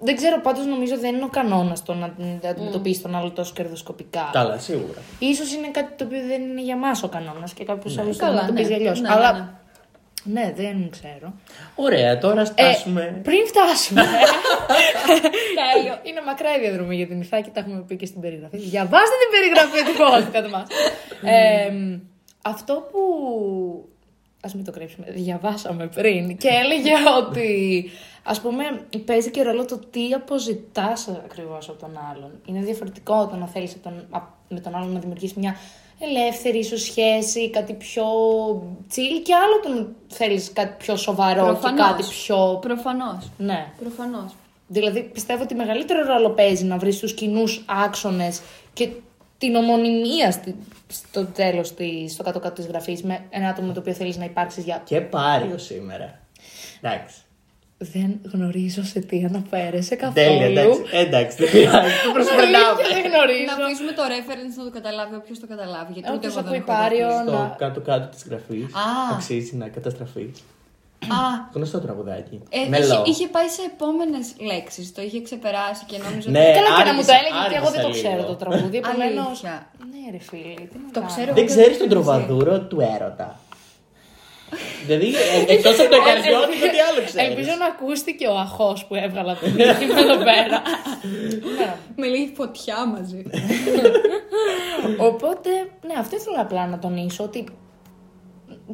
δεν 0.03 0.15
ξέρω, 0.15 0.41
πάντως 0.41 0.65
νομίζω 0.65 0.97
δεν 0.99 1.15
είναι 1.15 1.23
ο 1.23 1.27
κανόνας 1.27 1.83
το 1.83 1.93
να 1.93 2.13
αντιμετωπίσει 2.49 3.01
τον 3.01 3.15
άλλο 3.15 3.31
τόσο 3.31 3.53
κερδοσκοπικά. 3.55 4.29
Καλά, 4.33 4.57
σίγουρα. 4.57 4.99
Ίσως 5.19 5.53
είναι 5.53 5.67
κάτι 5.67 5.93
το 5.95 6.03
οποίο 6.03 6.19
δεν 6.27 6.41
είναι 6.41 6.61
για 6.61 6.75
μας 6.77 7.03
ο 7.03 7.07
κανόνας 7.07 7.53
και 7.53 7.63
κάποιος 7.63 7.97
άλλος 7.97 8.17
το 8.17 8.25
Καλά, 8.25 8.39
αντιμετωπίζει 8.39 8.69
ναι. 8.69 8.75
αλλιώς. 8.75 9.01
Ναι, 9.01 9.09
Αλλά 9.11 9.33
ναι, 9.33 9.39
ναι. 9.39 9.49
Ναι, 10.23 10.53
δεν 10.55 10.89
ξέρω. 10.89 11.33
Ωραία, 11.75 12.17
τώρα 12.17 12.41
Ε, 12.41 12.45
στάσουμε. 12.45 13.19
πριν 13.23 13.39
φτάσουμε. 13.47 14.01
Τέλειο. 15.59 15.99
Είναι 16.03 16.21
μακρά 16.25 16.55
η 16.55 16.59
διαδρομή 16.59 16.95
για 16.95 17.07
την 17.07 17.21
Ιθάκη, 17.21 17.49
τα 17.49 17.59
έχουμε 17.59 17.83
πει 17.87 17.95
και 17.95 18.05
στην 18.05 18.21
περιγραφή. 18.21 18.57
Διαβάστε 18.57 19.15
την 19.23 19.31
περιγραφή 19.35 19.79
του 19.87 19.95
podcast 20.03 20.49
μας. 20.51 20.67
ε, 21.33 21.71
αυτό 22.41 22.73
που. 22.91 22.99
Α 24.43 24.49
μην 24.55 24.65
το 24.65 24.71
κρύψουμε. 24.71 25.05
Διαβάσαμε 25.09 25.87
πριν 25.87 26.37
και 26.37 26.47
έλεγε 26.47 26.91
ότι. 27.19 27.89
Α 28.23 28.39
πούμε, 28.41 28.63
παίζει 29.05 29.31
και 29.31 29.43
ρόλο 29.43 29.65
το 29.65 29.77
τι 29.77 30.13
αποζητάς 30.13 31.07
ακριβώς 31.07 31.69
από 31.69 31.79
τον 31.79 31.99
άλλον. 32.11 32.31
Είναι 32.45 32.59
διαφορετικό 32.59 33.27
το 33.27 33.35
να 33.35 33.47
θέλεις 33.47 33.75
με 34.47 34.59
τον 34.59 34.75
άλλον 34.75 34.91
να 34.91 34.99
δημιουργήσει 34.99 35.33
μια 35.37 35.55
ελεύθερη 35.99 36.57
ίσως 36.57 36.81
σχέση, 36.81 37.49
κάτι 37.49 37.73
πιο 37.73 38.03
chill 38.89 39.21
και 39.23 39.33
άλλο 39.35 39.59
το 39.63 39.69
να 39.69 39.87
θέλεις 40.07 40.51
κάτι 40.53 40.75
πιο 40.77 40.95
σοβαρό 40.95 41.45
Προφανώς. 41.45 41.79
και 41.79 41.93
κάτι 41.93 42.03
πιο... 42.09 42.57
Προφανώς. 42.61 43.29
Ναι. 43.37 43.67
Προφανώς. 43.79 44.35
Δηλαδή 44.67 45.03
πιστεύω 45.03 45.43
ότι 45.43 45.55
μεγαλύτερο 45.55 46.05
ρόλο 46.05 46.29
παίζει 46.29 46.65
να 46.65 46.77
βρεις 46.77 46.99
τους 46.99 47.13
κοινούς 47.13 47.63
άξονες 47.85 48.41
και 48.73 48.89
την 49.37 49.55
ομονιμία 49.55 50.31
στη, 50.31 50.55
στο 50.87 51.25
τέλος, 51.25 51.73
της, 51.73 52.13
στο 52.13 52.23
κάτω-κάτω 52.23 52.53
της 52.53 52.65
γραφής 52.65 53.03
με 53.03 53.25
ένα 53.29 53.47
άτομο 53.49 53.67
με 53.67 53.73
το 53.73 53.79
οποίο 53.79 53.93
θέλεις 53.93 54.17
να 54.17 54.25
υπάρξεις 54.25 54.63
για... 54.63 54.81
Και 54.85 55.01
πάριο 55.01 55.57
σήμερα. 55.57 56.19
Εντάξει. 56.81 57.15
Δεν 57.93 58.19
γνωρίζω 58.33 58.83
σε 58.83 58.99
τι 58.99 59.17
αναφέρεσαι 59.29 59.95
καθόλου. 59.95 60.27
Τέλεια, 60.27 60.45
εντάξει. 60.45 60.81
Εντάξει, 61.03 61.35
δεν 61.41 61.51
πειράζει. 61.51 61.93
Το 62.05 62.11
προσπερνάμε. 62.17 62.57
Αλήθεια, 62.57 62.87
δεν 62.95 63.03
γνωρίζω. 63.11 63.51
Να 63.57 63.65
αφήσουμε 63.65 63.91
το 63.99 64.03
reference 64.15 64.55
να 64.59 64.63
το 64.67 64.71
καταλάβει 64.79 65.13
όποιος 65.21 65.37
το 65.43 65.47
καταλάβει. 65.53 65.91
Γιατί 65.95 66.07
ούτε 66.09 66.17
Όποιος 66.19 66.33
εγώ 66.33 66.41
δεν 66.45 66.51
ακούει 66.53 66.63
έχω 66.67 66.71
Πάριο, 66.79 67.07
δει. 67.07 67.27
Στο 67.27 67.31
να- 67.37 67.55
κάτω-κάτω 67.63 68.05
της 68.13 68.21
γραφής 68.29 68.65
Α. 68.85 68.87
αξίζει 69.15 69.53
να 69.61 69.67
καταστραφεί. 69.77 70.25
Α, 71.19 71.21
Γνωστό 71.55 71.77
τραγουδάκι. 71.85 72.37
ε, 72.49 72.59
είχε, 72.59 72.69
Μελό. 72.73 72.97
είχε 73.11 73.25
πάει 73.35 73.49
σε 73.57 73.61
επόμενες 73.71 74.27
λέξεις. 74.51 74.85
Το 74.95 75.01
είχε 75.07 75.19
ξεπεράσει 75.27 75.83
και 75.89 75.97
νόμιζα 76.05 76.29
Ναι. 76.35 76.39
ότι. 76.47 76.57
Καλά 76.59 76.71
και 76.77 76.83
να 76.89 76.93
μου 76.97 77.03
το 77.09 77.11
άργησα- 77.11 77.19
έλεγε 77.21 77.39
και 77.51 77.57
εγώ 77.61 77.69
δεν 77.75 77.81
το 77.85 77.87
άργησα 77.87 78.01
ξέρω 78.07 78.19
λίγο. 78.21 78.31
το 78.31 78.35
τραγούδι. 78.43 78.77
Επομένω. 78.83 79.21
Αλήθεια. 79.27 79.55
Ναι, 79.91 80.01
ρε 80.15 80.21
φίλε. 80.29 80.53
τι 80.71 80.77
να 80.83 80.89
Το 80.95 80.99
κάνω. 80.99 81.11
ξέρω. 81.11 81.29
Δεν 81.37 81.43
εγώ 81.45 81.51
ξέρεις 81.53 81.75
δεν 81.77 81.81
τον 81.83 81.87
το 81.89 81.93
τροβαδούρο 81.95 82.55
του 82.69 82.77
έρωτα. 82.95 83.27
Δηλαδή, 84.85 85.13
εκτός 85.47 85.79
από 85.79 85.89
το 85.89 85.95
εγκαρδιώτικο, 85.95 86.65
τι 86.73 86.79
άλλο 86.89 87.05
ξέρεις. 87.05 87.29
Ελπίζω 87.29 87.53
να 87.59 87.65
ακούστηκε 87.65 88.27
ο 88.27 88.37
αχός 88.37 88.85
που 88.85 88.95
έβγαλα 88.95 89.31
από 89.31 89.45
την 89.45 89.61
αρχή 89.61 89.85
με 89.85 89.99
εδώ 89.99 90.17
πέρα. 90.17 90.61
Ναι. 91.57 91.75
Με 91.95 92.07
λίγη 92.07 92.31
φωτιά 92.35 92.85
μαζί. 92.85 93.23
Οπότε, 94.97 95.49
ναι, 95.87 95.93
αυτό 95.97 96.15
ήθελα 96.15 96.41
απλά 96.41 96.67
να 96.67 96.79
τονίσω 96.79 97.23
ότι 97.23 97.43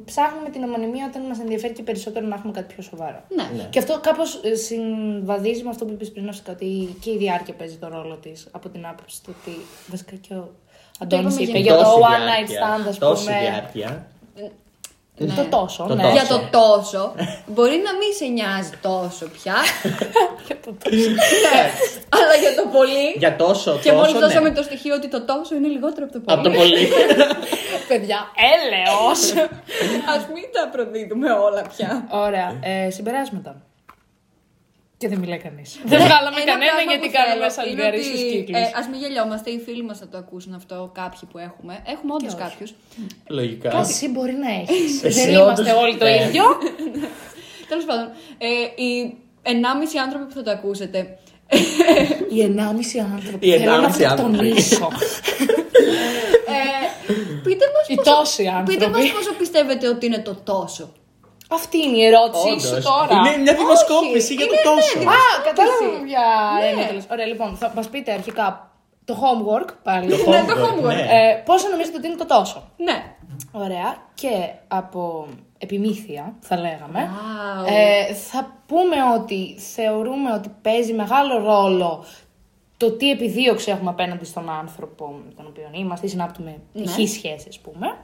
ψάχνουμε 0.06 0.50
την 0.50 0.64
ομονιμία 0.64 1.06
όταν 1.06 1.22
μας 1.22 1.40
ενδιαφέρει 1.40 1.74
και 1.74 1.84
περισσότερο 1.84 2.26
να 2.26 2.36
έχουμε 2.36 2.54
κάτι 2.54 2.74
πιο 2.74 2.84
σοβαρό. 2.84 3.24
Ναι. 3.36 3.68
Και 3.70 3.80
αυτό 3.80 4.00
κάπως 4.00 4.42
συμβαδίζει 4.66 5.64
με 5.64 5.70
αυτό 5.70 5.86
που 5.86 5.92
είπες 5.94 6.12
πριν, 6.12 6.26
Ναυσικά, 6.26 6.52
ότι 6.52 6.98
και 7.00 7.12
η 7.12 7.18
διάρκεια 7.18 7.54
παίζει 7.54 7.78
τον 7.78 7.90
ρόλο 7.90 8.16
της 8.16 8.48
από 8.52 8.70
την 8.70 8.86
άποψη 8.86 9.24
του 9.24 9.36
ότι. 9.40 9.58
Βασικά 9.88 10.16
και 10.16 10.34
ο 10.34 10.50
Αντώνη 11.00 11.22
είπαμε 11.22 11.42
είπε 11.42 11.58
γενικά. 11.58 11.74
για 11.74 11.84
το 11.84 11.84
Τόση 11.84 12.02
one 12.02 12.06
night 12.06 12.48
διάρκεια, 12.48 12.86
stand, 12.86 12.88
ας 12.90 12.98
Τόση 12.98 13.26
πούμε. 13.26 13.94
Διάρκεια. 15.26 15.44
Το 15.44 15.58
τόσο, 15.58 15.86
Το 15.88 15.96
ναι. 15.96 16.02
τόσο. 16.02 16.14
Για 16.14 16.26
το 16.28 16.40
τόσο. 16.58 17.14
Μπορεί 17.54 17.78
να 17.88 17.92
μην 18.00 18.12
σε 18.20 18.26
νοιάζει 18.26 18.72
τόσο 18.82 19.26
πια. 19.36 19.56
Για 20.48 20.58
το 20.66 20.72
τόσο. 20.84 21.10
αλλά 22.18 22.36
για 22.44 22.54
το 22.60 22.64
πολύ. 22.78 23.06
Για 23.18 23.36
τόσο, 23.36 23.80
Και 23.84 23.92
μόλις 23.92 24.12
τόσο, 24.12 24.20
δώσαμε 24.26 24.50
ναι. 24.50 24.56
το 24.56 24.64
στοιχείο 24.64 24.96
ότι 24.96 25.08
το 25.08 25.22
τόσο 25.26 25.56
είναι 25.56 25.68
λιγότερο 25.68 26.06
από 26.08 26.14
το 26.14 26.20
πολύ. 26.20 26.34
Από 26.38 26.44
το 26.48 26.52
πολύ. 26.60 26.88
Παιδιά, 27.90 28.20
έλεος! 28.54 29.22
Α 30.12 30.14
μην 30.34 30.48
τα 30.56 30.70
προδίδουμε 30.72 31.32
όλα 31.32 31.62
πια. 31.76 32.08
Ωραία. 32.12 32.60
Ε, 32.62 32.90
συμπεράσματα. 32.90 33.67
Και 35.00 35.08
δεν 35.08 35.20
μιλάει 35.20 35.38
κανείς. 35.38 35.80
Δεν 35.86 36.00
βγάλαμε 36.06 36.38
Ένα 36.42 36.52
κανένα 36.52 36.72
πράγμα 36.74 36.92
γιατί 36.92 37.08
που 37.08 37.14
κάνουμε 37.18 37.36
θέλω 37.38 37.52
σαλιγκαρί 37.58 37.98
είναι 37.98 38.06
στου 38.06 38.28
ότι, 38.28 38.36
κύκλους. 38.36 38.62
Ε, 38.62 38.78
Α 38.80 38.82
μην 38.90 39.00
γελιόμαστε, 39.04 39.50
οι 39.56 39.60
φίλοι 39.66 39.84
μας 39.90 39.98
θα 40.02 40.08
το 40.12 40.18
ακούσουν 40.24 40.54
αυτό, 40.54 40.76
κάποιοι 41.02 41.20
που 41.32 41.38
έχουμε. 41.50 41.74
Έχουμε 41.94 42.12
όντως 42.18 42.34
όχι. 42.34 42.42
κάποιους. 42.44 42.70
Λογικά. 43.38 43.70
Εσύ 43.80 44.06
μπορεί 44.14 44.36
να 44.46 44.50
έχεις. 44.62 45.04
Εσύ 45.04 45.20
Δεν 45.20 45.34
είμαστε 45.34 45.62
όντως, 45.72 45.84
όλοι 45.84 45.96
το 45.98 46.06
ναι. 46.06 46.16
ίδιο. 46.24 46.44
Τέλος 47.70 47.86
πάντων, 47.90 48.08
ε, 48.38 48.48
οι 48.84 49.18
1,5 49.44 49.52
άνθρωποι 50.06 50.26
που 50.30 50.36
θα 50.40 50.44
το 50.48 50.52
ακούσετε. 50.58 51.00
Οι 52.34 52.40
1,5 52.42 53.00
άνθρωποι. 53.16 53.48
Οι 53.48 53.58
Θέλω 53.58 53.72
να 53.72 53.94
1,5 53.96 54.04
άνθρωποι. 54.04 54.38
τονίσω. 54.38 54.88
Ε, 56.50 57.10
πείτε 57.44 57.66
μας 57.74 57.88
Οι 57.88 57.96
τόσοι 58.04 58.48
άνθρωποι. 58.48 58.72
Πείτε 58.74 58.88
μας 58.90 59.12
πόσο 59.12 59.34
πιστεύετε 59.38 59.88
ότι 59.88 60.06
είναι 60.06 60.20
το 60.20 60.36
τόσο. 60.44 60.94
Αυτή 61.52 61.78
είναι 61.78 61.98
η 61.98 62.06
ερώτησή 62.06 62.60
σου 62.60 62.68
Όντως. 62.72 62.84
τώρα. 62.86 63.16
Είναι 63.18 63.38
μια 63.38 63.54
δημοσκόπηση 63.56 64.34
για 64.34 64.46
το 64.48 64.54
είναι, 64.54 64.62
ναι, 64.62 64.76
τόσο. 64.76 65.00
δημο- 65.00 65.12
Α, 65.12 65.42
κατάλαβα 65.48 65.78
Δημοσκόπηση. 65.78 66.06
ποια 66.10 66.26
Ναι. 66.60 66.68
έννοια 66.68 66.88
τέλος. 66.88 67.04
Ωραία, 67.12 67.26
λοιπόν, 67.26 67.56
θα 67.56 67.72
μας 67.76 67.88
πείτε 67.90 68.12
αρχικά 68.12 68.72
το 69.06 69.14
homework 69.24 69.70
πάλι. 69.84 70.10
Το 70.10 70.16
Ναι, 70.18 70.24
το 70.24 70.54
homework, 70.54 70.64
homework. 70.66 70.96
ναι. 70.96 71.08
Ε, 71.18 71.42
πόσο 71.46 71.68
νομίζετε 71.70 71.98
ότι 71.98 72.08
είναι 72.08 72.16
το 72.16 72.26
τόσο; 72.26 72.64
Ναι. 72.78 72.98
Ωραία. 73.52 73.90
Και 74.14 74.34
από 74.68 75.28
επιμήθεια, 75.58 76.34
θα 76.40 76.56
λέγαμε, 76.58 77.10
Wow. 77.10 77.66
ε, 78.10 78.14
θα 78.14 78.52
πούμε 78.68 78.96
ότι 79.20 79.56
θεωρούμε 79.76 80.34
ότι 80.34 80.50
παίζει 80.62 80.94
μεγάλο 80.94 81.38
ρόλο 81.38 82.04
το 82.78 82.92
τι 82.92 83.10
επιδίωξη 83.12 83.72
έχουμε 83.72 83.90
απέναντι 83.90 84.26
στον 84.26 84.50
άνθρωπο 84.50 85.06
με 85.26 85.32
τον 85.36 85.46
οποίο 85.48 85.70
είμαστε 85.74 86.06
ή 86.06 86.10
συνάπτουμε 86.10 86.56
Ναι. 86.74 86.82
ηχή 86.84 87.08
σχέση, 87.08 87.46
ας 87.50 87.60
πούμε. 87.60 87.98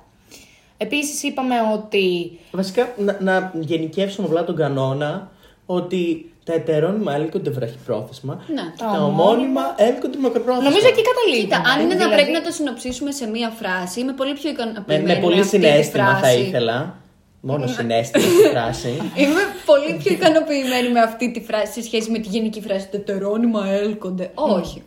Επίσης 0.78 1.24
είπαμε 1.24 1.56
ότι 1.74 2.32
Βασικά, 2.52 2.94
να, 2.98 3.18
να 3.20 3.52
γενικεύσουμε 3.60 4.28
απλά 4.28 4.44
τον 4.44 4.56
κανόνα 4.56 5.32
ότι 5.66 6.32
τα 6.46 6.54
ετερόνυμα 6.54 7.14
έλκονται 7.16 7.50
βραχυπρόθεσμα 7.50 8.42
Ναι. 8.54 8.62
και 8.62 8.84
τα 8.94 9.04
ομώνυμα 9.06 9.62
έλκονται 9.78 10.18
μακροπρόθεσμα. 10.18 10.70
νομίζω 10.70 10.88
εκεί 10.88 11.02
καταλήγουμε. 11.02 11.44
Κοίτα, 11.56 11.70
αν 11.72 11.80
είναι 11.82 11.94
να 11.94 11.96
Δηλαδή, 12.00 12.14
πρέπει 12.16 12.32
να 12.32 12.42
το 12.42 12.52
συνοψίσουμε 12.52 13.12
σε 13.12 13.28
μία 13.28 13.50
φράση, 13.50 14.00
είμαι 14.00 14.14
πολύ 14.14 14.34
πιο 14.34 14.44
με, 14.44 14.50
ικανοποιημένη. 14.50 15.06
με 15.14 15.16
πολύ 15.22 15.40
αυτή 15.40 15.60
τη 15.60 15.66
συνέστημα 15.66 16.10
θα 16.14 16.18
φράση. 16.18 16.40
ήθελα. 16.40 16.98
Μόνο 17.46 17.68
συνέστημα 17.68 18.24
στη 18.26 18.48
φράση. 18.50 18.90
Είμαι 19.24 19.42
πολύ 19.66 19.94
πιο 20.04 20.12
ικανοποιημένη 20.14 20.90
με 20.90 21.00
αυτή 21.00 21.32
τη 21.32 21.42
φράση 21.42 21.74
σε 21.74 21.82
σχέση 21.82 22.12
με 22.12 22.18
τη 22.20 22.28
γενική 22.28 22.62
φράση 22.62 22.88
Τετερόνυμα 22.90 23.68
έλκονται. 23.70 24.32
Όχι. 24.34 24.84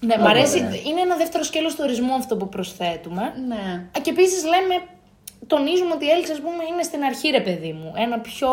Ναι, 0.00 0.14
μ' 0.16 0.20
Ωραία. 0.20 0.30
αρέσει. 0.30 0.58
Είναι 0.58 1.00
ένα 1.00 1.16
δεύτερο 1.16 1.44
σκέλος 1.44 1.74
του 1.74 1.80
ορισμού 1.82 2.14
αυτό 2.14 2.36
που 2.36 2.48
προσθέτουμε. 2.48 3.22
Ναι. 3.48 3.82
Α, 3.96 4.00
Και 4.02 4.10
επίσης 4.10 4.42
λέμε, 4.44 4.74
τονίζουμε 5.46 5.92
ότι 5.94 6.04
η 6.04 6.10
έλξη, 6.10 6.32
ας 6.32 6.40
πούμε, 6.40 6.62
είναι 6.72 6.82
στην 6.82 7.02
αρχή, 7.02 7.28
ρε 7.28 7.40
παιδί 7.40 7.72
μου. 7.72 7.92
Ένα 7.96 8.18
πιο. 8.18 8.48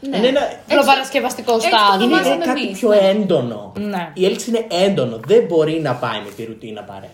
Ναι. 0.00 0.16
Είναι 0.16 0.26
ένα, 0.26 0.40
προπαρασκευαστικό 0.68 1.54
έτσι 1.54 1.70
το 1.70 1.76
στάδιο. 1.76 2.04
είναι 2.06 2.14
ονομάζαμε 2.14 2.44
κάτι 2.44 2.62
εμείς, 2.62 2.78
πιο 2.78 2.88
ναι. 2.88 2.96
έντονο. 2.96 3.72
Ναι. 3.78 4.10
Η 4.14 4.24
έλξη 4.24 4.50
είναι 4.50 4.66
έντονο. 4.70 5.20
Δεν 5.26 5.44
μπορεί 5.44 5.80
να 5.80 5.94
πάει 5.94 6.20
με 6.20 6.30
τη 6.36 6.44
ρουτίνα 6.44 6.82
παρέα. 6.82 7.10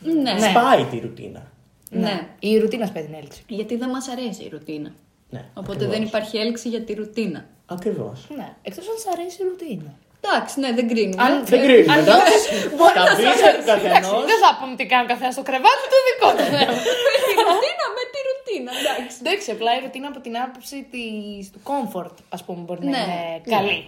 Ναι. 0.00 0.32
Ναι. 0.32 0.48
Σπάει 0.48 0.84
τη 0.84 0.98
ρουτίνα. 0.98 1.42
ναι. 1.90 2.28
Η 2.38 2.58
ρουτίνα 2.58 2.86
σπάει 2.86 3.02
την 3.02 3.14
έλξη. 3.14 3.42
Γιατί 3.46 3.76
δεν 3.76 3.88
μας 3.88 4.08
αρέσει 4.08 4.42
η 4.42 4.48
ρουτίνα. 4.48 4.90
Ναι, 5.30 5.44
Οπότε 5.54 5.86
δεν 5.86 6.02
υπάρχει 6.02 6.36
έλξη 6.36 6.68
για 6.68 6.80
τη 6.80 6.94
ρουτίνα. 6.94 7.44
Ακριβώς. 7.66 8.26
Ναι, 8.36 8.54
εκτός 8.62 8.88
αν 8.88 8.94
σ' 8.98 9.18
αρέσει 9.18 9.42
η 9.42 9.44
ρουτίνα. 9.48 9.94
Εντάξει, 10.24 10.54
ναι, 10.62 10.70
δεν 10.78 10.86
κρίνουμε. 10.92 11.22
Αν 11.26 11.32
Δεν 11.52 11.60
κρίνουμε. 11.64 11.92
αν 11.94 11.98
εντάξει. 12.04 12.48
μπορεί 12.76 12.94
Τα 12.98 13.02
να 13.08 13.12
σ' 13.14 13.18
βρίσκεται 13.18 13.48
αρέσει. 13.48 13.58
του 13.60 13.66
καθενός. 13.70 13.96
Εντάξει, 13.96 14.28
Δεν 14.30 14.38
θα 14.44 14.50
πούμε 14.58 14.74
τι 14.78 14.84
κάνει 14.92 15.04
ο 15.06 15.08
καθένα 15.12 15.30
στο 15.36 15.42
κρεβάτι 15.48 15.84
του 15.92 15.98
δικό 16.08 16.28
του. 16.36 16.44
θέμα. 16.52 16.72
με 17.14 17.18
τη 17.26 17.32
ρουτίνα, 17.48 17.86
με 17.98 18.02
τη 18.12 18.18
ρουτίνα, 18.28 18.70
εντάξει. 18.82 19.14
Εντάξει, 19.22 19.46
απλά 19.56 19.70
η 19.76 19.80
ρουτίνα 19.84 20.06
από 20.12 20.18
την 20.26 20.34
άποψη 20.44 20.76
της- 20.92 21.48
του 21.52 21.60
comfort, 21.70 22.16
ας 22.36 22.40
πούμε, 22.46 22.60
μπορεί 22.66 22.82
να 22.84 22.90
Ναι. 22.96 23.02
είναι 23.06 23.56
καλή. 23.56 23.78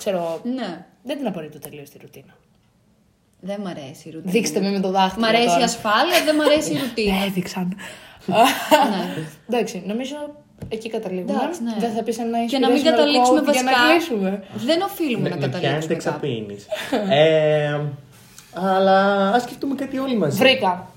Ξέρω, 0.00 0.20
Ναι. 0.58 0.70
δεν 1.08 1.14
την 1.18 1.26
απορρίπτω 1.30 1.58
τελείως 1.66 1.88
τη 1.92 1.96
ρουτίνα. 2.04 2.34
Δεν 3.48 3.58
μ' 3.64 3.70
αρέσει 3.74 4.02
η 4.08 4.10
ρουτίνα. 4.14 4.32
Δείξτε 4.36 4.58
με 4.64 4.70
με 4.76 4.80
το 4.86 4.90
δάχτυλο. 4.96 5.24
Μ' 5.26 5.28
αρέσει 5.32 5.44
η 5.44 5.58
τώρα. 5.60 5.64
ασφάλεια, 5.72 6.18
δεν 6.26 6.34
μ' 6.38 6.40
αρέσει 6.48 6.70
η 6.72 6.78
ρουτίνα. 6.82 7.16
Έδειξαν. 7.28 7.68
ναι. 8.26 9.26
Εντάξει, 9.50 9.76
νομίζω 9.86 10.16
εκεί 10.68 10.88
καταλήγουμε. 10.90 11.32
Εντάξει, 11.32 11.62
ναι. 11.62 11.74
Δεν 11.78 11.92
θα 11.92 12.02
πεις 12.02 12.18
ένα 12.18 12.44
Και 12.46 12.58
να 12.58 12.68
μην 12.70 12.76
inspirational 12.78 12.84
καταλήξουμε 12.90 13.40
quote 13.40 13.52
για 13.52 13.62
να 13.62 13.70
βασικά. 13.70 13.92
κλείσουμε. 13.92 14.42
Δεν 14.66 14.82
οφείλουμε 14.82 15.28
να 15.28 15.36
Με 15.36 15.48
πιάνετε 15.48 15.58
καταλήξουμε. 15.58 15.94
κάπου. 15.94 16.26
εξαπίνεις. 16.26 16.66
ε, 17.18 17.80
αλλά 18.54 19.28
ας 19.30 19.42
σκεφτούμε 19.42 19.74
κάτι 19.74 19.98
όλοι 19.98 20.16
μαζί. 20.16 20.38
Βρήκα. 20.38 20.90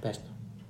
Πες 0.00 0.16
το. 0.16 0.22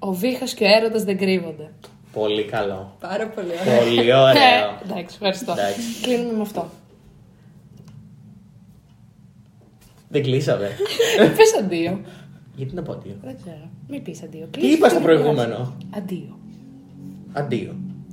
Ο 0.09 0.13
βήχα 0.13 0.45
και 0.45 0.65
ο 0.65 0.67
έρωτας 0.77 1.05
δεν 1.05 1.19
κρύβονται. 1.19 1.71
Πολύ 2.13 2.45
καλό. 2.45 2.97
Πάρα 3.01 3.27
πολύ 3.29 3.47
ωραία. 3.61 3.79
Πολύ 3.79 4.13
ωραίο. 4.29 4.33
Ε, 4.33 4.91
Εντάξει, 4.91 5.15
ευχαριστώ. 5.21 5.53
Εντάξει. 5.53 5.81
Κλείνουμε 6.03 6.33
με 6.33 6.43
αυτό. 6.43 6.69
Δεν 10.09 10.23
κλείσαμε. 10.23 10.69
Πες 11.37 11.55
αντίο. 11.61 12.01
Γιατί 12.57 12.75
να 12.75 12.83
πω 12.83 12.93
αντίο; 12.93 13.15
Δεν 13.25 13.37
ξέρω. 13.43 13.69
Μην 13.89 14.03
πεις 14.03 14.23
αντίο. 14.23 14.47
Τι 14.51 14.67
είπα 14.67 14.89
στο 14.89 15.01
προηγούμενο; 15.01 15.75
Αντίο. 15.97 16.39
Αντίο. 17.33 17.92